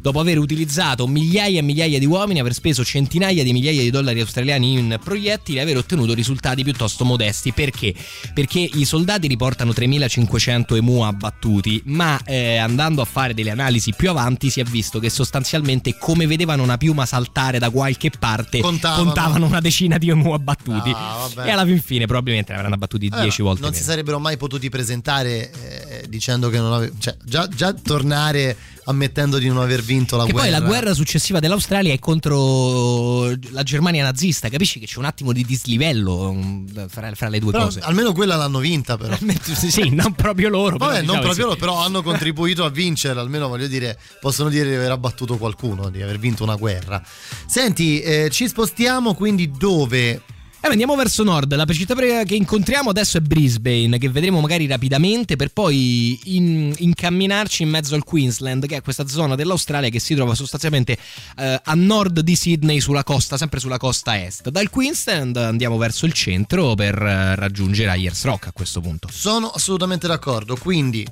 Dopo 0.07 0.21
aver 0.21 0.39
utilizzato 0.39 1.09
migliaia 1.09 1.59
e 1.59 1.63
migliaia 1.63 1.99
di 1.99 2.07
uomini, 2.07 2.39
aver 2.39 2.55
speso 2.55 2.85
centinaia 2.85 3.43
di 3.43 3.53
migliaia 3.53 3.83
di 3.83 3.91
dollari 3.91 4.21
australiani 4.21 4.75
in 4.75 5.01
proiettili 5.03 5.59
e 5.59 5.63
aver 5.63 5.79
ottenuto 5.79 6.15
risultati 6.15 6.63
piuttosto 6.63 7.05
modesti. 7.05 7.51
Perché? 7.51 7.93
Perché 8.33 8.61
i 8.61 8.85
soldati 8.85 9.27
riportano 9.27 9.73
3500 9.73 10.77
emu 10.77 11.01
abbattuti, 11.03 11.83
ma 11.87 12.21
eh, 12.25 12.57
andando 12.57 13.03
a 13.03 13.05
fare 13.05 13.35
delle 13.35 13.51
analisi 13.51 13.95
più 13.95 14.09
avanti 14.09 14.49
si 14.49 14.61
è 14.61 14.63
visto 14.63 15.01
che 15.01 15.11
sostanzialmente 15.11 15.97
come 15.99 16.29
vedevano 16.29 16.63
una 16.63 16.77
piuma 16.77 17.05
saltare 17.05 17.59
da 17.59 17.71
qualche 17.71 18.11
parte, 18.17 18.61
Contavano. 18.61 19.03
contavano 19.03 19.47
una 19.47 19.61
decina 19.61 19.99
di 19.99 20.09
emu 20.09 20.35
abbattuti. 20.35 20.93
Ah, 20.95 21.29
e 21.45 21.51
alla 21.51 21.65
fin 21.65 21.83
fine 21.83 22.07
probabilmente 22.07 22.53
ne 22.53 22.59
avranno 22.59 22.77
abbattuti 22.77 23.07
Eh, 23.07 23.23
10 23.23 23.43
ma 23.43 23.49
volte 23.49 23.63
Non 23.63 23.71
meno. 23.71 23.83
si 23.83 23.89
sarebbero 23.91 24.21
mai 24.21 24.37
potuti 24.37 24.69
presentare 24.69 25.51
eh, 25.51 26.05
dicendo 26.09 26.49
che 26.49 26.59
non 26.59 26.73
avevano. 26.73 26.97
Cioè, 27.01 27.17
già, 27.25 27.49
già 27.49 27.73
tornare 27.73 28.57
ammettendo 28.87 29.39
di 29.39 29.49
non 29.49 29.59
aver 29.59 29.83
vinto 29.83 30.17
la 30.17 30.25
Che 30.25 30.33
guerra. 30.33 30.49
poi 30.49 30.61
la 30.61 30.67
guerra 30.67 30.95
successiva 30.95 31.41
dell'Australia 31.41 31.93
è 31.93 31.99
contro 31.99 33.31
la 33.51 33.63
Germania 33.63 34.03
nazista, 34.03 34.49
capisci 34.49 34.79
che 34.79 34.87
c'è 34.87 34.99
un 34.99 35.05
attimo 35.05 35.33
di 35.33 35.45
dislivello 35.45 36.31
um, 36.31 36.89
fra, 36.89 37.13
fra 37.15 37.29
le 37.29 37.39
due 37.39 37.53
Però 37.53 37.65
cose. 37.65 37.81
almeno 37.81 38.13
quella 38.13 38.37
l'hanno 38.37 38.59
vinta, 38.59 38.97
però. 38.97 39.17
sì, 39.43 39.91
non 39.91 40.13
proprio 40.15 40.49
loro. 40.49 40.77
Vabbè, 40.77 41.01
però, 41.01 41.07
non 41.07 41.17
diciamo 41.17 41.21
proprio 41.21 41.35
sì. 41.35 41.41
loro, 41.43 41.57
però 41.57 41.85
hanno 41.85 42.03
contribuito 42.03 42.65
a 42.65 42.71
vincere, 42.71 43.19
almeno 43.19 43.49
voglio 43.49 43.67
dire, 43.67 43.99
possono 44.21 44.49
dire 44.49 44.69
di 44.69 44.75
aver 44.75 44.93
abbattuto 44.93 45.37
qualcuno, 45.37 45.89
di 45.89 46.03
aver 46.03 46.19
vinto 46.19 46.43
una 46.43 46.57
guerra. 46.57 47.03
Senti, 47.47 48.01
eh, 48.01 48.29
ci 48.31 48.49
spostiamo 48.49 49.15
quindi 49.15 49.51
dove? 49.51 50.23
Eh, 50.67 50.73
andiamo 50.73 50.97
verso 50.97 51.23
nord. 51.23 51.55
La 51.55 51.65
città 51.67 51.95
che 52.25 52.35
incontriamo 52.35 52.91
adesso 52.91 53.19
è 53.19 53.21
Brisbane, 53.21 53.99
che 53.99 54.09
vedremo 54.09 54.41
magari 54.41 54.67
rapidamente 54.67 55.37
per 55.37 55.53
poi 55.53 56.19
in- 56.25 56.75
incamminarci 56.77 57.63
in 57.63 57.69
mezzo 57.69 57.95
al 57.95 58.03
Queensland, 58.03 58.67
che 58.67 58.77
è 58.77 58.83
questa 58.83 59.07
zona 59.07 59.37
dell'Australia 59.37 59.91
che 59.91 60.01
si 60.01 60.17
trova 60.17 60.35
sostanzialmente 60.35 60.99
eh, 61.37 61.61
a 61.63 61.75
nord 61.75 62.19
di 62.19 62.35
Sydney, 62.35 62.81
sulla 62.81 63.05
costa, 63.05 63.37
sempre 63.37 63.61
sulla 63.61 63.79
costa 63.79 64.21
est. 64.21 64.49
Dal 64.49 64.69
Queensland 64.69 65.37
andiamo 65.37 65.77
verso 65.77 66.05
il 66.05 66.13
centro 66.13 66.75
per 66.75 67.01
eh, 67.01 67.37
raggiungere 67.37 67.91
Ayers 67.91 68.25
Rock 68.25 68.49
a 68.49 68.53
questo 68.53 68.81
punto. 68.81 69.09
Sono 69.09 69.49
assolutamente 69.51 70.09
d'accordo, 70.09 70.57
quindi 70.57 71.07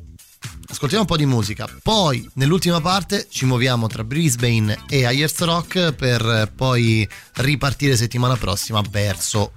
ascoltiamo 0.69 1.03
un 1.03 1.09
po' 1.09 1.16
di 1.16 1.27
musica, 1.27 1.69
poi 1.83 2.29
nell'ultima 2.35 2.81
parte 2.81 3.27
ci 3.31 3.45
muoviamo 3.45 3.87
tra 3.87 4.05
Brisbane 4.05 4.85
e 4.89 5.07
Ayers 5.07 5.39
Rock 5.41 5.93
per 5.93 6.21
eh, 6.21 6.51
poi 6.55 7.09
ripartire 7.35 7.97
settimana 7.97 8.37
prossima 8.37 8.83
verso 8.91 9.53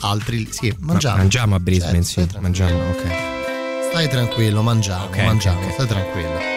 altri... 0.00 0.48
Sì, 0.50 0.74
mangiamo. 0.80 1.16
mangiamo 1.16 1.54
a 1.54 1.60
Brisbane, 1.60 2.02
Certo, 2.04 2.34
sì, 2.36 2.40
mangiamo, 2.40 2.90
ok. 2.90 3.04
Stai 3.90 4.08
tranquillo, 4.08 4.62
mangiamo, 4.62 5.04
Ok, 5.04 5.18
mangiamo, 5.18 5.58
ok, 5.60 5.66
ok. 5.66 5.72
stai 5.72 5.86
tranquillo. 5.86 6.51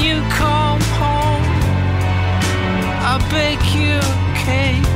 You 0.00 0.20
come 0.30 0.80
home, 0.98 1.44
I'll 3.06 3.30
bake 3.30 3.74
you 3.74 3.98
a 3.98 4.34
cake 4.44 4.89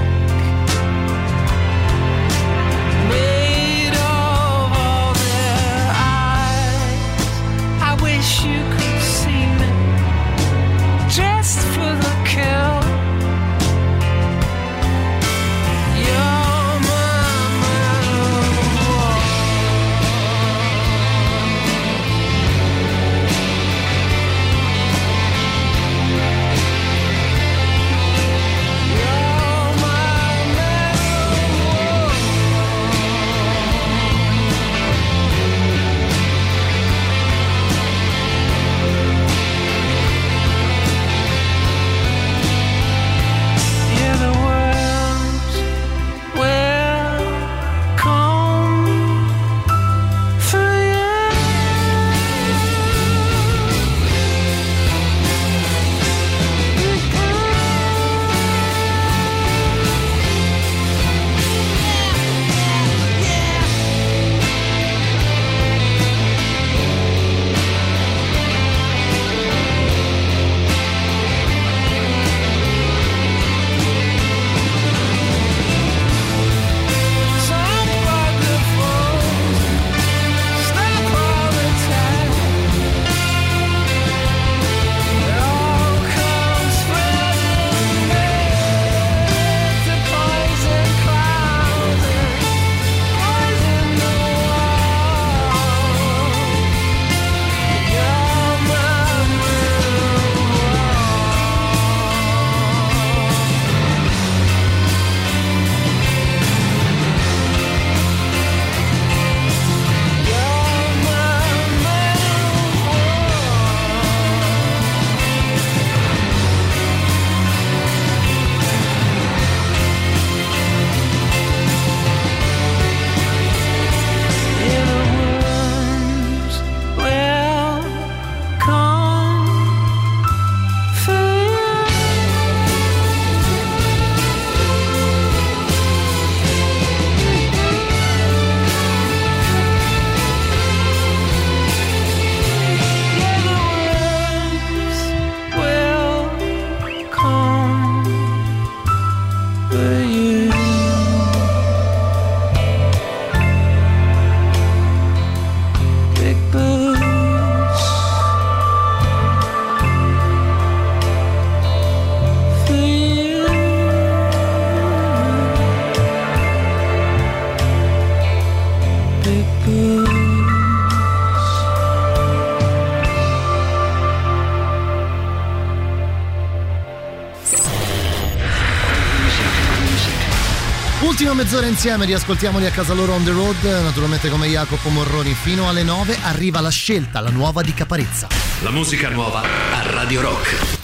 Ultima 181.35 181.51
mezz'ora 181.51 181.66
insieme, 181.66 182.05
riascoltiamoli 182.05 182.65
a 182.65 182.70
casa 182.70 182.94
loro 182.94 183.12
on 183.12 183.24
the 183.24 183.32
road, 183.32 183.56
naturalmente 183.82 184.28
come 184.28 184.47
Jacopo 184.47 184.89
Morroni 184.89 185.35
fino 185.35 185.69
alle 185.69 185.82
9 185.82 186.16
arriva 186.23 186.61
la 186.61 186.70
scelta, 186.70 187.19
la 187.19 187.31
nuova 187.31 187.61
di 187.61 187.74
Caparezza. 187.74 188.28
La 188.62 188.70
musica 188.70 189.09
nuova 189.09 189.40
a 189.40 189.82
Radio 189.90 190.20
Rock. 190.20 190.84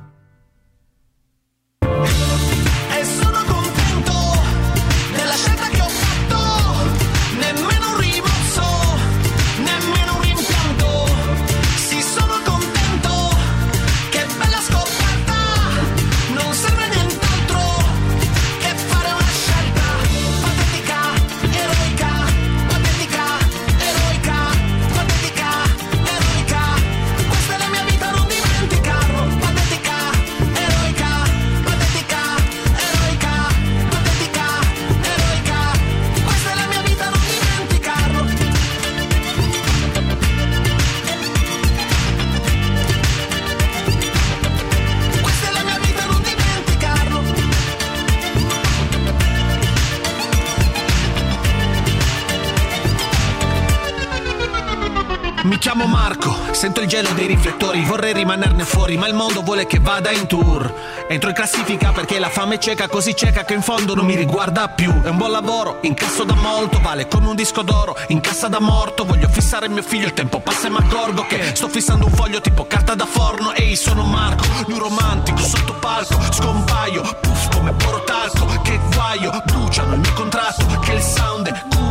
Gelo 56.91 57.13
dei 57.13 57.25
riflettori, 57.25 57.85
vorrei 57.85 58.11
rimanerne 58.11 58.65
fuori, 58.65 58.97
ma 58.97 59.07
il 59.07 59.13
mondo 59.13 59.43
vuole 59.43 59.65
che 59.65 59.79
vada 59.79 60.11
in 60.11 60.27
tour. 60.27 60.73
Entro 61.07 61.29
in 61.29 61.35
classifica 61.35 61.93
perché 61.93 62.19
la 62.19 62.27
fame 62.27 62.55
è 62.55 62.57
cieca, 62.57 62.89
così 62.89 63.15
cieca 63.15 63.45
che 63.45 63.53
in 63.53 63.61
fondo 63.61 63.95
non 63.95 64.05
mi 64.05 64.13
riguarda 64.13 64.67
più. 64.67 65.01
È 65.01 65.07
un 65.07 65.15
buon 65.15 65.31
lavoro, 65.31 65.77
incasso 65.83 66.25
da 66.25 66.33
molto, 66.33 66.81
vale 66.81 67.07
come 67.07 67.29
un 67.29 67.35
disco 67.37 67.61
d'oro, 67.61 67.95
in 68.07 68.19
cassa 68.19 68.49
da 68.49 68.59
morto. 68.59 69.05
Voglio 69.05 69.29
fissare 69.29 69.69
mio 69.69 69.83
figlio, 69.83 70.07
il 70.07 70.13
tempo 70.13 70.41
passa 70.41 70.67
e 70.67 70.69
mi 70.69 70.79
accorgo 70.79 71.25
che 71.27 71.55
sto 71.55 71.69
fissando 71.69 72.07
un 72.07 72.11
foglio 72.11 72.41
tipo 72.41 72.67
carta 72.67 72.93
da 72.93 73.05
forno. 73.05 73.53
Ehi, 73.53 73.77
sono 73.77 74.03
Marco, 74.03 74.43
lui 74.67 74.77
romantico, 74.77 75.37
sotto 75.37 75.73
palco, 75.75 76.19
scompaio, 76.29 77.03
puff 77.21 77.55
come 77.55 77.71
porotalco. 77.71 78.47
Che 78.63 78.77
guaio, 78.93 79.41
bruciano 79.45 79.93
il 79.93 79.99
mio 80.01 80.13
contratto, 80.13 80.65
che 80.81 80.91
il 80.91 81.01
sound 81.01 81.47
è. 81.47 81.63
Ho 81.77 81.90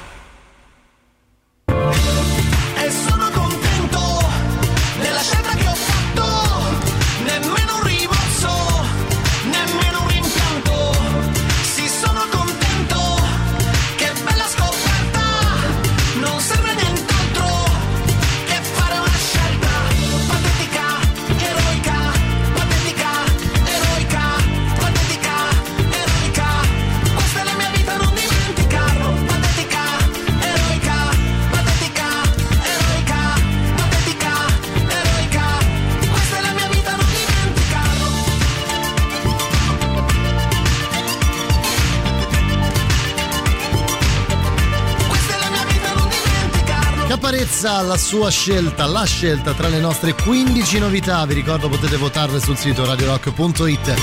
La 47.91 47.97
sua 47.97 48.29
scelta, 48.29 48.85
la 48.85 49.03
scelta 49.03 49.51
tra 49.51 49.67
le 49.67 49.81
nostre 49.81 50.13
15 50.13 50.79
novità. 50.79 51.25
Vi 51.25 51.33
ricordo 51.33 51.67
potete 51.67 51.97
votarle 51.97 52.39
sul 52.39 52.55
sito 52.55 52.85
radiorock.it. 52.85 53.93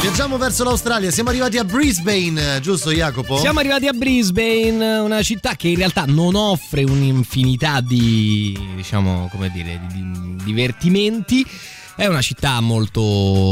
Viaggiamo 0.00 0.36
verso 0.36 0.64
l'Australia, 0.64 1.12
siamo 1.12 1.28
arrivati 1.28 1.58
a 1.58 1.64
Brisbane, 1.64 2.58
giusto 2.60 2.90
Jacopo? 2.90 3.38
Siamo 3.38 3.60
arrivati 3.60 3.86
a 3.86 3.92
Brisbane, 3.92 4.98
una 4.98 5.22
città 5.22 5.54
che 5.54 5.68
in 5.68 5.76
realtà 5.76 6.06
non 6.08 6.34
offre 6.34 6.82
un'infinità 6.82 7.80
di, 7.80 8.58
diciamo, 8.74 9.28
come 9.30 9.48
dire, 9.50 9.80
di, 9.86 10.10
di 10.10 10.36
divertimenti. 10.42 11.46
È 11.94 12.06
una 12.06 12.22
città 12.22 12.58
molto, 12.60 13.00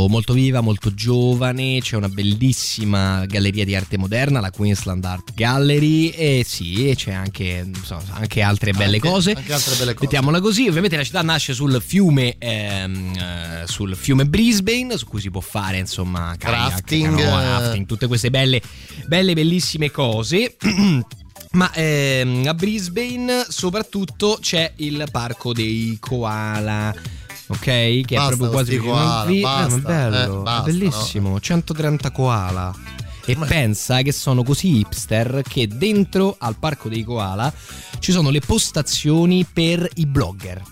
molto 0.08 0.32
viva, 0.32 0.60
molto 0.60 0.92
giovane, 0.94 1.78
c'è 1.80 1.96
una 1.96 2.08
bellissima 2.08 3.24
galleria 3.26 3.64
di 3.66 3.76
arte 3.76 3.98
moderna, 3.98 4.40
la 4.40 4.50
Queensland 4.50 5.04
Art 5.04 5.34
Gallery 5.34 6.08
e 6.08 6.42
sì, 6.44 6.92
c'è 6.96 7.12
anche, 7.12 7.62
insomma, 7.66 8.02
anche 8.14 8.40
altre 8.40 8.72
belle 8.72 8.96
Anche- 8.96 9.08
cose. 9.08 9.32
anche 9.32 9.52
altre 9.52 9.74
belle 9.76 9.92
cose. 9.92 10.06
Mettiamola 10.06 10.40
così, 10.40 10.66
ovviamente 10.66 10.96
la 10.96 11.04
città 11.04 11.22
nasce 11.22 11.52
sul 11.52 11.80
fiume, 11.84 12.36
ehm, 12.38 13.12
eh, 13.14 13.62
sul 13.66 13.94
fiume 13.94 14.24
Brisbane, 14.24 14.96
su 14.96 15.06
cui 15.06 15.20
si 15.20 15.30
può 15.30 15.40
fare 15.42 15.78
insomma 15.78 16.34
kayak, 16.38 16.70
Rafting, 16.70 17.16
canoa, 17.16 17.42
rafting, 17.58 17.86
tutte 17.86 18.06
queste 18.06 18.30
belle, 18.30 18.60
belle 19.06 19.34
bellissime 19.34 19.90
cose. 19.90 20.56
Ma 21.52 21.72
ehm, 21.74 22.44
a 22.46 22.54
Brisbane 22.54 23.44
soprattutto 23.48 24.38
c'è 24.40 24.72
il 24.76 25.06
parco 25.10 25.52
dei 25.52 25.96
koala. 26.00 26.94
Ok, 27.50 27.58
che 27.64 28.04
è 28.06 28.14
Basta 28.14 28.36
proprio 28.36 28.48
con 28.48 28.50
quasi 28.50 28.76
koala, 28.78 29.24
vi- 29.24 29.38
eh, 29.38 29.42
ma 29.42 29.50
basta, 29.58 29.76
è 29.76 29.80
bello, 29.80 30.40
eh, 30.40 30.42
basta, 30.42 30.60
è 30.60 30.72
bellissimo, 30.72 31.40
130 31.40 32.10
koala. 32.12 32.74
E 33.26 33.36
pensa 33.36 34.02
che 34.02 34.12
sono 34.12 34.42
così 34.42 34.78
hipster 34.78 35.42
che 35.46 35.68
dentro 35.68 36.36
al 36.38 36.56
parco 36.58 36.88
dei 36.88 37.04
koala 37.04 37.52
ci 37.98 38.12
sono 38.12 38.30
le 38.30 38.40
postazioni 38.40 39.44
per 39.44 39.88
i 39.96 40.06
blogger. 40.06 40.62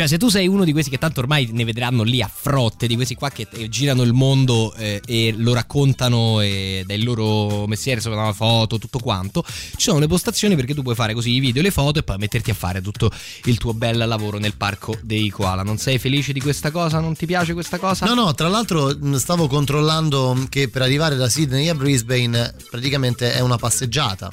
Cioè, 0.00 0.08
se 0.08 0.16
tu 0.16 0.30
sei 0.30 0.48
uno 0.48 0.64
di 0.64 0.72
questi 0.72 0.88
che 0.88 0.96
tanto 0.96 1.20
ormai 1.20 1.50
ne 1.52 1.62
vedranno 1.62 2.04
lì 2.04 2.22
a 2.22 2.30
frotte, 2.32 2.86
di 2.86 2.94
questi 2.94 3.14
qua 3.14 3.28
che 3.28 3.46
eh, 3.50 3.68
girano 3.68 4.00
il 4.00 4.14
mondo 4.14 4.72
eh, 4.72 5.02
e 5.04 5.34
lo 5.36 5.52
raccontano 5.52 6.40
eh, 6.40 6.84
del 6.86 7.04
loro 7.04 7.66
mestiere, 7.66 8.00
sopra 8.00 8.22
una 8.22 8.32
foto, 8.32 8.78
tutto 8.78 8.98
quanto, 8.98 9.44
ci 9.44 9.74
sono 9.76 9.98
le 9.98 10.06
postazioni 10.06 10.56
perché 10.56 10.72
tu 10.72 10.80
puoi 10.80 10.94
fare 10.94 11.12
così 11.12 11.32
i 11.32 11.38
video, 11.38 11.60
le 11.60 11.70
foto 11.70 11.98
e 11.98 12.02
poi 12.02 12.16
metterti 12.16 12.48
a 12.50 12.54
fare 12.54 12.80
tutto 12.80 13.10
il 13.44 13.58
tuo 13.58 13.74
bel 13.74 13.98
lavoro 13.98 14.38
nel 14.38 14.56
parco 14.56 14.96
dei 15.02 15.28
koala. 15.28 15.62
Non 15.62 15.76
sei 15.76 15.98
felice 15.98 16.32
di 16.32 16.40
questa 16.40 16.70
cosa? 16.70 16.98
Non 16.98 17.14
ti 17.14 17.26
piace 17.26 17.52
questa 17.52 17.76
cosa? 17.76 18.06
No, 18.06 18.14
no, 18.14 18.32
tra 18.32 18.48
l'altro 18.48 18.96
stavo 19.18 19.48
controllando 19.48 20.46
che 20.48 20.70
per 20.70 20.80
arrivare 20.80 21.14
da 21.16 21.28
Sydney 21.28 21.68
a 21.68 21.74
Brisbane 21.74 22.54
praticamente 22.70 23.34
è 23.34 23.40
una 23.40 23.58
passeggiata. 23.58 24.30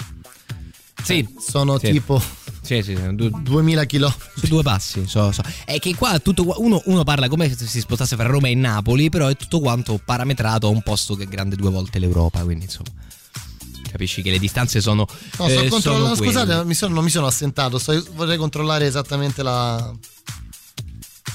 Sì. 1.03 1.27
Sono 1.45 1.77
Sì. 1.77 1.91
tipo 1.91 2.21
Sì, 2.67 2.83
sì, 2.83 2.97
sì, 2.97 3.15
due- 3.15 3.31
2000 3.43 3.85
km. 3.85 4.13
Su 4.35 4.47
due 4.47 4.61
passi, 4.61 5.07
so, 5.07 5.31
so. 5.31 5.41
È 5.63 5.79
che 5.79 5.95
qua 5.95 6.19
tutto 6.19 6.43
uno, 6.61 6.81
uno 6.87 7.03
parla 7.05 7.29
come 7.29 7.55
se 7.55 7.65
si 7.65 7.79
spostasse 7.79 8.17
fra 8.17 8.25
Roma 8.27 8.49
e 8.49 8.55
Napoli, 8.55 9.07
però 9.09 9.27
è 9.27 9.37
tutto 9.37 9.61
quanto 9.61 9.97
parametrato 10.03 10.67
a 10.67 10.69
un 10.69 10.81
posto 10.81 11.15
che 11.15 11.23
è 11.23 11.27
grande 11.27 11.55
due 11.55 11.69
volte 11.69 11.97
l'Europa, 11.97 12.41
quindi 12.43 12.65
insomma. 12.65 12.89
Capisci 13.89 14.21
che 14.21 14.31
le 14.31 14.37
distanze 14.39 14.81
sono. 14.81 15.07
No, 15.39 15.47
sto 15.47 15.61
eh, 15.61 15.69
controllando. 15.69 16.15
Scusate, 16.15 16.65
mi 16.65 16.73
sono- 16.73 16.93
non 16.95 17.05
mi 17.05 17.09
sono 17.09 17.25
assentato. 17.27 17.79
sto- 17.79 18.05
vorrei 18.15 18.35
controllare 18.37 18.85
esattamente 18.85 19.41
la, 19.43 19.89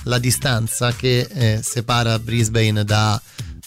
la 0.04 0.18
distanza 0.18 0.92
che 0.92 1.20
eh, 1.32 1.60
separa 1.62 2.18
Brisbane 2.18 2.84
da, 2.84 3.20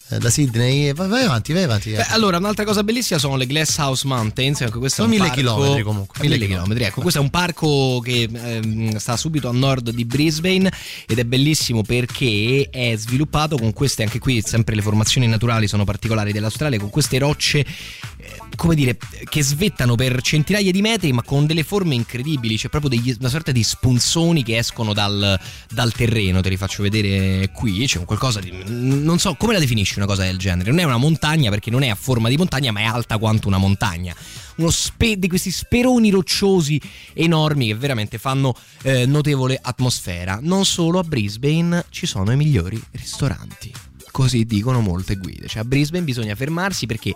da 0.07 0.29
Sydney. 0.29 0.93
Vai, 0.93 1.07
vai 1.07 1.23
avanti, 1.23 1.51
vai 1.53 1.63
avanti. 1.63 1.91
Beh, 1.91 2.05
allora, 2.09 2.37
un'altra 2.37 2.63
cosa 2.63 2.83
bellissima 2.83 3.19
sono 3.19 3.35
le 3.35 3.45
Glass 3.47 3.77
House 3.77 4.07
Mountains. 4.07 4.61
Ecco, 4.61 4.79
questo 4.79 5.01
Sono 5.01 5.13
è 5.13 5.17
mille 5.17 5.27
parco- 5.29 5.41
chilometri 5.41 5.81
comunque, 5.83 6.19
Mille, 6.21 6.35
mille 6.35 6.47
chilometri. 6.47 6.83
Ecco, 6.83 7.01
questo 7.01 7.19
è 7.19 7.23
un 7.23 7.29
parco 7.29 7.99
che 8.03 8.29
ehm, 8.31 8.97
sta 8.97 9.17
subito 9.17 9.49
a 9.49 9.51
nord 9.51 9.89
di 9.89 10.05
Brisbane 10.05 10.71
ed 11.07 11.17
è 11.19 11.23
bellissimo 11.23 11.81
perché 11.81 12.69
è 12.69 12.93
sviluppato 12.97 13.57
con 13.57 13.73
queste, 13.73 14.03
anche 14.03 14.19
qui, 14.19 14.41
sempre 14.45 14.75
le 14.75 14.81
formazioni 14.81 15.27
naturali 15.27 15.67
sono 15.67 15.83
particolari 15.85 16.31
dell'Australia, 16.31 16.79
con 16.79 16.89
queste 16.89 17.17
rocce. 17.17 17.59
eh, 17.59 18.43
Come 18.55 18.75
dire, 18.75 18.97
che 19.29 19.43
svettano 19.43 19.95
per 19.95 20.21
centinaia 20.21 20.71
di 20.71 20.81
metri, 20.81 21.11
ma 21.11 21.23
con 21.23 21.45
delle 21.45 21.63
forme 21.63 21.95
incredibili. 21.95 22.57
C'è 22.57 22.69
proprio 22.69 22.89
degli- 22.89 23.15
una 23.19 23.29
sorta 23.29 23.51
di 23.51 23.63
spunzoni 23.63 24.43
che 24.43 24.57
escono 24.57 24.93
dal, 24.93 25.39
dal 25.69 25.91
terreno. 25.93 26.41
Te 26.41 26.49
li 26.49 26.57
faccio 26.57 26.83
vedere 26.83 27.49
qui. 27.51 27.85
C'è 27.85 28.03
qualcosa 28.03 28.39
di. 28.39 28.51
Non 28.65 29.19
so 29.19 29.35
come 29.35 29.53
la 29.53 29.59
definisci 29.59 29.97
una 29.97 30.07
cosa 30.07 30.23
del 30.23 30.37
genere. 30.37 30.69
Non 30.69 30.79
è 30.79 30.83
una 30.83 30.97
montagna 30.97 31.49
perché 31.49 31.69
non 31.69 31.83
è 31.83 31.89
a 31.89 31.95
forma 31.95 32.29
di 32.29 32.37
montagna, 32.37 32.71
ma 32.71 32.81
è 32.81 32.83
alta 32.83 33.17
quanto 33.17 33.47
una 33.47 33.57
montagna. 33.57 34.15
Uno 34.57 34.69
spe- 34.69 35.17
di 35.17 35.27
questi 35.27 35.51
speroni 35.51 36.09
rocciosi 36.09 36.79
enormi 37.13 37.67
che 37.67 37.75
veramente 37.75 38.17
fanno 38.17 38.55
eh, 38.83 39.05
notevole 39.05 39.59
atmosfera. 39.61 40.39
Non 40.41 40.65
solo 40.65 40.99
a 40.99 41.03
Brisbane 41.03 41.85
ci 41.89 42.05
sono 42.05 42.31
i 42.31 42.37
migliori 42.37 42.81
ristoranti. 42.91 43.73
Così 44.15 44.45
dicono 44.45 44.79
molte 44.79 45.17
guide. 45.17 45.45
Cioè 45.49 45.63
a 45.63 45.65
Brisbane 45.65 46.05
bisogna 46.05 46.35
fermarsi 46.35 46.85
perché 46.85 47.13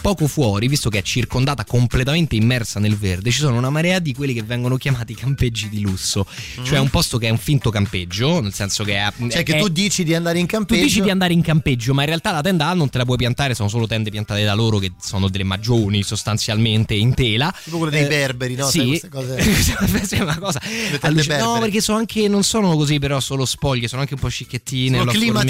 poco 0.00 0.28
fuori, 0.28 0.68
visto 0.68 0.88
che 0.88 0.98
è 0.98 1.02
circondata 1.02 1.64
completamente 1.64 2.36
immersa 2.36 2.78
nel 2.78 2.96
verde, 2.96 3.32
ci 3.32 3.40
sono 3.40 3.56
una 3.56 3.70
marea 3.70 3.98
di 3.98 4.14
quelli 4.14 4.32
che 4.32 4.44
vengono 4.44 4.76
chiamati 4.76 5.16
campeggi 5.16 5.68
di 5.68 5.80
lusso. 5.80 6.24
Cioè 6.62 6.78
un 6.78 6.90
posto 6.90 7.18
che 7.18 7.26
è 7.26 7.30
un 7.30 7.38
finto 7.38 7.70
campeggio, 7.70 8.40
nel 8.40 8.54
senso 8.54 8.84
che 8.84 8.94
è... 8.98 9.12
Cioè, 9.30 9.42
che 9.42 9.56
è- 9.56 9.58
tu 9.60 9.66
dici 9.66 10.04
di 10.04 10.14
andare 10.14 10.38
in 10.38 10.46
tu 10.46 10.52
campeggio. 10.52 10.82
dici 10.84 11.00
di 11.00 11.10
andare 11.10 11.32
in 11.32 11.42
campeggio, 11.42 11.92
ma 11.92 12.02
in 12.02 12.06
realtà 12.06 12.30
la 12.30 12.40
tenda 12.40 12.72
non 12.72 12.88
te 12.88 12.98
la 12.98 13.04
puoi 13.04 13.16
piantare, 13.16 13.54
sono 13.56 13.68
solo 13.68 13.88
tende 13.88 14.10
piantate 14.10 14.44
da 14.44 14.54
loro 14.54 14.78
che 14.78 14.92
sono 15.00 15.28
delle 15.28 15.42
magioni 15.42 16.04
sostanzialmente 16.04 16.94
in 16.94 17.14
tela. 17.14 17.52
Tipo 17.64 17.78
quelle 17.78 17.90
dei 17.92 18.04
Eh, 18.04 18.06
berberi, 18.06 18.54
no? 18.54 18.68
Sì. 18.68 18.78
Sai, 18.78 18.86
queste 18.86 19.08
cose. 19.08 19.36
È 20.18 20.20
una 20.22 20.38
cosa 20.38 20.60
allucin- 21.00 21.36
No, 21.38 21.58
perché 21.58 21.80
sono 21.80 21.98
anche 21.98 22.28
non 22.28 22.44
sono 22.44 22.76
così 22.76 23.00
però 23.00 23.18
solo 23.18 23.44
spoglie, 23.44 23.88
sono 23.88 24.02
anche 24.02 24.14
un 24.14 24.20
po' 24.20 24.28
scicchettine, 24.28 24.98
Sono 24.98 25.04
lo 25.04 25.10
afformento- 25.10 25.46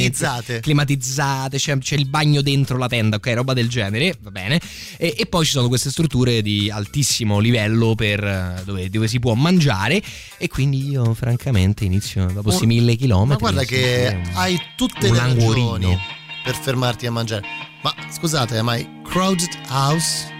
climatizzate. 0.84 1.58
c'è, 1.58 1.78
c'è 1.78 1.94
il 1.96 2.06
bagno 2.08 2.40
dentro 2.42 2.76
la 2.78 2.86
tenda, 2.88 3.16
ok, 3.16 3.26
roba 3.34 3.52
del 3.52 3.68
genere, 3.68 4.16
va 4.20 4.30
bene. 4.30 4.60
E, 4.96 5.14
e 5.16 5.26
poi 5.26 5.44
ci 5.44 5.52
sono 5.52 5.68
queste 5.68 5.90
strutture 5.90 6.42
di 6.42 6.70
altissimo 6.70 7.38
livello 7.38 7.94
per, 7.94 8.22
eh, 8.24 8.62
dove, 8.64 8.88
dove 8.90 9.08
si 9.08 9.18
può 9.18 9.34
mangiare 9.34 10.00
e 10.36 10.48
quindi 10.48 10.88
io 10.88 11.14
francamente 11.14 11.84
inizio 11.84 12.26
dopo 12.26 12.42
questi 12.42 12.66
mille 12.66 12.94
chilometri. 12.96 13.42
Ma 13.42 13.50
guarda 13.50 13.64
che 13.64 14.12
un- 14.24 14.30
hai 14.34 14.58
tutte 14.76 15.10
le 15.10 15.18
ragioni 15.18 15.98
per 16.44 16.54
fermarti 16.56 17.06
a 17.06 17.10
mangiare. 17.12 17.42
Ma 17.82 17.94
scusate, 18.10 18.60
ma 18.62 18.76
i 18.76 18.86
Crowded 19.04 19.48
House? 19.70 20.36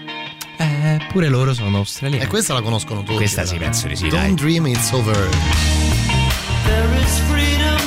Eh, 0.57 0.99
pure 1.11 1.29
loro 1.29 1.53
sono 1.53 1.77
australiani. 1.77 2.23
E 2.23 2.27
questa 2.27 2.53
la 2.53 2.61
conoscono 2.61 3.01
tutti. 3.03 3.15
Questa 3.15 3.45
sì, 3.45 3.53
però. 3.53 3.65
penso 3.69 3.87
di 3.87 3.95
sì, 3.95 4.07
Don't 4.09 4.25
dai. 4.25 4.33
dream 4.35 4.67
it's 4.67 4.91
over. 4.91 5.15
There 6.65 7.01
is 7.01 7.17
freedom 7.29 7.77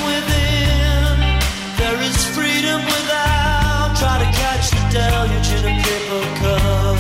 deluge 4.93 5.52
in 5.56 5.64
a 5.64 5.74
paper 5.85 6.23
cup. 6.40 6.98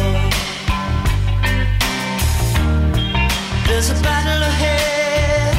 There's 3.66 3.90
a 3.90 3.96
battle 4.02 4.42
ahead, 4.52 5.56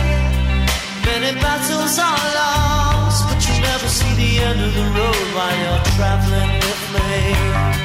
many 1.05 1.31
battles 1.39 1.95
are 1.99 2.25
lost, 2.39 3.21
but 3.29 3.39
you 3.47 3.55
never 3.61 3.87
see 3.87 4.13
the 4.15 4.31
end 4.47 4.59
of 4.67 4.73
the 4.73 4.85
road 4.97 5.27
while 5.35 5.55
you're 5.61 5.83
traveling 5.95 6.53
with 6.65 6.83
me. 6.95 7.82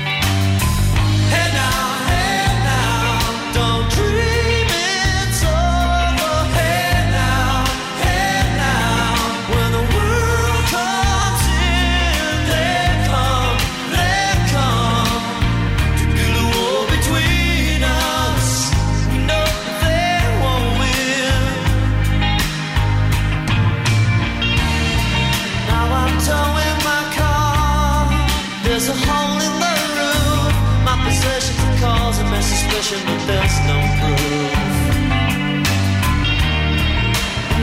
Me 32.90 32.96
suspicion, 32.96 33.06
but 33.06 33.26
there's 33.26 33.58
no 33.66 33.78
proof. 33.98 34.52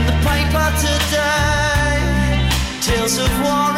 The 0.06 0.14
paper 0.26 0.68
today, 0.86 2.48
tales 2.80 3.18
of 3.18 3.30
war 3.40 3.72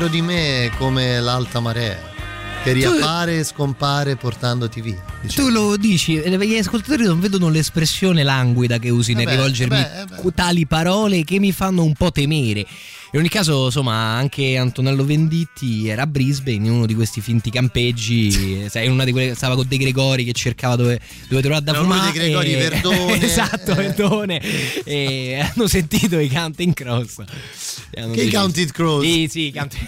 dentro 0.00 0.08
di 0.08 0.22
me 0.22 0.70
come 0.78 1.20
l'alta 1.20 1.60
marea 1.60 1.98
che 2.62 2.72
riappare 2.72 3.40
e 3.40 3.44
scompare 3.44 4.16
portandoti 4.16 4.80
via. 4.80 5.02
Tu 5.34 5.48
lo 5.48 5.76
dici, 5.76 6.18
eh, 6.18 6.46
gli 6.46 6.56
ascoltatori 6.56 7.04
non 7.04 7.20
vedono 7.20 7.50
l'espressione 7.50 8.22
languida 8.22 8.78
che 8.78 8.88
usi 8.88 9.12
nel 9.12 9.26
beh, 9.26 9.30
rivolgermi 9.32 9.78
eh 9.78 10.04
beh, 10.06 10.26
eh 10.26 10.34
tali 10.34 10.66
parole 10.66 11.22
che 11.24 11.38
mi 11.38 11.52
fanno 11.52 11.84
un 11.84 11.92
po' 11.92 12.10
temere. 12.10 12.66
In 13.12 13.18
ogni 13.18 13.28
caso, 13.28 13.64
insomma, 13.64 13.92
anche 14.14 14.56
Antonello 14.56 15.04
Venditti 15.04 15.88
era 15.88 16.02
a 16.02 16.06
Brisbane 16.06 16.56
in 16.66 16.70
uno 16.70 16.86
di 16.86 16.94
questi 16.94 17.20
finti 17.20 17.50
campeggi. 17.50 18.66
Sai, 18.70 18.86
in 18.86 18.92
una 18.92 19.02
di 19.04 19.10
quelle 19.10 19.34
stava 19.34 19.56
con 19.56 19.66
De 19.66 19.76
Gregori 19.78 20.24
che 20.24 20.32
cercava 20.32 20.76
dove, 20.76 21.00
dove 21.28 21.40
trovare 21.42 21.64
da 21.64 21.72
uno 21.72 21.82
fumare. 21.82 22.12
dei 22.12 22.20
Gregori 22.20 22.52
e- 22.54 22.56
Verdone. 22.68 23.20
esatto, 23.22 23.74
Verdone. 23.74 24.40
E 24.84 25.40
hanno 25.42 25.66
sentito 25.66 26.20
i 26.20 26.28
Counting 26.28 26.72
Cross. 26.72 27.16
Che 27.90 28.00
i 28.00 28.06
deciso- 28.10 28.36
Counted 28.38 28.70
Crows? 28.70 29.04
Sì, 29.04 29.26
sì, 29.28 29.46
i 29.46 29.52
Counting 29.52 29.86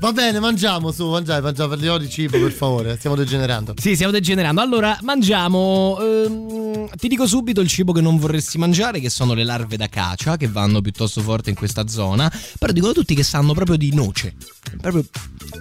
Va 0.00 0.12
bene, 0.12 0.38
mangiamo 0.38 0.92
su, 0.92 1.08
mangiamo, 1.08 1.40
mangiamo, 1.40 1.70
parliamo 1.70 1.98
di 1.98 2.08
cibo 2.08 2.38
per 2.38 2.52
favore, 2.52 2.96
stiamo 2.96 3.16
degenerando. 3.16 3.74
Sì, 3.76 3.94
stiamo 3.94 4.12
degenerando. 4.12 4.60
Allora, 4.60 4.96
mangiamo. 5.02 5.98
ehm, 6.00 6.88
ti 6.96 7.08
dico 7.08 7.26
subito 7.26 7.60
il 7.60 7.66
cibo 7.66 7.92
che 7.92 8.00
non 8.00 8.16
vorresti 8.16 8.58
mangiare, 8.58 9.00
che 9.00 9.10
sono 9.10 9.34
le 9.34 9.42
larve 9.42 9.76
da 9.76 9.88
cacia, 9.88 10.36
che 10.36 10.46
vanno 10.46 10.80
piuttosto 10.80 11.20
forte 11.20 11.50
in 11.50 11.56
questa 11.56 11.88
zona. 11.88 12.30
Però 12.60 12.72
dicono 12.72 12.92
tutti 12.92 13.16
che 13.16 13.24
sanno 13.24 13.54
proprio 13.54 13.76
di 13.76 13.92
noce. 13.92 14.34
Proprio. 14.80 15.04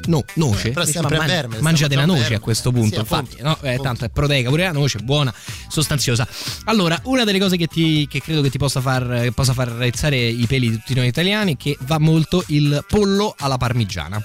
No, 0.06 0.24
noce. 0.36 0.68
Eh, 0.68 0.72
però 0.72 0.86
sempre 0.86 1.18
ma 1.18 1.24
a 1.24 1.26
man- 1.26 1.36
verme, 1.36 1.60
Mangiate 1.62 1.96
la 1.96 2.04
a 2.04 2.06
noce 2.06 2.20
a 2.20 2.24
verme. 2.24 2.40
questo 2.40 2.72
punto. 2.72 2.94
Sì, 2.94 3.00
infatti, 3.00 3.38
no? 3.42 3.58
Eh, 3.62 3.80
tanto 3.82 4.06
è 4.06 4.10
proteica 4.10 4.50
pure 4.50 4.64
la 4.66 4.72
noce, 4.72 5.00
buona, 5.00 5.34
sostanziosa. 5.68 6.28
Allora, 6.66 7.00
una 7.06 7.24
delle 7.24 7.40
cose 7.40 7.58
che, 7.58 7.66
ti, 7.66 8.06
che 8.08 8.22
credo 8.22 8.42
che 8.42 8.52
ti 8.52 8.60
possa 8.60 8.82
far, 8.82 9.32
possa 9.34 9.54
far 9.54 9.70
rezzare 9.70 10.16
i 10.18 10.46
peli 10.46 10.70
di 10.70 10.78
tutti 10.78 10.94
noi 10.94 11.08
italiani 11.08 11.54
è 11.54 11.58
che 11.58 11.76
va 11.82 11.98
molto 11.98 12.44
il 12.48 12.86
pollo 12.88 13.34
alla 13.40 13.58
parmigiana. 13.58 14.22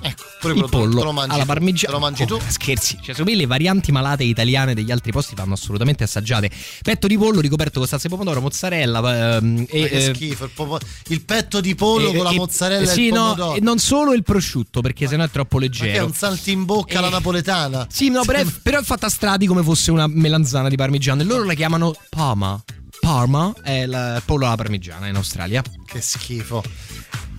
Ecco, 0.00 0.22
pure 0.40 0.54
il 0.54 0.66
pollo 0.68 0.98
te 0.98 1.04
lo 1.04 1.12
mangi 1.12 1.30
alla 1.34 1.42
tu, 1.42 1.48
parmigiana. 1.48 1.94
te 1.94 2.00
lo 2.00 2.04
mangi 2.06 2.26
tu? 2.26 2.34
Oh, 2.34 2.40
Scherzi, 2.48 2.96
cioè, 2.96 3.14
secondo 3.14 3.30
me 3.30 3.36
le 3.36 3.46
varianti 3.46 3.92
malate 3.92 4.24
italiane 4.24 4.74
degli 4.74 4.90
altri 4.90 5.12
posti 5.12 5.34
vanno 5.34 5.54
assolutamente 5.54 6.02
assaggiate. 6.04 6.50
Petto 6.82 7.06
di 7.06 7.16
pollo 7.16 7.40
ricoperto 7.40 7.78
con 7.78 7.86
salsa 7.88 8.08
di 8.08 8.14
pomodoro, 8.14 8.40
mozzarella 8.40 9.36
ehm, 9.36 9.66
e 9.68 9.88
che 9.88 10.06
eh, 10.06 10.14
schifo, 10.14 10.44
il, 10.44 10.50
popo- 10.54 10.80
il 11.08 11.22
petto 11.22 11.60
di 11.60 11.74
pollo 11.74 12.10
e- 12.10 12.16
con 12.16 12.24
la 12.24 12.32
mozzarella 12.32 12.86
sì, 12.86 13.04
e 13.04 13.06
il 13.08 13.12
no, 13.12 13.20
pomodoro. 13.34 13.54
e 13.56 13.60
non 13.60 13.78
solo 13.78 14.12
il 14.12 14.22
prosciutto, 14.24 14.80
perché 14.80 15.06
sennò 15.06 15.24
è 15.24 15.30
troppo 15.30 15.58
Ma 15.58 15.66
che 15.66 15.68
è 15.68 15.82
leggero. 15.84 16.06
un 16.06 16.12
saltimbocca 16.14 16.98
alla 16.98 17.10
napoletana? 17.10 17.86
Sì, 17.90 18.08
no, 18.10 18.24
però 18.24 18.38
è, 18.40 18.46
però 18.62 18.80
è 18.80 18.82
fatta 18.82 19.06
a 19.06 19.10
strati 19.10 19.46
come 19.46 19.62
fosse 19.62 19.90
una 19.90 20.06
melanzana 20.08 20.68
di 20.68 20.76
parmigiano 20.76 21.20
e 21.22 21.24
loro 21.24 21.44
la 21.44 21.54
chiamano 21.54 21.94
Parma. 22.08 22.60
Parma 23.00 23.52
è 23.62 23.82
il 23.82 24.22
pollo 24.24 24.46
alla 24.46 24.54
parmigiana 24.56 25.06
in 25.08 25.16
Australia. 25.16 25.62
Che 25.86 26.00
schifo. 26.00 26.62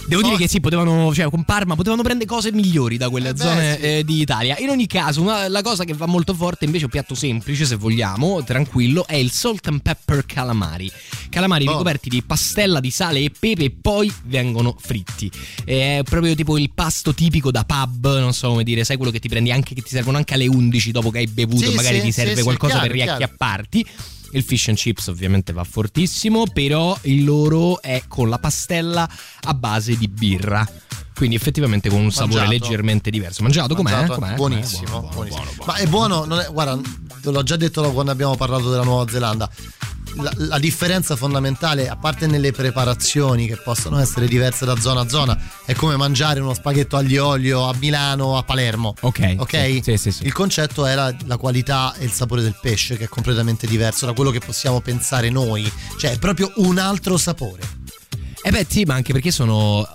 Devo 0.05 0.21
dire 0.21 0.35
che 0.35 0.47
sì, 0.47 0.59
potevano, 0.59 1.13
cioè 1.13 1.29
con 1.29 1.43
Parma 1.43 1.75
potevano 1.75 2.01
prendere 2.03 2.29
cose 2.29 2.51
migliori 2.51 2.97
da 2.97 3.09
quelle 3.09 3.29
Eh 3.29 3.33
beh, 3.33 3.41
zone 3.41 3.77
sì. 3.77 3.81
eh, 3.81 4.03
di 4.03 4.19
Italia. 4.21 4.57
In 4.59 4.69
ogni 4.69 4.85
caso, 4.85 5.21
una- 5.21 5.47
la 5.47 5.61
cosa 5.61 5.85
che 5.85 5.93
va 5.93 6.05
molto 6.05 6.33
forte, 6.33 6.65
invece, 6.65 6.85
un 6.85 6.91
piatto 6.91 7.15
semplice, 7.15 7.65
se 7.65 7.75
vogliamo, 7.75 8.43
tranquillo, 8.43 9.07
è 9.07 9.15
il 9.15 9.31
salt 9.31 9.65
and 9.67 9.81
pepper 9.81 10.25
calamari. 10.25 10.91
Calamari 11.29 11.63
Buono. 11.63 11.79
ricoperti 11.79 12.09
di 12.09 12.21
pastella 12.21 12.79
di 12.79 12.91
sale 12.91 13.19
e 13.21 13.31
pepe 13.37 13.63
e 13.63 13.71
poi 13.71 14.13
vengono 14.25 14.75
fritti. 14.79 15.31
È 15.63 16.01
proprio 16.03 16.35
tipo 16.35 16.57
il 16.57 16.71
pasto 16.73 17.13
tipico 17.13 17.49
da 17.49 17.63
pub, 17.63 18.19
non 18.19 18.33
so 18.33 18.49
come 18.49 18.63
dire, 18.63 18.83
sai 18.83 18.97
quello 18.97 19.11
che 19.11 19.19
ti 19.19 19.29
prendi 19.29 19.51
anche, 19.51 19.73
che 19.73 19.81
ti 19.81 19.89
servono 19.89 20.17
anche 20.17 20.33
alle 20.35 20.47
11 20.47 20.91
dopo 20.91 21.09
che 21.09 21.19
hai 21.19 21.27
bevuto, 21.27 21.69
Sì, 21.69 21.75
magari 21.75 21.97
sì, 21.99 22.03
ti 22.03 22.11
serve 22.11 22.43
qualcosa 22.43 22.73
chiaro, 22.73 22.87
per 22.87 22.95
chiaro. 22.97 23.17
Il 24.35 24.43
fish 24.43 24.67
and 24.69 24.77
chips 24.77 25.07
ovviamente 25.07 25.53
va 25.53 25.63
fortissimo, 25.63 26.45
però 26.51 26.97
il 27.03 27.23
loro 27.23 27.81
è 27.81 28.03
con 28.07 28.29
la 28.29 28.39
pastella 28.39 29.07
a 29.41 29.53
base 29.53 29.95
di 29.97 30.07
birra. 30.07 30.67
Quindi 31.15 31.35
effettivamente 31.35 31.89
con 31.89 31.99
un 32.01 32.11
sapore 32.11 32.41
Mangiato. 32.41 32.63
leggermente 32.63 33.09
diverso. 33.11 33.43
Mangiato 33.43 33.75
com'è? 33.75 33.91
Mangiato, 33.91 34.19
Com'è? 34.19 34.33
Buonissimo, 34.33 34.89
Com'è? 34.89 34.99
Buono, 34.99 35.13
buonissimo. 35.13 35.41
buono, 35.43 35.55
buono, 35.55 35.71
Ma 35.71 35.75
è 35.77 35.87
buono, 35.87 36.25
non 36.25 36.39
è- 36.39 36.47
guarda, 36.51 36.79
te 37.21 37.29
l'ho 37.31 37.43
già 37.43 37.55
detto 37.55 37.91
quando 37.91 38.11
abbiamo 38.11 38.35
parlato 38.35 38.69
della 38.71 38.83
Nuova 38.83 39.09
Zelanda. 39.11 39.49
La, 40.15 40.31
la 40.35 40.59
differenza 40.59 41.15
fondamentale, 41.15 41.89
a 41.89 41.95
parte 41.95 42.27
nelle 42.27 42.51
preparazioni 42.51 43.47
che 43.47 43.57
possono 43.57 43.99
essere 43.99 44.27
diverse 44.27 44.65
da 44.65 44.75
zona 44.79 45.01
a 45.01 45.09
zona, 45.09 45.37
è 45.65 45.73
come 45.73 45.95
mangiare 45.95 46.39
uno 46.39 46.53
spaghetto 46.53 46.97
aglio 46.97 47.15
e 47.15 47.19
olio 47.19 47.67
a 47.67 47.73
Milano 47.79 48.25
o 48.25 48.37
a 48.37 48.43
Palermo. 48.43 48.93
Ok. 49.01 49.35
Ok? 49.37 49.79
Sì, 49.81 49.97
sì, 49.97 50.11
sì. 50.11 50.25
Il 50.25 50.33
concetto 50.33 50.85
è 50.85 50.93
la, 50.93 51.13
la 51.25 51.37
qualità 51.37 51.93
e 51.95 52.05
il 52.05 52.11
sapore 52.11 52.41
del 52.41 52.55
pesce, 52.61 52.97
che 52.97 53.05
è 53.05 53.09
completamente 53.09 53.65
diverso 53.65 54.05
da 54.05 54.13
quello 54.13 54.29
che 54.29 54.39
possiamo 54.39 54.81
pensare 54.81 55.29
noi. 55.29 55.71
Cioè, 55.97 56.11
è 56.11 56.19
proprio 56.19 56.51
un 56.57 56.77
altro 56.77 57.17
sapore. 57.17 57.61
Eh 58.45 58.51
beh 58.51 58.65
sì, 58.69 58.83
ma 58.83 58.95
anche 58.95 59.13
perché 59.13 59.31
sono, 59.31 59.87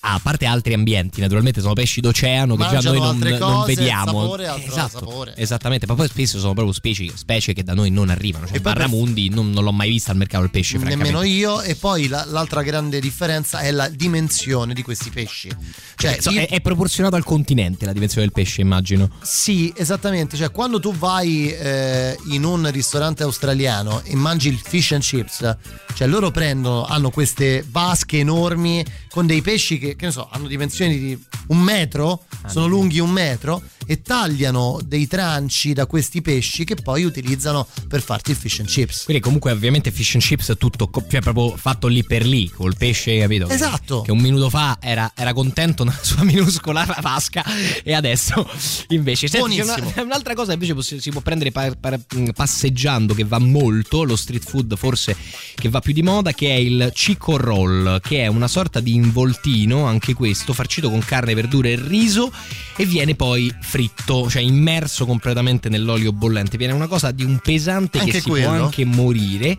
a 0.00 0.20
parte 0.22 0.46
altri 0.46 0.74
ambienti, 0.74 1.20
naturalmente 1.20 1.60
sono 1.60 1.74
pesci 1.74 2.00
d'oceano 2.00 2.56
che 2.56 2.62
già 2.64 2.70
Mangiano 2.72 2.98
noi 2.98 3.06
non, 3.18 3.18
non 3.38 3.38
cose, 3.38 3.70
il 3.70 3.76
vediamo. 3.76 4.20
sapore 4.22 4.46
altro 4.46 4.72
esatto, 4.72 4.98
sapore. 4.98 5.34
Esattamente, 5.36 5.86
ma 5.86 5.94
poi 5.94 6.08
spesso 6.08 6.38
sono 6.38 6.52
proprio 6.54 6.72
specie, 6.74 7.10
specie 7.14 7.52
che 7.52 7.62
da 7.62 7.74
noi 7.74 7.90
non 7.90 8.10
arrivano. 8.10 8.46
Cioè, 8.46 8.60
per- 8.60 8.74
Barramundi 8.74 9.28
non, 9.28 9.50
non 9.50 9.64
l'ho 9.64 9.72
mai 9.72 9.88
vista 9.90 10.10
al 10.10 10.16
mercato 10.16 10.42
del 10.42 10.50
pesce. 10.50 10.78
Nemmeno 10.78 11.22
io. 11.22 11.60
E 11.62 11.74
poi 11.74 12.08
la- 12.08 12.24
l'altra 12.26 12.62
grande 12.62 13.00
differenza 13.00 13.60
è 13.60 13.70
la 13.70 13.88
dimensione 13.88 14.74
di 14.74 14.82
questi 14.82 15.10
pesci. 15.10 15.48
Cioè, 15.96 16.18
So, 16.20 16.30
io- 16.30 16.40
è, 16.40 16.48
è 16.48 16.60
proporzionato 16.60 17.16
al 17.16 17.24
continente 17.24 17.84
la 17.86 17.92
dimensione 17.92 18.26
del 18.26 18.32
pesce, 18.34 18.60
immagino. 18.60 19.10
Sì, 19.22 19.72
esattamente. 19.76 20.36
Cioè, 20.36 20.50
quando 20.50 20.80
tu 20.80 20.92
vai 20.94 21.50
eh, 21.50 22.16
in 22.30 22.44
un 22.44 22.70
ristorante 22.70 23.22
australiano 23.22 24.02
e 24.04 24.14
mangi 24.16 24.48
il 24.48 24.58
fish 24.62 24.92
and 24.92 25.02
chips, 25.02 25.56
cioè 25.94 26.06
loro 26.08 26.30
prendono, 26.30 26.84
hanno 26.84 27.10
queste 27.10 27.64
vasche 27.70 28.18
enormi 28.18 28.84
con 29.10 29.26
dei 29.26 29.42
pesci 29.42 29.78
che, 29.78 29.96
che 29.96 30.06
ne 30.06 30.12
so, 30.12 30.28
hanno 30.30 30.46
dimensioni 30.46 30.98
di 30.98 31.18
un 31.48 31.58
metro, 31.58 32.24
sono 32.46 32.66
lunghi 32.66 33.00
un 33.00 33.10
metro 33.10 33.60
e 33.86 34.02
tagliano 34.02 34.78
dei 34.84 35.08
tranci 35.08 35.72
da 35.72 35.86
questi 35.86 36.22
pesci 36.22 36.62
che 36.62 36.76
poi 36.76 37.02
utilizzano 37.02 37.66
per 37.88 38.02
farti 38.02 38.30
il 38.30 38.36
fish 38.36 38.60
and 38.60 38.68
chips. 38.68 39.04
Quindi 39.04 39.20
comunque 39.20 39.50
ovviamente 39.50 39.90
fish 39.90 40.14
and 40.14 40.22
chips 40.22 40.50
è 40.50 40.56
tutto 40.56 40.88
cioè 41.08 41.20
proprio 41.20 41.56
fatto 41.56 41.88
lì 41.88 42.04
per 42.04 42.24
lì, 42.24 42.48
col 42.48 42.76
pesce, 42.76 43.18
capito? 43.18 43.48
Esatto. 43.48 44.02
Che 44.02 44.12
un 44.12 44.20
minuto 44.20 44.48
fa 44.48 44.78
era, 44.80 45.12
era 45.16 45.32
contento 45.32 45.82
nella 45.84 45.98
sua 46.02 46.22
minuscola 46.22 46.84
vasca 47.00 47.44
e 47.82 47.92
adesso 47.92 48.48
invece... 48.88 49.26
Senti, 49.26 49.58
una- 49.60 49.74
Buonissimo. 49.74 50.02
un'altra 50.06 50.34
cosa 50.34 50.52
invece 50.52 51.00
si 51.00 51.10
può 51.10 51.20
prendere 51.20 51.50
pa- 51.50 51.74
pa- 51.78 51.98
passeggiando 52.32 53.12
che 53.12 53.24
va 53.24 53.38
molto, 53.38 54.04
lo 54.04 54.14
street 54.14 54.44
food 54.44 54.76
forse 54.76 55.16
che 55.54 55.68
va 55.68 55.80
più 55.80 55.92
di 55.92 56.02
moda, 56.02 56.32
che 56.32 56.48
è 56.48 56.58
il 56.58 56.92
chico 56.94 57.36
roll, 57.36 58.00
che 58.00 58.22
è 58.22 58.28
una 58.28 58.46
sorta 58.46 58.78
di 58.78 58.99
involtino, 59.00 59.84
anche 59.86 60.14
questo, 60.14 60.52
farcito 60.52 60.90
con 60.90 61.00
carne, 61.00 61.34
verdure 61.34 61.72
e 61.72 61.80
riso 61.80 62.32
e 62.76 62.84
viene 62.84 63.14
poi 63.14 63.52
fritto, 63.60 64.28
cioè 64.28 64.42
immerso 64.42 65.06
completamente 65.06 65.68
nell'olio 65.68 66.12
bollente. 66.12 66.56
Viene 66.56 66.72
una 66.72 66.86
cosa 66.86 67.10
di 67.10 67.24
un 67.24 67.38
pesante 67.38 67.98
Anche 67.98 68.12
che 68.12 68.20
si 68.20 68.28
quello. 68.28 68.46
può 68.46 68.64
anche 68.64 68.84
morire. 68.84 69.58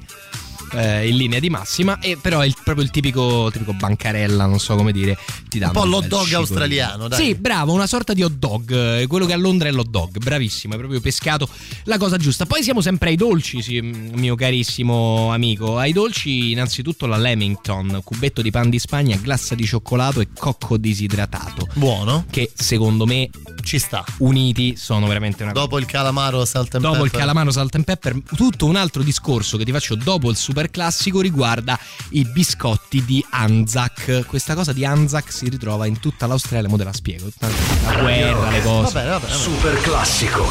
Eh, 0.73 1.07
in 1.07 1.17
linea 1.17 1.39
di 1.39 1.49
massima, 1.49 1.99
e 1.99 2.17
però 2.19 2.39
è 2.39 2.45
il- 2.45 2.55
proprio 2.63 2.83
il 2.85 2.91
tipico, 2.91 3.49
tipico 3.51 3.73
bancarella, 3.73 4.45
non 4.45 4.59
so 4.59 4.75
come 4.75 4.91
dire. 4.91 5.17
Ti 5.47 5.59
dà 5.59 5.67
Un 5.67 5.71
po' 5.73 5.85
l'hot 5.85 6.07
dog 6.07 6.31
australiano, 6.33 7.07
dai. 7.07 7.23
Sì, 7.25 7.35
bravo, 7.35 7.73
una 7.73 7.87
sorta 7.87 8.13
di 8.13 8.23
hot 8.23 8.33
dog. 8.33 8.71
eh, 8.71 9.07
Quello 9.07 9.25
che 9.25 9.33
a 9.33 9.37
Londra 9.37 9.67
è 9.67 9.71
l'hot 9.71 9.89
dog, 9.89 10.17
bravissimo, 10.17 10.73
è 10.73 10.77
proprio 10.77 11.01
pescato 11.01 11.47
la 11.85 11.97
cosa 11.97 12.17
giusta. 12.17 12.45
Poi 12.45 12.63
siamo 12.63 12.81
sempre 12.81 13.09
ai 13.09 13.15
dolci, 13.15 13.61
sì, 13.61 13.81
mio 13.81 14.35
carissimo 14.35 15.31
amico. 15.33 15.77
Ai 15.77 15.91
dolci, 15.93 16.51
innanzitutto 16.51 17.05
la 17.05 17.17
Lemington, 17.17 17.99
cubetto 18.03 18.41
di 18.41 18.51
pan 18.51 18.69
di 18.69 18.79
Spagna, 18.79 19.17
glassa 19.17 19.55
di 19.55 19.65
cioccolato 19.65 20.21
e 20.21 20.27
cocco 20.37 20.77
disidratato. 20.77 21.67
Buono. 21.73 22.25
Che 22.29 22.51
secondo 22.53 23.05
me 23.05 23.29
ci 23.63 23.77
sta. 23.79 24.03
Uniti 24.19 24.75
sono 24.77 25.07
veramente 25.07 25.43
una 25.43 25.51
cosa. 25.51 25.63
Dopo 25.65 25.77
il 25.79 25.85
calamaro 25.85 26.45
salt 26.45 26.75
and 26.75 26.83
Dopo 26.83 26.97
il 26.97 27.03
pepper. 27.03 27.19
calamaro 27.19 27.51
salt 27.51 27.75
and 27.75 27.83
pepper, 27.83 28.21
tutto 28.35 28.65
un 28.65 28.75
altro 28.75 29.03
discorso 29.03 29.57
che 29.57 29.65
ti 29.65 29.71
faccio 29.71 29.95
dopo 29.95 30.29
il 30.29 30.35
super 30.37 30.60
classico 30.69 31.21
riguarda 31.21 31.79
i 32.09 32.25
biscotti 32.25 33.03
di 33.03 33.25
Anzac. 33.29 34.25
Questa 34.27 34.53
cosa 34.53 34.73
di 34.73 34.85
Anzac 34.85 35.31
si 35.31 35.49
ritrova 35.49 35.85
in 35.85 35.99
tutta 35.99 36.27
l'Australia, 36.27 36.69
mo 36.69 36.77
te 36.77 36.83
la 36.83 36.93
spiego. 36.93 37.29
La 37.39 37.95
guerra, 38.01 38.49
le 38.49 38.61
cose. 38.61 38.93
Vabbè, 38.93 39.07
vabbè, 39.07 39.27
vabbè. 39.27 39.33
Super 39.33 39.81
classico. 39.81 40.45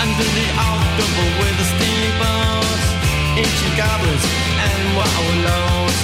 Under 0.00 0.26
the 0.26 0.48
October 0.56 1.26
with 1.40 1.56
the 1.58 1.64
steamboats, 1.74 2.84
ancient 3.36 3.76
goblins 3.76 4.24
and 4.58 4.96
wallows 4.96 5.96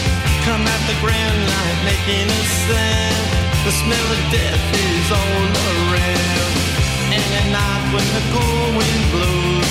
come 0.45 0.67
at 0.67 0.83
the 0.87 0.95
grand 1.01 1.39
light 1.49 1.79
making 1.85 2.29
a 2.29 2.43
sound. 2.67 3.40
The 3.63 3.73
smell 3.73 4.13
of 4.13 4.33
death 4.33 4.65
is 4.73 5.13
all 5.13 5.53
around. 5.69 6.53
And 7.13 7.29
at 7.41 7.47
night 7.53 7.85
when 7.93 8.07
the 8.17 8.25
cold 8.33 8.73
wind 8.75 9.05
blows, 9.13 9.71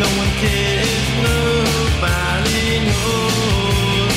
no 0.00 0.08
one 0.16 0.32
cares, 0.40 1.04
nobody 1.20 2.80
knows. 2.88 4.16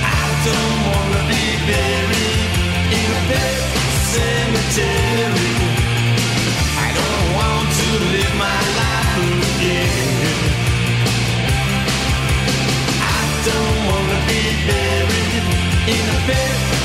I 0.00 0.26
don't 0.48 0.80
wanna 0.88 1.22
be 1.28 1.44
buried 1.68 2.52
in 2.88 3.08
a 3.12 3.22
pet 3.28 3.60
cemetery. 4.16 5.52
I 6.80 6.88
don't 7.00 7.26
want 7.36 7.68
to 7.80 7.88
live 8.16 8.34
my 8.48 8.60
life 8.80 9.16
again. 9.52 10.40
I 12.96 13.22
don't 13.44 13.78
wanna 13.92 14.18
be 14.24 14.40
buried 14.66 15.44
in 15.94 16.04
a 16.16 16.20
pet 16.26 16.79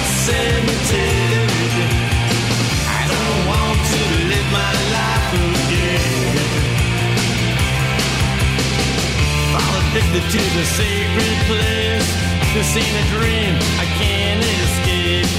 addicted 9.95 10.29
to 10.29 10.65
sacred 10.65 11.37
place. 11.47 12.09
This 12.53 12.75
ain't 12.75 12.97
a 12.99 13.05
dream, 13.15 13.55
I 13.79 13.85
can't 13.99 14.43
escape. 14.43 15.29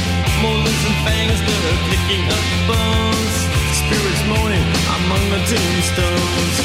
Molars 0.40 0.82
and 0.88 0.96
fangs 1.04 1.40
that 1.44 1.62
picking 1.92 2.24
up 2.32 2.46
bones. 2.68 3.36
Spirits 3.76 4.22
moaning 4.28 4.68
among 4.96 5.22
the 5.32 5.40
tombstones. 5.50 6.56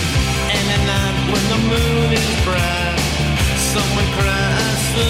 And 0.56 0.66
at 0.76 0.84
night 0.88 1.18
when 1.32 1.44
the 1.52 1.60
moon 1.68 2.10
is 2.16 2.32
bright, 2.46 3.00
someone 3.74 4.08
cries. 4.16 5.01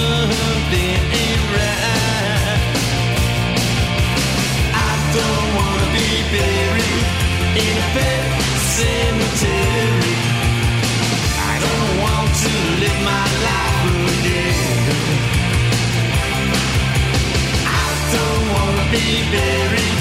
Buried 19.20 19.98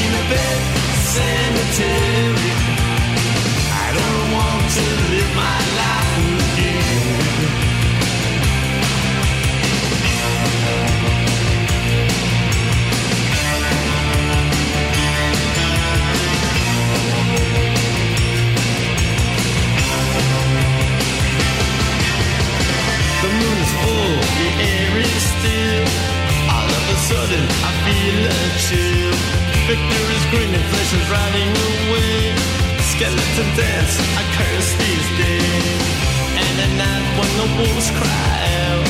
in 0.00 0.10
a 0.20 0.24
pet 0.30 0.60
cemetery. 1.12 2.52
I 3.84 3.86
don't 3.98 4.26
want 4.36 4.64
to 4.76 4.84
live 5.12 5.36
my 5.36 5.58
life 5.76 5.97
I 27.68 27.70
feel 27.84 28.18
a 28.26 28.40
chill. 28.66 29.16
Victor 29.68 30.02
is 30.16 30.24
grinning, 30.32 30.64
flesh 30.72 30.92
is 30.98 31.06
riding 31.12 31.52
away. 31.70 32.34
Skeleton 32.92 33.48
dance, 33.56 33.94
I 34.20 34.22
curse 34.36 34.70
these 34.80 35.08
days. 35.20 35.82
And 36.42 36.54
at 36.64 36.72
night 36.80 37.06
when 37.18 37.30
the 37.40 37.48
wolves 37.58 37.88
cry 38.00 38.36
out, 38.64 38.88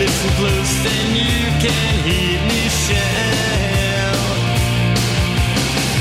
listen 0.00 0.30
close, 0.40 0.72
then 0.86 1.06
you 1.14 1.44
can 1.64 1.92
hear 2.08 2.38
me 2.50 2.60
shout. 2.84 4.38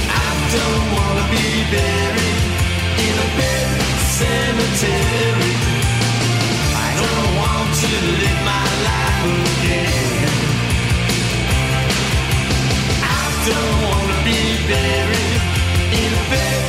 I 0.07 0.29
don't 0.55 0.85
wanna 0.95 1.25
be 1.35 1.47
buried 1.75 2.43
in 3.05 3.13
a 3.27 3.29
bed 3.37 3.77
cemetery. 4.17 5.55
I 6.85 6.89
don't 7.03 7.31
want 7.43 7.69
to 7.83 7.89
live 8.23 8.41
my 8.47 8.67
life 8.87 9.21
again. 9.35 10.46
Don't 13.49 13.77
want 13.87 14.07
to 14.11 14.17
be 14.27 14.39
buried 14.67 15.41
in 16.01 16.09
a 16.21 16.23
bed 16.31 16.61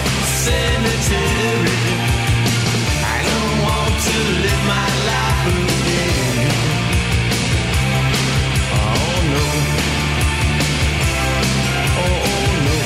cemetery. 0.46 1.82
I 3.14 3.18
don't 3.28 3.55
want 3.66 3.94
to 4.09 4.18
live 4.44 4.62
my 4.74 4.88
life 5.10 5.42
again. 5.59 6.38
Oh 8.78 9.14
no. 9.32 9.44
Oh, 12.02 12.28
oh 12.30 12.50
no. 12.66 12.78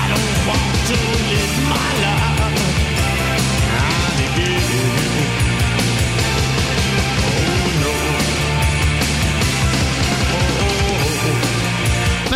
I 0.00 0.04
don't 0.12 0.36
want 0.50 0.74
to 0.90 0.96
live 1.32 1.54
my 1.70 1.90
life. 2.06 2.35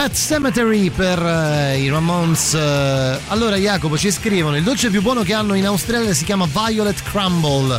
Pet 0.01 0.14
Cemetery 0.14 0.89
per 0.89 1.18
eh, 1.22 1.78
i 1.78 1.90
Ramones. 1.90 2.55
eh. 2.55 3.20
allora, 3.27 3.56
Jacopo 3.56 3.98
ci 3.98 4.10
scrivono: 4.10 4.56
il 4.56 4.62
dolce 4.62 4.89
più 4.89 5.02
buono 5.02 5.20
che 5.20 5.35
hanno 5.35 5.52
in 5.52 5.66
Australia 5.66 6.14
si 6.14 6.24
chiama 6.24 6.47
Violet 6.47 7.02
Crumble. 7.02 7.78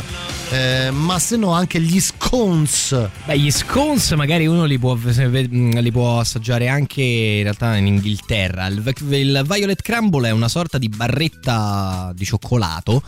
Eh, 0.52 0.92
ma 0.92 1.18
se 1.18 1.36
no 1.36 1.50
anche 1.50 1.80
gli 1.80 1.98
scones. 1.98 3.08
Beh, 3.24 3.36
gli 3.40 3.50
scones 3.50 4.12
magari 4.12 4.46
uno 4.46 4.66
li 4.66 4.78
può, 4.78 4.94
li 4.94 5.90
può 5.90 6.20
assaggiare 6.20 6.68
anche 6.68 7.02
in 7.02 7.42
realtà 7.42 7.74
in 7.74 7.88
Inghilterra. 7.88 8.68
Il, 8.68 8.94
il 9.08 9.42
Violet 9.44 9.82
Crumble 9.82 10.28
è 10.28 10.30
una 10.30 10.46
sorta 10.48 10.78
di 10.78 10.88
barretta 10.88 12.12
di 12.14 12.24
cioccolato. 12.24 13.02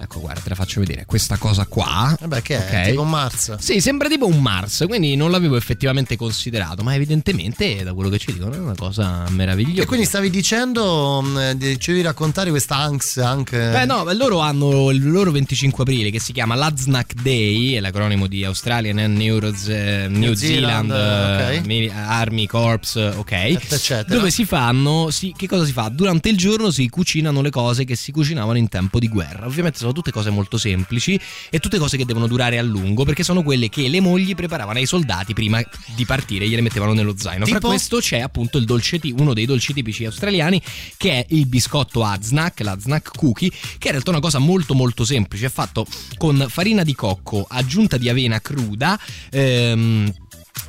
Ecco, 0.00 0.20
guarda, 0.20 0.40
te 0.40 0.48
la 0.50 0.54
faccio 0.54 0.78
vedere. 0.80 1.04
Questa 1.06 1.36
cosa 1.38 1.66
qua. 1.66 2.16
Vabbè, 2.20 2.40
che 2.42 2.68
è? 2.68 2.80
Ok. 2.82 2.88
Tipo 2.90 3.02
un 3.02 3.10
Mars. 3.10 3.56
Sì, 3.58 3.80
sembra 3.80 4.08
tipo 4.08 4.26
un 4.26 4.40
Mars, 4.40 4.84
quindi 4.86 5.16
non 5.16 5.30
l'avevo 5.32 5.56
effettivamente 5.56 6.16
considerato, 6.16 6.82
ma 6.84 6.94
evidentemente, 6.94 7.82
da 7.82 7.92
quello 7.94 8.08
che 8.08 8.18
ci 8.18 8.32
dicono, 8.32 8.54
è 8.54 8.58
una 8.58 8.76
cosa 8.76 9.24
meravigliosa. 9.30 9.82
E 9.82 9.86
quindi 9.86 10.06
stavi 10.06 10.30
dicendo, 10.30 11.20
mh, 11.20 11.52
dicevi 11.54 12.02
raccontare 12.02 12.50
questa 12.50 12.76
Anx 12.76 13.18
anche. 13.18 13.56
Beh, 13.58 13.86
no, 13.86 14.04
loro 14.12 14.38
hanno 14.38 14.90
il 14.90 15.10
loro 15.10 15.32
25 15.32 15.82
aprile 15.82 16.10
che 16.10 16.20
si 16.20 16.32
chiama 16.32 16.54
l'Aznac 16.54 17.14
Day, 17.14 17.72
è 17.74 17.80
l'acronimo 17.80 18.26
di 18.28 18.44
Australian 18.44 18.98
eh, 19.00 19.06
New, 19.08 19.52
Zealand, 19.52 20.36
Zealand, 20.36 20.90
eh, 20.92 21.58
ok. 21.58 21.66
Mili- 21.66 21.90
Army 21.92 22.46
Corps, 22.46 23.12
ok. 23.16 23.32
eccetera. 23.32 24.04
Dove 24.16 24.30
si 24.30 24.44
fanno, 24.44 25.10
si- 25.10 25.34
che 25.36 25.48
cosa 25.48 25.64
si 25.64 25.72
fa? 25.72 25.88
Durante 25.88 26.28
il 26.28 26.36
giorno 26.36 26.70
si 26.70 26.88
cucinano 26.88 27.42
le 27.42 27.50
cose 27.50 27.84
che 27.84 27.96
si 27.96 28.12
cucinavano 28.12 28.58
in 28.58 28.68
tempo 28.68 28.98
di 28.98 29.08
guerra. 29.08 29.46
Ovviamente 29.46 29.78
sono 29.78 29.87
tutte 29.92 30.10
cose 30.10 30.30
molto 30.30 30.58
semplici 30.58 31.18
e 31.50 31.58
tutte 31.58 31.78
cose 31.78 31.96
che 31.96 32.04
devono 32.04 32.26
durare 32.26 32.58
a 32.58 32.62
lungo 32.62 33.04
perché 33.04 33.22
sono 33.22 33.42
quelle 33.42 33.68
che 33.68 33.88
le 33.88 34.00
mogli 34.00 34.34
preparavano 34.34 34.78
ai 34.78 34.86
soldati 34.86 35.34
prima 35.34 35.62
di 35.94 36.04
partire, 36.04 36.48
gliele 36.48 36.62
mettevano 36.62 36.92
nello 36.92 37.14
zaino. 37.16 37.44
Fra 37.46 37.56
Tipo? 37.56 37.68
questo 37.68 37.98
c'è 37.98 38.20
appunto 38.20 38.58
il 38.58 38.64
dolce 38.64 39.00
uno 39.16 39.34
dei 39.34 39.46
dolci 39.46 39.72
tipici 39.72 40.04
australiani 40.04 40.60
che 40.96 41.10
è 41.10 41.26
il 41.30 41.46
biscotto 41.46 42.02
Aznac, 42.04 42.60
l'Aznac 42.60 43.10
Cookie, 43.16 43.50
che 43.50 43.56
è 43.56 43.86
in 43.86 43.90
realtà 43.92 44.10
una 44.10 44.20
cosa 44.20 44.38
molto 44.38 44.74
molto 44.74 45.04
semplice, 45.04 45.46
è 45.46 45.50
fatto 45.50 45.86
con 46.16 46.46
farina 46.48 46.82
di 46.82 46.94
cocco 46.94 47.46
aggiunta 47.48 47.96
di 47.96 48.08
avena 48.08 48.40
cruda. 48.40 48.98
Ehm, 49.30 50.12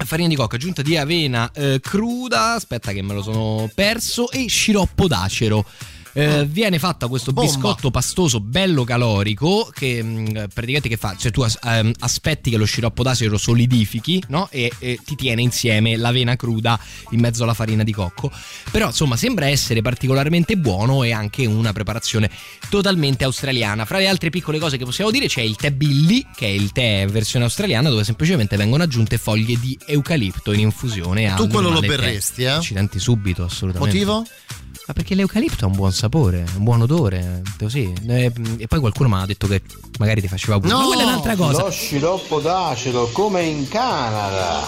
Farina 0.06 0.30
di 0.30 0.36
cocco 0.36 0.56
aggiunta 0.56 0.82
di 0.82 0.96
avena 0.96 1.52
eh, 1.52 1.80
cruda, 1.82 2.54
aspetta 2.54 2.94
che 2.94 3.02
me 3.02 3.14
lo 3.14 3.22
sono 3.22 3.70
perso, 3.74 4.32
e 4.32 4.48
sciroppo 4.48 5.08
d'acero. 5.08 5.66
Eh, 6.14 6.46
viene 6.46 6.80
fatta 6.80 7.08
questo 7.08 7.32
Bomba. 7.32 7.50
biscotto 7.50 7.92
pastoso 7.92 8.40
bello 8.40 8.84
calorico 8.84 9.70
che 9.72 10.02
mh, 10.02 10.32
praticamente 10.54 10.90
che 10.90 10.98
fa 10.98 11.16
cioè 11.18 11.32
tu 11.32 11.42
as- 11.42 11.60
ehm, 11.64 11.92
aspetti 12.00 12.50
che 12.50 12.58
lo 12.58 12.66
sciroppo 12.66 13.04
d'acero 13.04 13.38
solidifichi 13.38 14.24
no? 14.30 14.48
e, 14.52 14.72
e 14.80 15.00
ti 15.06 15.16
tiene 15.16 15.42
insieme 15.42 15.96
l'avena 15.96 16.36
cruda 16.36 16.80
in 17.12 17.20
mezzo 17.20 17.44
alla 17.44 17.54
farina 17.54 17.84
di 17.84 17.92
cocco 17.94 18.32
però 18.72 18.88
insomma 18.88 19.18
sembra 19.18 19.48
essere 19.48 19.82
particolarmente 19.82 20.58
buono 20.58 21.04
e 21.04 21.12
anche 21.12 21.46
una 21.46 21.74
preparazione 21.74 22.30
totalmente 22.70 23.24
australiana 23.24 23.86
fra 23.86 24.00
le 24.00 24.08
altre 24.08 24.30
piccole 24.32 24.58
cose 24.60 24.78
che 24.78 24.86
possiamo 24.86 25.12
dire 25.12 25.28
c'è 25.28 25.42
il 25.42 25.56
tè 25.56 25.72
Billy 25.72 26.26
che 26.36 26.48
è 26.48 26.50
il 26.50 26.72
tè 26.72 27.06
versione 27.08 27.46
australiana 27.46 27.90
dove 27.90 28.04
semplicemente 28.04 28.58
vengono 28.58 28.82
aggiunte 28.84 29.18
foglie 29.20 29.60
di 29.60 29.78
eucalipto 29.86 30.54
in 30.54 30.62
infusione 30.62 31.32
Tu 31.36 31.48
quello 31.48 31.70
lo 31.70 31.82
berresti, 31.82 32.44
eh? 32.44 32.48
accidenti 32.50 32.98
subito 33.00 33.44
assolutamente 33.44 33.96
Motivo? 34.06 34.26
Ma 34.90 34.96
perché 34.96 35.14
l'eucalipto 35.14 35.66
ha 35.66 35.68
un 35.68 35.76
buon 35.76 35.92
sapore, 35.92 36.44
un 36.58 36.64
buon 36.64 36.82
odore, 36.82 37.44
così. 37.60 37.94
E, 38.08 38.34
e 38.58 38.66
poi 38.66 38.80
qualcuno 38.80 39.08
mi 39.08 39.22
ha 39.22 39.26
detto 39.28 39.46
che 39.46 39.62
magari 40.00 40.20
ti 40.20 40.28
faceva 40.28 40.60
pure. 40.60 40.74
Ma 40.74 40.84
quella 40.84 41.04
è 41.04 41.06
un'altra 41.06 41.36
cosa. 41.36 41.62
Lo 41.62 41.70
sciroppo 41.70 42.40
d'acero 42.40 43.08
come 43.12 43.44
in 43.44 43.68
Canada. 43.68 44.66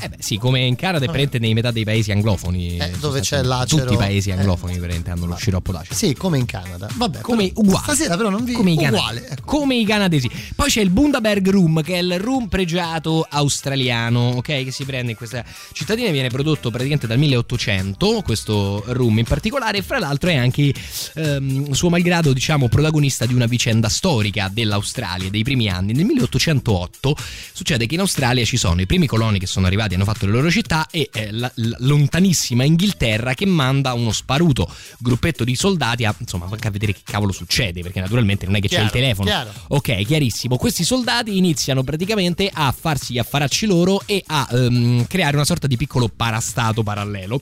Eh 0.00 0.08
beh, 0.08 0.16
sì, 0.20 0.36
come 0.38 0.60
in 0.60 0.76
Canada 0.76 1.04
e 1.04 1.08
presente 1.08 1.38
nei 1.38 1.54
metà 1.54 1.70
dei 1.70 1.84
paesi 1.84 2.12
anglofoni. 2.12 2.76
Eh, 2.78 2.90
dove 3.00 3.20
c'è 3.20 3.42
l'acero. 3.42 3.82
Tutti 3.82 3.94
i 3.94 3.96
paesi 3.96 4.30
Eh. 4.30 4.34
anglofoni 4.34 4.78
presente 4.78 5.10
hanno 5.10 5.26
lo 5.26 5.36
sciroppo 5.36 5.72
d'acero. 5.72 5.94
Sì, 5.94 6.14
come 6.14 6.38
in 6.38 6.46
Canada. 6.46 6.88
Vabbè, 6.94 7.20
Come 7.20 7.48
però 7.48 7.60
uguale. 7.60 7.82
Stasera 7.84 8.16
però 8.16 8.28
non 8.30 8.44
vi 8.44 8.52
come 8.52 8.72
uguale. 8.72 9.26
ecco. 9.28 9.42
come 9.44 9.76
i 9.76 9.84
canadesi. 9.84 10.30
Poi 10.54 10.68
c'è 10.68 10.80
il 10.80 10.90
Bundaberg 10.90 11.48
Rum, 11.48 11.82
che 11.82 11.94
è 11.94 11.98
il 11.98 12.18
rum 12.18 12.46
pregiato 12.48 13.26
australiano, 13.28 14.34
ok? 14.36 14.64
Che 14.64 14.70
si 14.70 14.84
prende 14.84 15.10
in 15.12 15.16
questa 15.16 15.44
cittadina, 15.72 16.10
viene 16.10 16.28
prodotto 16.28 16.70
praticamente 16.70 17.06
dal 17.06 17.18
1800, 17.18 18.22
questo 18.22 18.82
rum 18.86 19.18
in 19.18 19.24
particolare, 19.24 19.78
e 19.78 19.82
fra 19.82 19.98
l'altro 19.98 20.30
è 20.30 20.36
anche, 20.36 20.72
ehm, 21.14 21.72
suo 21.72 21.88
malgrado, 21.90 22.32
diciamo, 22.32 22.68
protagonista 22.68 23.26
di 23.26 23.34
una 23.34 23.46
vicenda 23.46 23.88
storica 23.88 24.48
dell'Australia 24.52 25.28
dei 25.30 25.42
primi 25.42 25.68
anni. 25.68 25.92
Nel 25.92 26.04
1808 26.04 27.16
succede 27.52 27.86
che 27.86 27.94
in 27.94 28.00
Australia 28.00 28.44
ci 28.44 28.56
sono 28.56 28.80
i 28.80 28.86
primi 28.86 29.06
coloni 29.06 29.38
che 29.38 29.46
sono 29.46 29.66
arrivati, 29.66 29.87
hanno 29.94 30.04
fatto 30.04 30.26
le 30.26 30.32
loro 30.32 30.50
città 30.50 30.86
e 30.90 31.08
eh, 31.12 31.30
la, 31.32 31.50
la 31.54 31.76
lontanissima 31.80 32.64
Inghilterra 32.64 33.34
che 33.34 33.46
manda 33.46 33.92
uno 33.94 34.12
sparuto 34.12 34.70
gruppetto 34.98 35.44
di 35.44 35.54
soldati 35.54 36.04
a, 36.04 36.14
insomma, 36.18 36.48
a 36.50 36.70
vedere 36.70 36.92
che 36.92 37.00
cavolo 37.04 37.32
succede, 37.32 37.82
perché 37.82 38.00
naturalmente 38.00 38.46
non 38.46 38.56
è 38.56 38.60
che 38.60 38.68
c'è 38.68 38.80
il 38.80 38.90
Chiaro, 38.90 38.98
telefono. 38.98 39.28
chiaro. 39.28 39.52
Ok, 39.68 40.04
chiarissimo. 40.04 40.56
Questi 40.56 40.84
soldati 40.84 41.36
iniziano 41.36 41.82
praticamente 41.82 42.50
a 42.52 42.72
farsi 42.72 43.14
gli 43.14 43.18
affaracci 43.18 43.66
loro 43.66 44.02
e 44.06 44.22
a 44.26 44.48
ehm, 44.50 45.06
creare 45.06 45.36
una 45.36 45.44
sorta 45.44 45.66
di 45.66 45.76
piccolo 45.76 46.08
parastato 46.08 46.82
parallelo. 46.82 47.40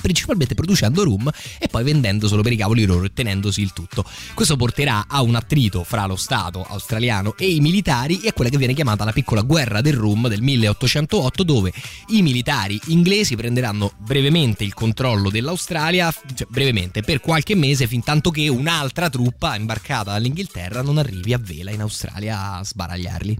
Principalmente 0.00 0.54
producendo 0.54 1.04
rum 1.04 1.30
e 1.58 1.68
poi 1.68 1.84
vendendo 1.84 2.28
solo 2.28 2.42
per 2.42 2.52
i 2.52 2.56
cavoli 2.56 2.84
loro 2.84 3.04
e 3.04 3.12
tenendosi 3.12 3.60
il 3.60 3.72
tutto. 3.72 4.04
Questo 4.34 4.56
porterà 4.56 5.06
a 5.08 5.22
un 5.22 5.34
attrito 5.34 5.84
fra 5.84 6.06
lo 6.06 6.16
Stato 6.16 6.62
australiano 6.62 7.34
e 7.36 7.50
i 7.50 7.60
militari 7.60 8.20
e 8.20 8.28
a 8.28 8.32
quella 8.32 8.50
che 8.50 8.58
viene 8.58 8.74
chiamata 8.74 9.04
la 9.04 9.12
piccola 9.12 9.42
guerra 9.42 9.80
del 9.80 9.94
rum 9.94 10.28
del 10.28 10.42
1808 10.42 11.42
dove 11.42 11.72
i 12.08 12.22
militari 12.22 12.80
inglesi 12.86 13.36
prenderanno 13.36 13.92
brevemente 13.98 14.64
il 14.64 14.74
controllo 14.74 15.30
dell'Australia, 15.30 16.12
cioè 16.34 16.46
brevemente, 16.48 17.02
per 17.02 17.20
qualche 17.20 17.54
mese 17.54 17.86
fin 17.86 18.02
tanto 18.02 18.30
che 18.30 18.48
un'altra 18.48 19.08
truppa 19.10 19.56
imbarcata 19.56 20.12
dall'Inghilterra 20.12 20.82
non 20.82 20.98
arrivi 20.98 21.32
a 21.32 21.38
vela 21.38 21.70
in 21.70 21.80
Australia 21.80 22.54
a 22.54 22.64
sbaragliarli. 22.64 23.36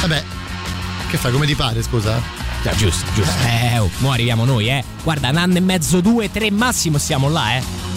Vabbè, 0.00 0.24
che 1.10 1.16
fai 1.16 1.32
come 1.32 1.46
ti 1.46 1.54
pare, 1.54 1.82
scusa? 1.82 2.51
Già, 2.62 2.74
giusto, 2.76 3.10
giusto. 3.14 3.34
Eh, 3.44 3.78
oh, 3.78 3.90
mo 3.98 4.12
arriviamo 4.12 4.44
noi, 4.44 4.68
eh. 4.68 4.84
Guarda, 5.02 5.30
un 5.30 5.36
anno 5.36 5.56
e 5.56 5.60
mezzo, 5.60 6.00
due, 6.00 6.30
tre 6.30 6.50
massimo 6.50 6.98
siamo 6.98 7.28
là, 7.28 7.56
eh. 7.56 7.90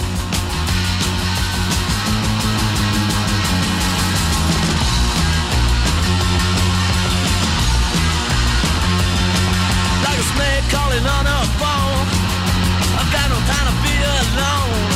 Time 13.46 13.68
to 13.70 13.76
be 13.84 13.94
alone. 13.94 14.90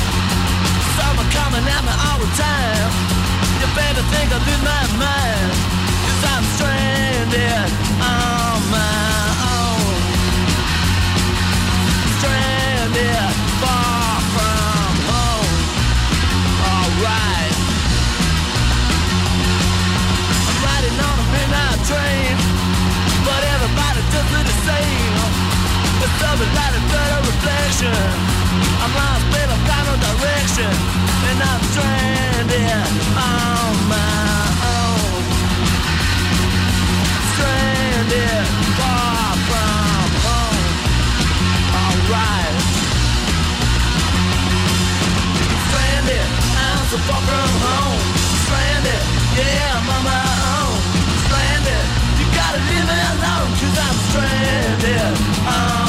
Someone 0.97 1.29
coming 1.29 1.65
at 1.69 1.83
me 1.85 1.93
all 1.93 2.17
the 2.17 2.25
time. 2.33 2.91
You 3.61 3.67
better 3.75 4.01
think 4.09 4.33
I 4.33 4.39
lose 4.41 4.63
my 4.63 4.97
mind. 4.97 5.38
Something 26.29 26.53
like 26.53 26.75
a 26.77 26.83
better 26.93 27.21
reflection. 27.25 27.89
I'm 27.89 28.93
lost, 28.93 29.25
babe, 29.33 29.49
I've 29.49 29.65
got 29.65 29.81
no 29.89 29.95
direction. 29.97 30.69
And 31.25 31.41
I'm 31.41 31.61
stranded 31.73 32.85
on 33.17 33.73
my 33.89 34.37
own. 34.61 35.25
Stranded 37.33 38.45
far 38.77 39.33
from 39.49 40.05
home. 40.21 40.69
Alright. 41.81 42.55
Stranded, 45.65 46.27
I'm 46.61 46.83
so 46.93 46.97
far 47.09 47.21
from 47.25 47.51
home. 47.65 48.01
Stranded, 48.45 49.01
yeah, 49.33 49.81
I'm 49.81 49.89
on 49.97 50.01
my 50.05 50.25
own. 50.61 50.77
Stranded, 51.25 51.85
you 52.21 52.25
gotta 52.37 52.61
leave 52.69 52.85
me 52.85 52.97
alone, 53.17 53.49
cause 53.57 53.77
I'm 53.81 53.97
stranded 54.13 55.09
on 55.49 55.88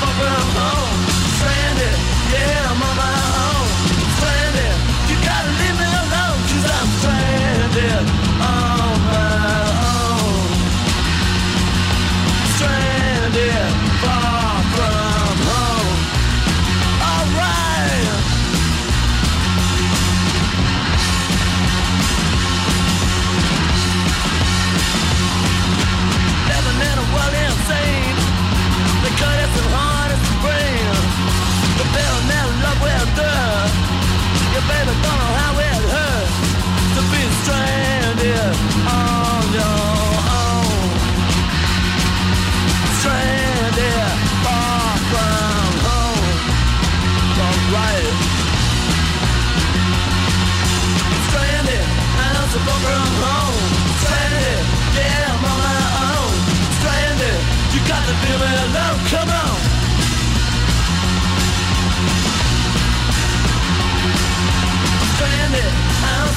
far 0.00 0.12
from 0.12 0.56
home. 0.56 0.83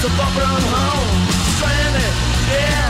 So 0.02 0.10
far 0.10 0.30
from 0.30 0.62
home. 0.74 1.10
Stranded, 1.58 2.14
yeah, 2.54 2.87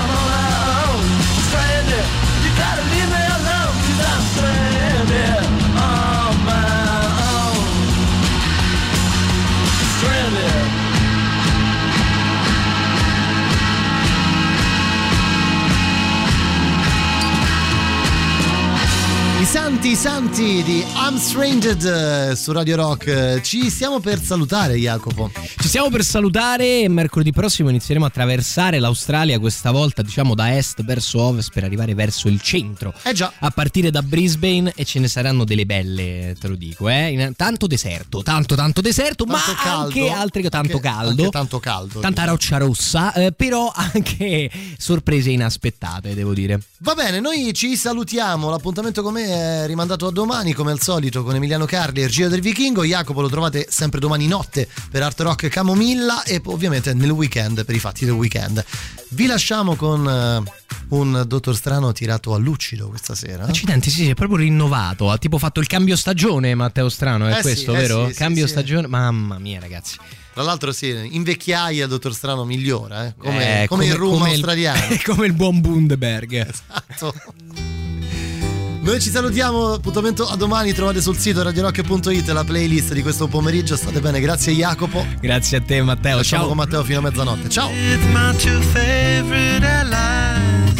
santi, 19.67 19.95
santi 19.95 20.63
di 20.63 20.85
I'm 20.95 21.17
Stranded 21.17 21.83
eh, 21.83 22.35
su 22.37 22.53
Radio 22.53 22.77
Rock. 22.77 23.41
Ci 23.41 23.69
stiamo 23.69 23.99
per 23.99 24.21
salutare, 24.21 24.75
Jacopo. 24.75 25.29
Ci 25.59 25.67
stiamo 25.67 25.89
per 25.89 26.05
salutare 26.05 26.87
mercoledì 26.87 27.33
prossimo 27.33 27.67
inizieremo 27.67 28.05
a 28.05 28.07
attraversare 28.07 28.79
l'Australia, 28.79 29.37
questa 29.39 29.71
volta 29.71 30.01
diciamo 30.03 30.35
da 30.35 30.55
est 30.55 30.81
verso 30.85 31.19
ovest 31.21 31.51
per 31.53 31.65
arrivare 31.65 31.93
verso 31.95 32.29
il 32.29 32.39
centro. 32.39 32.93
Eh 33.03 33.11
già. 33.11 33.33
A 33.39 33.49
partire 33.51 33.91
da 33.91 34.01
Brisbane 34.01 34.71
e 34.73 34.85
ce 34.85 34.99
ne 34.99 35.09
saranno 35.09 35.43
delle 35.43 35.65
belle, 35.65 36.33
te 36.39 36.47
lo 36.47 36.55
dico, 36.55 36.87
eh. 36.87 37.33
Tanto 37.35 37.67
deserto, 37.67 38.23
tanto 38.23 38.55
tanto 38.55 38.79
deserto, 38.79 39.25
Tanto 39.25 39.51
ma 39.51 39.55
caldo. 39.61 39.83
anche 39.85 40.09
altre 40.09 40.41
che 40.43 40.49
tanto 40.49 40.75
Anche- 40.77 40.87
caldo. 40.87 41.09
anche 41.23 41.29
tanto 41.29 41.59
caldo. 41.59 41.99
Tanta 41.99 42.23
roccia 42.23 42.55
rossa, 42.57 43.11
eh, 43.13 43.33
però 43.33 43.69
anche 43.75 44.49
sorprese 44.77 45.31
inaspettate, 45.31 46.13
devo 46.15 46.33
dire. 46.33 46.57
Va 46.79 46.93
bene, 46.93 47.19
noi 47.19 47.51
ci 47.53 47.75
salutiamo. 47.75 48.49
L'appuntamento 48.49 49.01
con 49.03 49.11
me 49.13 49.25
è 49.25 49.55
rimandato 49.65 50.07
a 50.07 50.11
domani, 50.11 50.53
come 50.53 50.71
al 50.71 50.81
solito, 50.81 51.23
con 51.23 51.35
Emiliano 51.35 51.65
Carli 51.65 52.01
e 52.01 52.05
il 52.05 52.11
Giro 52.11 52.29
del 52.29 52.41
Vichingo. 52.41 52.83
Jacopo 52.83 53.21
lo 53.21 53.29
trovate 53.29 53.67
sempre 53.69 53.99
domani 53.99 54.27
notte 54.27 54.67
per 54.91 55.03
Art 55.03 55.19
Rock 55.21 55.47
Camomilla 55.47 56.23
e 56.23 56.41
ovviamente 56.45 56.93
nel 56.93 57.09
weekend 57.11 57.65
per 57.65 57.75
i 57.75 57.79
fatti 57.79 58.05
del 58.05 58.13
weekend. 58.13 58.63
Vi 59.09 59.25
lasciamo 59.25 59.75
con 59.75 60.07
eh, 60.07 60.51
un 60.89 61.23
dottor 61.25 61.55
strano 61.55 61.91
tirato 61.93 62.33
a 62.33 62.37
lucido 62.37 62.89
questa 62.89 63.15
sera. 63.15 63.45
Accidenti, 63.45 63.89
sì, 63.89 64.03
sì, 64.03 64.09
è 64.09 64.13
proprio 64.13 64.37
rinnovato. 64.39 65.09
Ha 65.09 65.17
tipo 65.17 65.37
fatto 65.37 65.59
il 65.59 65.67
cambio 65.67 65.95
stagione, 65.95 66.53
Matteo 66.55 66.89
Strano, 66.89 67.27
è 67.27 67.31
Eh 67.31 67.35
sì, 67.35 67.41
questo, 67.41 67.73
eh 67.73 67.77
vero? 67.77 68.07
sì, 68.07 68.13
sì, 68.13 68.19
cambio 68.19 68.45
sì. 68.45 68.51
stagione. 68.51 68.87
Mamma 68.87 69.39
mia, 69.39 69.59
ragazzi. 69.59 69.97
Tra 70.33 70.43
l'altro, 70.43 70.71
sì, 70.71 70.89
in 71.11 71.23
vecchiaia 71.23 71.85
il 71.85 71.89
dottor 71.89 72.13
Strano 72.13 72.45
migliora, 72.45 73.07
eh? 73.07 73.15
come, 73.17 73.63
Eh, 73.63 73.67
come 73.67 73.85
il 73.85 73.95
rum 73.95 74.17
come 74.19 74.29
australiano. 74.29 74.95
come 75.03 75.25
il 75.25 75.33
buon 75.33 75.61
Bundeberg. 75.61 76.47
Esatto. 76.47 77.13
Noi 78.87 79.01
ci 79.01 79.09
salutiamo, 79.09 79.73
appuntamento 79.73 80.25
a 80.25 80.37
domani, 80.37 80.71
trovate 80.71 81.01
sul 81.01 81.17
sito 81.17 81.43
radiorock.it 81.43 82.25
la 82.29 82.45
playlist 82.45 82.93
di 82.93 83.01
questo 83.01 83.27
pomeriggio. 83.27 83.75
State 83.75 83.99
bene, 83.99 84.21
grazie 84.21 84.53
Jacopo. 84.53 85.05
Grazie 85.19 85.57
a 85.57 85.61
te 85.61 85.81
Matteo, 85.81 86.15
Facciamo 86.15 86.43
ciao. 86.43 86.47
con 86.47 86.57
Matteo 86.57 86.83
fino 86.85 86.99
a 86.99 87.01
mezzanotte. 87.01 87.49
Ciao. 87.49 87.67
With 87.67 88.05
my 88.13 88.33
two 88.37 88.61
favorite 88.71 89.65
allies. 89.65 90.79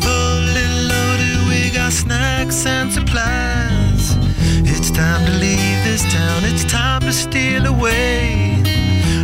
Fully 0.00 0.86
loaded, 0.88 1.46
we 1.46 1.70
got 1.70 1.92
snacks 1.92 2.66
and 2.66 2.90
supplies. 2.90 4.16
It's 4.64 4.90
time 4.90 5.24
to 5.24 5.38
leave 5.38 5.80
this 5.84 6.02
town, 6.12 6.42
it's 6.42 6.64
time 6.64 7.02
to 7.02 7.12
steal 7.12 7.66
away. 7.66 8.60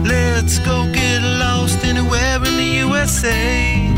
Let's 0.05 0.61
go 0.61 0.89
get 0.93 1.20
lost 1.20 1.82
anywhere 1.82 2.36
in 2.36 2.57
the 2.57 2.86
USA. 2.86 3.90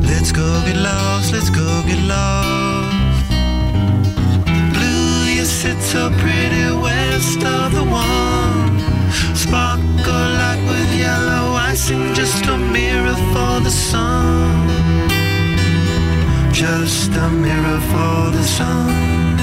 Let's 0.00 0.32
go 0.32 0.62
get 0.64 0.76
lost, 0.76 1.34
so 5.90 6.08
pretty 6.22 6.66
west 6.86 7.42
of 7.42 7.72
the 7.72 7.82
one. 7.82 8.78
Sparkle 9.34 10.28
like 10.42 10.62
with 10.70 10.90
yellow 10.96 11.54
icing, 11.70 12.14
just 12.14 12.46
a 12.46 12.56
mirror 12.56 13.18
for 13.32 13.58
the 13.66 13.72
sun. 13.72 14.68
Just 16.52 17.10
a 17.24 17.28
mirror 17.28 17.80
for 17.92 18.30
the 18.36 18.44
sun. 18.44 19.36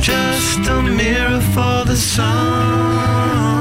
Just 0.00 0.66
a 0.76 0.80
mirror 0.82 1.42
for 1.54 1.84
the 1.84 1.96
sun. 1.96 3.51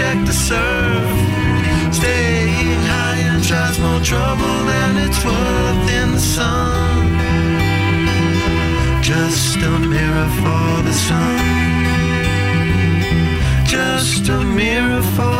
Check 0.00 0.18
the 0.24 0.36
surf. 0.48 1.16
Staying 1.98 2.82
high 2.92 3.20
and 3.30 3.42
tries 3.50 3.78
more 3.84 4.02
trouble 4.12 4.56
than 4.70 4.90
it's 5.04 5.20
worth 5.28 5.86
in 6.00 6.08
the 6.16 6.24
sun. 6.36 7.02
Just 9.02 9.56
a 9.70 9.74
mirror 9.94 10.30
for 10.40 10.68
the 10.88 10.96
sun. 11.08 11.40
Just 13.76 14.24
a 14.36 14.40
mirror 14.60 15.02
for 15.16 15.39